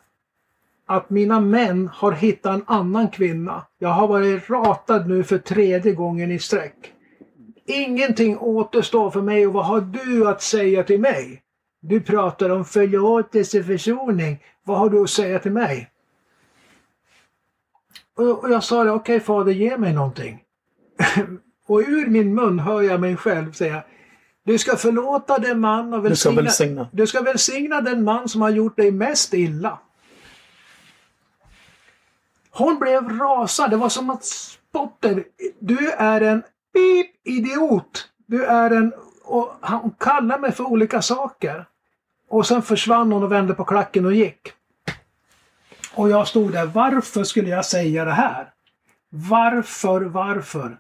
att 0.86 1.10
mina 1.10 1.40
män 1.40 1.90
har 1.94 2.12
hittat 2.12 2.56
en 2.56 2.64
annan 2.68 3.08
kvinna. 3.08 3.66
Jag 3.78 3.90
har 3.90 4.08
varit 4.08 4.50
ratad 4.50 5.10
nu 5.10 5.24
för 5.24 5.38
tredje 5.38 5.94
gången 5.94 6.32
i 6.32 6.40
sträck. 6.40 6.94
Ingenting 7.66 8.38
återstår 8.38 9.12
för 9.12 9.22
mig 9.22 9.48
och 9.48 9.54
vad 9.54 9.66
har 9.66 9.82
du 9.82 10.28
att 10.28 10.42
säga 10.42 10.84
till 10.84 11.00
mig? 11.00 11.44
Du 11.80 12.02
pratar 12.02 12.50
om 12.50 12.66
förlåtelse, 12.66 13.64
försoning. 13.64 14.44
Vad 14.64 14.78
har 14.78 14.90
du 14.90 15.04
att 15.04 15.10
säga 15.10 15.40
till 15.40 15.52
mig? 15.52 15.92
Och 18.16 18.52
jag 18.52 18.64
sa 18.64 18.82
okej 18.82 18.92
okay, 18.92 19.20
fader 19.20 19.52
ge 19.52 19.78
mig 19.78 19.94
någonting. 19.94 20.44
och 21.68 21.80
ur 21.80 22.08
min 22.08 22.36
mun 22.36 22.60
hör 22.60 22.82
jag 22.82 23.02
mig 23.02 23.18
själv 23.18 23.52
säga 23.52 23.84
du 24.50 24.58
ska 24.58 24.76
förlåta 24.76 25.38
den 25.38 25.60
man 25.60 25.94
och 25.94 26.06
välsigna, 26.06 26.12
du 26.12 26.16
ska 26.16 26.44
välsigna. 26.44 26.88
Du 26.92 27.08
ska 27.08 27.22
välsigna 27.22 27.82
den 27.82 28.04
man 28.04 28.30
som 28.30 28.42
har 28.42 28.50
gjort 28.50 28.78
dig 28.78 28.92
mest 28.92 29.34
illa. 29.34 29.80
Hon 32.52 32.80
blev 32.80 33.10
rasad. 33.10 33.70
Det 33.70 33.78
var 33.78 33.90
som 33.90 34.10
att 34.10 34.26
spotten. 34.26 35.24
Du 35.60 35.92
är 35.92 36.22
en 36.22 36.42
pip 36.74 37.12
idiot. 37.24 38.10
Du 38.28 38.46
är 38.46 38.72
en... 38.72 38.94
Och 39.24 39.54
han 39.62 39.92
kallade 40.00 40.42
mig 40.42 40.52
för 40.52 40.64
olika 40.64 41.02
saker. 41.02 41.66
Och 42.30 42.48
sen 42.48 42.62
försvann 42.62 43.12
hon 43.12 43.24
och 43.24 43.32
vände 43.32 43.54
på 43.54 43.64
klacken 43.64 44.06
och 44.06 44.14
gick. 44.14 44.54
Och 45.94 46.10
jag 46.10 46.28
stod 46.28 46.52
där. 46.52 46.66
Varför 46.66 47.24
skulle 47.24 47.50
jag 47.50 47.66
säga 47.66 48.06
det 48.06 48.12
här? 48.12 48.50
Varför, 49.10 50.02
varför? 50.02 50.78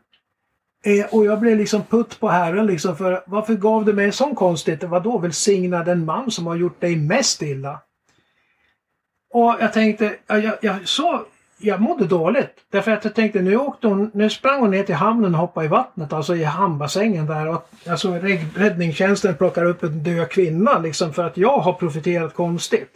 Eh, 0.84 1.06
och 1.06 1.26
jag 1.26 1.39
blev 1.39 1.58
liksom 1.58 1.84
putt 1.84 2.20
på 2.20 2.30
Herren 2.30 2.66
liksom 2.66 2.97
för 2.97 3.24
varför 3.26 3.54
gav 3.54 3.86
du 3.86 3.93
mig 3.93 4.06
en 4.06 4.14
sån 4.14 4.36
konstighet? 4.36 4.84
Vadå 4.84 5.18
välsigna 5.18 5.84
den 5.84 6.06
man 6.06 6.32
som 6.32 6.47
har 6.47 6.56
gjort 6.56 6.82
dig 6.82 6.95
mest 6.95 7.41
illa? 7.41 7.80
Och 9.34 9.56
jag 9.60 9.74
tänkte, 9.74 10.16
jag, 10.28 10.58
jag, 10.62 10.88
så, 10.88 11.26
jag 11.60 11.82
mådde 11.82 12.05
dåligt. 12.05 12.55
Därför 12.70 12.91
att 12.91 13.03
jag 13.03 13.16
tänkte 13.16 13.41
nu 13.41 13.57
åkte 13.57 13.88
hon, 13.88 14.12
nu 14.14 14.30
sprang 14.30 14.60
hon 14.60 14.72
ner 14.72 14.84
till 14.84 14.95
hamnen 14.95 15.36
och 15.36 15.41
hoppade 15.41 15.66
i 15.66 15.70
vattnet, 15.70 16.14
alltså 16.14 16.36
i 16.36 16.43
hamnbassängen 16.43 17.26
där. 17.26 17.47
Och, 17.47 17.70
alltså 17.88 18.12
räddningstjänsten 18.55 19.36
plockar 19.36 19.66
upp 19.66 19.84
en 19.84 20.03
död 20.03 20.30
kvinna 20.30 20.80
liksom 20.80 21.14
för 21.14 21.24
att 21.24 21.38
jag 21.38 21.57
har 21.60 21.74
profiterat 21.74 22.34
konstigt. 22.34 22.91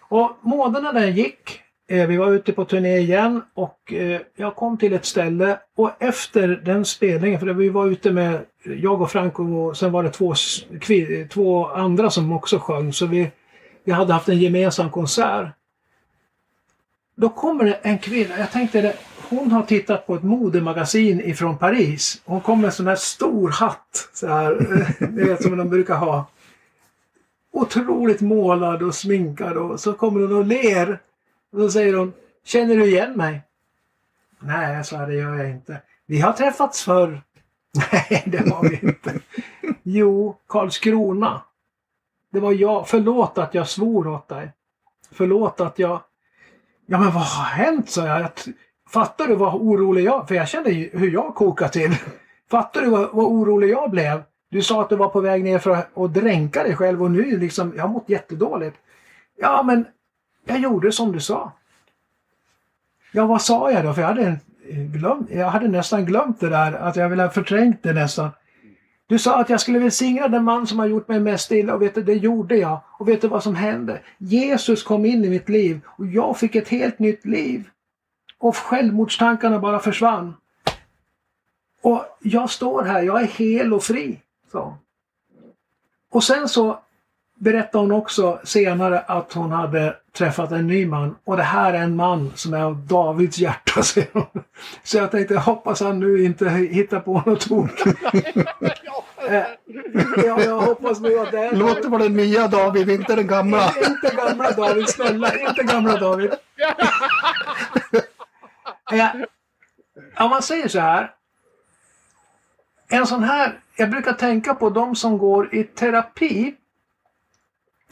Och 0.00 0.38
månaderna 0.42 0.92
den 0.92 1.16
gick 1.16 1.62
Eh, 1.90 2.06
vi 2.06 2.16
var 2.16 2.30
ute 2.30 2.52
på 2.52 2.64
turné 2.64 2.98
igen 2.98 3.42
och 3.54 3.92
eh, 3.92 4.20
jag 4.36 4.56
kom 4.56 4.78
till 4.78 4.92
ett 4.92 5.04
ställe 5.04 5.58
och 5.76 6.02
efter 6.02 6.48
den 6.48 6.84
spelningen, 6.84 7.40
för 7.40 7.46
vi 7.46 7.68
var 7.68 7.86
ute 7.86 8.10
med 8.12 8.40
jag 8.64 9.02
och 9.02 9.10
Franco 9.10 9.42
och 9.42 9.76
sen 9.76 9.92
var 9.92 10.02
det 10.02 10.10
två, 10.10 10.34
två 11.30 11.66
andra 11.66 12.10
som 12.10 12.32
också 12.32 12.58
sjöng 12.58 12.92
så 12.92 13.06
vi, 13.06 13.30
vi 13.84 13.92
hade 13.92 14.12
haft 14.12 14.28
en 14.28 14.38
gemensam 14.38 14.90
konsert. 14.90 15.48
Då 17.20 17.28
kommer 17.28 17.64
det 17.64 17.72
en 17.72 17.98
kvinna, 17.98 18.38
jag 18.38 18.50
tänkte 18.50 18.80
det 18.80 18.96
hon 19.28 19.52
har 19.52 19.62
tittat 19.62 20.06
på 20.06 20.14
ett 20.14 20.22
modemagasin 20.22 21.20
ifrån 21.20 21.58
Paris. 21.58 22.22
Hon 22.24 22.40
kom 22.40 22.60
med 22.60 22.66
en 22.66 22.72
sån 22.72 22.86
här 22.86 22.96
stor 22.96 23.50
hatt, 23.50 24.08
så 24.12 24.26
här, 24.26 25.06
ni 25.10 25.24
vet 25.24 25.42
som 25.42 25.56
de 25.56 25.68
brukar 25.68 25.96
ha. 25.96 26.26
Otroligt 27.52 28.20
målad 28.20 28.82
och 28.82 28.94
sminkad 28.94 29.56
och 29.56 29.80
så 29.80 29.92
kommer 29.92 30.20
hon 30.20 30.36
och 30.36 30.44
ler 30.44 31.00
och 31.52 31.58
då 31.58 31.70
säger 31.70 31.94
hon, 31.94 32.12
känner 32.44 32.76
du 32.76 32.86
igen 32.86 33.12
mig? 33.12 33.42
Nej, 34.40 34.84
så 34.84 34.96
det 34.96 35.14
gör 35.14 35.34
jag 35.34 35.50
inte. 35.50 35.80
Vi 36.06 36.20
har 36.20 36.32
träffats 36.32 36.82
förr. 36.82 37.22
Nej, 37.92 38.22
det 38.26 38.50
har 38.50 38.68
vi 38.68 38.78
inte. 38.82 39.20
Jo, 39.82 40.36
Karlskrona. 40.48 41.42
Det 42.32 42.40
var 42.40 42.52
jag. 42.52 42.88
Förlåt 42.88 43.38
att 43.38 43.54
jag 43.54 43.68
svor 43.68 44.08
åt 44.08 44.28
dig. 44.28 44.52
Förlåt 45.10 45.60
att 45.60 45.78
jag... 45.78 46.00
Ja, 46.90 46.98
men 46.98 47.10
vad 47.10 47.22
har 47.22 47.44
hänt? 47.44 47.90
sa 47.90 48.06
jag. 48.06 48.30
Fattar 48.90 49.26
du 49.26 49.34
vad 49.34 49.54
orolig 49.54 50.04
jag... 50.04 50.28
För 50.28 50.34
jag 50.34 50.48
kände 50.48 50.70
ju 50.70 50.90
hur 50.92 51.10
jag 51.10 51.34
kokade 51.34 51.72
till. 51.72 51.96
Fattar 52.50 52.80
du 52.80 52.90
vad, 52.90 53.10
vad 53.12 53.26
orolig 53.26 53.70
jag 53.70 53.90
blev? 53.90 54.22
Du 54.50 54.62
sa 54.62 54.82
att 54.82 54.88
du 54.88 54.96
var 54.96 55.08
på 55.08 55.20
väg 55.20 55.44
ner 55.44 55.58
för 55.58 55.70
att 55.70 56.14
dränka 56.14 56.62
dig 56.62 56.76
själv 56.76 57.02
och 57.02 57.10
nu 57.10 57.38
liksom, 57.38 57.72
jag 57.76 57.82
har 57.82 57.88
mått 57.88 58.08
jättedåligt. 58.08 58.76
Ja, 59.36 59.62
men 59.62 59.86
jag 60.44 60.60
gjorde 60.60 60.92
som 60.92 61.12
du 61.12 61.20
sa. 61.20 61.52
Ja, 63.12 63.26
vad 63.26 63.42
sa 63.42 63.70
jag 63.70 63.84
då? 63.84 63.94
För 63.94 64.00
jag 64.00 64.08
hade, 64.08 64.38
glömt, 64.70 65.30
jag 65.30 65.50
hade 65.50 65.68
nästan 65.68 66.04
glömt 66.04 66.40
det 66.40 66.48
där, 66.48 66.72
att 66.72 66.96
jag 66.96 67.08
ville 67.08 67.22
ha 67.22 67.30
förträngt 67.30 67.82
det 67.82 67.92
nästan. 67.92 68.30
Du 69.08 69.18
sa 69.18 69.40
att 69.40 69.50
jag 69.50 69.60
skulle 69.60 69.78
välsigna 69.78 70.28
den 70.28 70.44
man 70.44 70.66
som 70.66 70.78
har 70.78 70.86
gjort 70.86 71.08
mig 71.08 71.20
mest 71.20 71.52
illa 71.52 71.74
och 71.74 71.82
vet 71.82 71.94
du, 71.94 72.02
det 72.02 72.14
gjorde 72.14 72.56
jag. 72.56 72.80
Och 72.98 73.08
vet 73.08 73.20
du 73.20 73.28
vad 73.28 73.42
som 73.42 73.54
hände? 73.54 74.00
Jesus 74.18 74.82
kom 74.82 75.04
in 75.04 75.24
i 75.24 75.28
mitt 75.28 75.48
liv 75.48 75.80
och 75.86 76.06
jag 76.06 76.38
fick 76.38 76.54
ett 76.54 76.68
helt 76.68 76.98
nytt 76.98 77.24
liv. 77.24 77.68
Och 78.38 78.56
självmordstankarna 78.56 79.58
bara 79.58 79.78
försvann. 79.78 80.34
Och 81.82 82.04
jag 82.20 82.50
står 82.50 82.82
här, 82.82 83.02
jag 83.02 83.22
är 83.22 83.26
hel 83.26 83.74
och 83.74 83.82
fri. 83.82 84.20
Så. 84.52 84.76
Och 86.10 86.24
sen 86.24 86.48
så 86.48 86.78
berättade 87.34 87.84
hon 87.84 87.92
också 87.92 88.40
senare 88.44 89.00
att 89.00 89.32
hon 89.32 89.52
hade 89.52 89.96
träffat 90.18 90.52
en 90.52 90.66
ny 90.66 90.86
man 90.86 91.16
och 91.24 91.36
det 91.36 91.42
här 91.42 91.72
är 91.72 91.78
en 91.78 91.96
man 91.96 92.32
som 92.34 92.54
är 92.54 92.62
av 92.62 92.86
Davids 92.86 93.38
hjärta, 93.38 93.82
säger 93.82 94.08
hon. 94.12 94.42
Så 94.82 94.96
jag 94.96 95.10
tänkte, 95.10 95.34
jag 95.34 95.40
hoppas 95.40 95.80
han 95.80 96.00
nu 96.00 96.24
inte 96.24 96.48
hittar 96.48 97.00
på 97.00 97.22
något 97.26 97.48
tok. 97.48 97.70
Eh, 99.30 99.44
ja, 100.24 100.42
jag 100.42 100.60
hoppas 100.60 101.00
nu 101.00 101.18
att 101.18 101.30
det 101.30 101.38
är... 101.38 101.52
Låt 101.52 101.82
det 101.82 101.88
vara 101.88 102.02
den 102.02 102.16
nya 102.16 102.48
David, 102.48 102.90
inte 102.90 103.16
den 103.16 103.26
gamla. 103.26 103.72
inte 103.86 104.16
gamla 104.16 104.50
David, 104.50 104.88
snälla, 104.88 105.38
inte 105.38 105.62
gamla 105.62 105.96
David. 105.96 106.30
Eh, 108.92 109.08
om 110.18 110.30
man 110.30 110.42
säger 110.42 110.68
så 110.68 110.80
här. 110.80 111.10
En 112.88 113.06
sån 113.06 113.22
här, 113.22 113.60
jag 113.76 113.90
brukar 113.90 114.12
tänka 114.12 114.54
på 114.54 114.70
de 114.70 114.96
som 114.96 115.18
går 115.18 115.54
i 115.54 115.64
terapi 115.64 116.54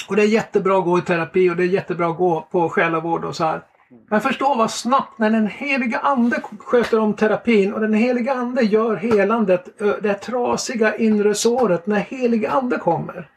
och 0.09 0.17
det 0.17 0.23
är 0.23 0.27
jättebra 0.27 0.79
att 0.79 0.85
gå 0.85 0.99
i 0.99 1.03
terapi 1.03 1.51
och 1.51 1.57
det 1.57 1.63
är 1.63 1.67
jättebra 1.67 2.11
att 2.11 2.17
gå 2.17 2.49
på 2.51 2.69
själavård 2.69 3.25
och 3.25 3.37
så 3.37 3.45
här. 3.45 3.63
Men 4.09 4.21
förstå 4.21 4.55
vad 4.55 4.71
snabbt 4.71 5.19
när 5.19 5.31
den 5.31 5.47
heliga 5.47 5.99
ande 5.99 6.41
sköter 6.59 6.99
om 6.99 7.15
terapin 7.15 7.75
och 7.75 7.81
den 7.81 7.95
heliga 7.95 8.33
ande 8.35 8.63
gör 8.63 8.97
helandet, 8.97 9.79
det 9.79 10.15
trasiga 10.15 10.97
inre 10.97 11.35
såret, 11.35 11.87
när 11.87 12.01
heliga 12.01 12.51
ande 12.51 12.77
kommer. 12.79 13.29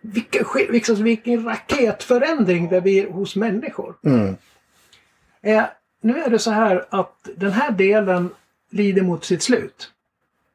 Vilken, 0.00 0.44
vilken, 0.70 1.04
vilken 1.04 1.44
raketförändring 1.44 2.68
det 2.68 2.80
blir 2.80 3.10
hos 3.10 3.36
människor. 3.36 3.94
Mm. 4.04 4.36
Eh, 5.42 5.64
nu 6.00 6.18
är 6.18 6.30
det 6.30 6.38
så 6.38 6.50
här 6.50 6.86
att 6.90 7.28
den 7.36 7.52
här 7.52 7.70
delen 7.70 8.30
lider 8.70 9.02
mot 9.02 9.24
sitt 9.24 9.42
slut. 9.42 9.92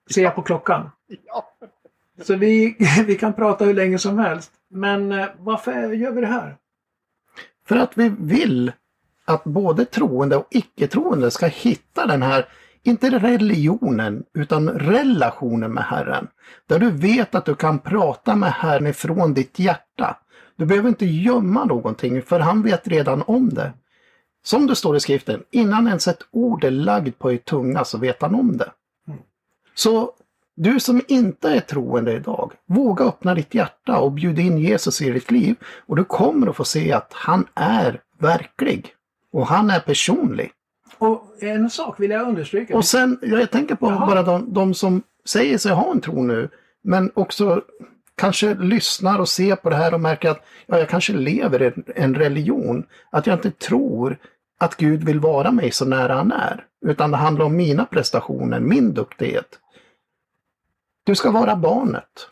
Ser 0.09 0.23
jag 0.23 0.35
på 0.35 0.41
klockan. 0.41 0.91
Ja. 1.25 1.53
Så 2.21 2.35
vi, 2.35 2.75
vi 3.07 3.15
kan 3.15 3.33
prata 3.33 3.65
hur 3.65 3.73
länge 3.73 3.99
som 3.99 4.17
helst. 4.17 4.51
Men 4.69 5.11
eh, 5.11 5.27
varför 5.39 5.91
gör 5.91 6.11
vi 6.11 6.21
det 6.21 6.27
här? 6.27 6.57
För 7.67 7.75
att 7.75 7.97
vi 7.97 8.13
vill 8.19 8.71
att 9.25 9.43
både 9.43 9.85
troende 9.85 10.35
och 10.37 10.47
icke-troende 10.49 11.31
ska 11.31 11.45
hitta 11.45 12.05
den 12.05 12.21
här, 12.21 12.45
inte 12.83 13.09
religionen, 13.09 14.23
utan 14.33 14.69
relationen 14.69 15.73
med 15.73 15.83
Herren. 15.83 16.27
Där 16.67 16.79
du 16.79 16.91
vet 16.91 17.35
att 17.35 17.45
du 17.45 17.55
kan 17.55 17.79
prata 17.79 18.35
med 18.35 18.51
Herren 18.51 18.87
ifrån 18.87 19.33
ditt 19.33 19.59
hjärta. 19.59 20.17
Du 20.55 20.65
behöver 20.65 20.89
inte 20.89 21.05
gömma 21.05 21.65
någonting, 21.65 22.21
för 22.21 22.39
han 22.39 22.61
vet 22.61 22.87
redan 22.87 23.23
om 23.27 23.49
det. 23.49 23.73
Som 24.43 24.67
det 24.67 24.75
står 24.75 24.97
i 24.97 24.99
skriften, 24.99 25.43
innan 25.51 25.87
ens 25.87 26.07
ett 26.07 26.21
ord 26.31 26.63
är 26.63 26.71
lagd 26.71 27.19
på 27.19 27.31
er 27.31 27.37
tunga 27.37 27.85
så 27.85 27.97
vet 27.97 28.21
han 28.21 28.35
om 28.35 28.57
det. 28.57 28.71
Mm. 29.07 29.19
Så 29.75 30.11
Du 30.59 30.79
som 30.79 31.01
inte 31.07 31.49
är 31.49 31.59
troende 31.59 32.13
idag, 32.13 32.51
våga 32.65 33.05
öppna 33.05 33.35
ditt 33.35 33.53
hjärta 33.53 33.97
och 33.99 34.11
bjuda 34.11 34.41
in 34.41 34.57
Jesus 34.57 35.01
i 35.01 35.09
ditt 35.11 35.31
liv 35.31 35.55
och 35.85 35.95
du 35.95 36.03
kommer 36.03 36.47
att 36.47 36.55
få 36.55 36.63
se 36.63 36.93
att 36.93 37.11
han 37.13 37.47
är 37.55 38.01
verklig. 38.19 38.93
Och 39.33 39.47
han 39.47 39.69
är 39.69 39.79
personlig. 39.79 40.51
Och 40.97 41.23
en 41.43 41.69
sak 41.69 41.99
vill 41.99 42.11
jag 42.11 42.27
understryka. 42.27 42.77
Och 42.77 42.85
sen, 42.85 43.19
jag 43.21 43.51
tänker 43.51 43.75
på 43.75 43.89
Jaha. 43.89 44.07
bara 44.07 44.23
de, 44.23 44.53
de 44.53 44.73
som 44.73 45.01
säger 45.25 45.57
sig 45.57 45.71
ha 45.71 45.91
en 45.91 46.01
tro 46.01 46.23
nu, 46.23 46.49
men 46.83 47.11
också 47.13 47.61
kanske 48.15 48.53
lyssnar 48.53 49.19
och 49.19 49.29
ser 49.29 49.55
på 49.55 49.69
det 49.69 49.75
här 49.75 49.93
och 49.93 50.01
märker 50.01 50.29
att 50.29 50.41
ja, 50.65 50.77
jag 50.77 50.89
kanske 50.89 51.13
lever 51.13 51.61
i 51.61 51.65
en- 51.65 51.83
en 51.95 52.15
religion. 52.15 52.83
Att 53.11 53.27
jag 53.27 53.35
inte 53.35 53.51
tror 53.51 54.17
att 54.59 54.75
Gud 54.75 55.03
vill 55.03 55.19
vara 55.19 55.51
mig 55.51 55.71
så 55.71 55.85
nära 55.85 56.13
han 56.15 56.31
är. 56.31 56.65
Utan 56.85 57.11
det 57.11 57.17
handlar 57.17 57.45
om 57.45 57.55
mina 57.55 57.85
prestationer, 57.85 58.59
min 58.59 58.93
duktighet. 58.93 59.59
Du 61.07 61.15
ska 61.15 61.31
vara 61.31 61.55
barnet. 61.55 62.29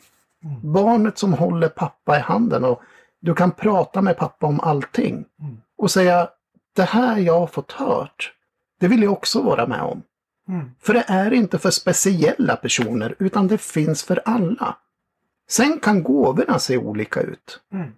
Barnet 0.63 1.17
som 1.17 1.33
håller 1.33 1.69
pappa 1.69 2.17
i 2.17 2.19
handen 2.19 2.63
och 2.63 2.81
du 3.19 3.35
kan 3.35 3.51
prata 3.51 4.01
med 4.01 4.17
pappa 4.17 4.47
om 4.47 4.59
allting. 4.59 5.25
Och 5.77 5.91
säga, 5.91 6.29
det 6.75 6.83
här 6.83 7.17
jag 7.17 7.39
har 7.39 7.47
fått 7.47 7.71
hört, 7.71 8.33
det 8.79 8.87
vill 8.87 9.03
jag 9.03 9.13
också 9.13 9.41
vara 9.41 9.67
med 9.67 9.81
om. 9.81 10.03
Mm. 10.47 10.71
För 10.81 10.93
det 10.93 11.03
är 11.07 11.33
inte 11.33 11.57
för 11.57 11.71
speciella 11.71 12.55
personer 12.55 13.15
utan 13.19 13.47
det 13.47 13.57
finns 13.57 14.03
för 14.03 14.21
alla. 14.25 14.77
Sen 15.49 15.79
kan 15.79 16.03
gåvorna 16.03 16.59
se 16.59 16.77
olika 16.77 17.21
ut. 17.21 17.59
Mm. 17.73 17.91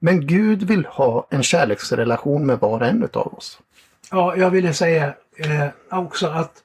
Men 0.00 0.26
Gud 0.26 0.62
vill 0.62 0.86
ha 0.86 1.26
en 1.30 1.42
kärleksrelation 1.42 2.46
med 2.46 2.58
var 2.58 2.80
och 2.80 2.86
en 2.86 3.02
utav 3.02 3.34
oss. 3.34 3.60
Ja, 4.10 4.36
jag 4.36 4.50
ville 4.50 4.74
säga 4.74 5.14
eh, 5.36 5.68
också 5.90 6.26
att 6.26 6.62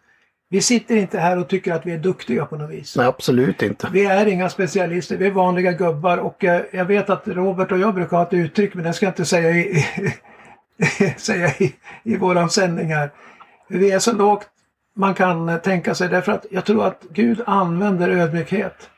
vi 0.53 0.61
sitter 0.61 0.95
inte 0.95 1.19
här 1.19 1.37
och 1.37 1.47
tycker 1.47 1.73
att 1.73 1.85
vi 1.85 1.91
är 1.91 1.97
duktiga 1.97 2.45
på 2.45 2.55
något 2.55 2.69
vis. 2.69 2.95
Nej, 2.95 3.05
absolut 3.05 3.61
inte. 3.61 3.89
Vi 3.91 4.05
är 4.05 4.25
inga 4.25 4.49
specialister, 4.49 5.17
vi 5.17 5.27
är 5.27 5.31
vanliga 5.31 5.71
gubbar 5.71 6.17
och 6.17 6.43
eh, 6.43 6.61
jag 6.71 6.85
vet 6.85 7.09
att 7.09 7.27
Robert 7.27 7.71
och 7.71 7.79
jag 7.79 7.93
brukar 7.93 8.17
ha 8.17 8.23
ett 8.23 8.33
uttryck 8.33 8.73
men 8.73 8.83
det 8.83 8.93
ska 8.93 9.05
jag 9.05 9.11
inte 9.11 9.25
säga 9.25 9.49
i, 9.49 9.85
säga 11.17 11.47
i, 11.47 11.75
i 12.03 12.17
våran 12.17 12.49
sändning 12.49 12.93
här. 12.93 13.11
Vi 13.67 13.91
är 13.91 13.99
så 13.99 14.13
lågt 14.13 14.47
man 14.95 15.13
kan 15.13 15.59
tänka 15.59 15.95
sig 15.95 16.09
därför 16.09 16.31
att 16.31 16.45
jag 16.51 16.65
tror 16.65 16.87
att 16.87 17.03
Gud 17.09 17.41
använder 17.45 18.09
ödmjukhet. 18.09 18.89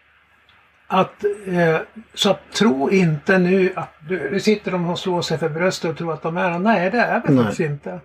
Att, 0.88 1.24
eh, 1.47 1.78
så 2.14 2.30
att 2.30 2.51
tro 2.53 2.89
inte 2.89 3.38
nu 3.38 3.74
att 3.76 3.93
du, 4.10 4.39
sitter 4.39 4.72
de 4.72 4.89
och 4.89 4.99
slår 4.99 5.22
sig 5.22 5.38
för 5.38 5.49
bröstet 5.49 5.91
och 5.91 5.97
tror 5.97 6.14
att 6.14 6.22
de 6.22 6.38
är 6.38 6.60
Nej, 6.60 6.91
det 6.91 6.99
är 6.99 7.22
vi 7.28 7.38
faktiskt 7.38 7.60
inte. 7.60 7.99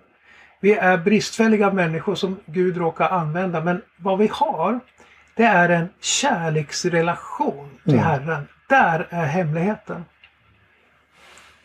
Vi 0.61 0.73
är 0.73 0.97
bristfälliga 0.97 1.71
människor 1.73 2.15
som 2.15 2.39
Gud 2.45 2.77
råkar 2.77 3.09
använda 3.09 3.63
men 3.63 3.81
vad 3.97 4.17
vi 4.17 4.29
har 4.33 4.79
det 5.35 5.43
är 5.43 5.69
en 5.69 5.89
kärleksrelation 5.99 7.69
till 7.83 7.93
Mm. 7.93 8.05
Herren. 8.05 8.47
Där 8.69 9.07
är 9.09 9.25
hemligheten. 9.25 10.05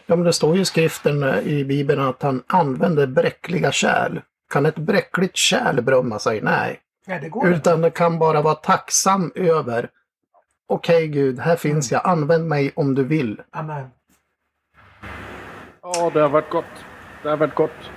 Ja, 0.06 0.16
men 0.16 0.24
det 0.24 0.32
står 0.32 0.56
ju 0.56 0.62
i 0.62 0.64
skriften 0.64 1.22
eh, 1.22 1.38
i 1.38 1.64
Bibeln 1.64 2.00
att 2.00 2.22
han 2.22 2.42
använder 2.46 3.06
bräckliga 3.06 3.72
kärl. 3.72 4.20
Kan 4.50 4.66
ett 4.66 4.76
bräckligt 4.76 5.36
kärl 5.36 5.80
berömma 5.80 6.18
sig? 6.18 6.40
Nej. 6.40 6.80
Nej, 7.06 7.20
det 7.20 7.28
går 7.28 7.46
inte. 7.46 7.58
Utan 7.58 7.80
det 7.80 7.90
kan 7.90 8.18
bara 8.18 8.42
vara 8.42 8.54
tacksam 8.54 9.32
över 9.34 9.88
Okej 10.68 11.08
Gud, 11.08 11.38
här 11.38 11.56
finns 11.56 11.92
jag. 11.92 12.00
Använd 12.04 12.48
mig 12.48 12.72
om 12.76 12.94
du 12.94 13.04
vill. 13.04 13.40
Amen. 13.50 13.90
Ja, 15.82 16.10
det 16.14 16.20
har 16.20 16.28
vært 16.28 16.50
godt. 16.50 16.84
Det 17.22 17.28
har 17.28 17.36
vært 17.36 17.54
godt. 17.54 17.90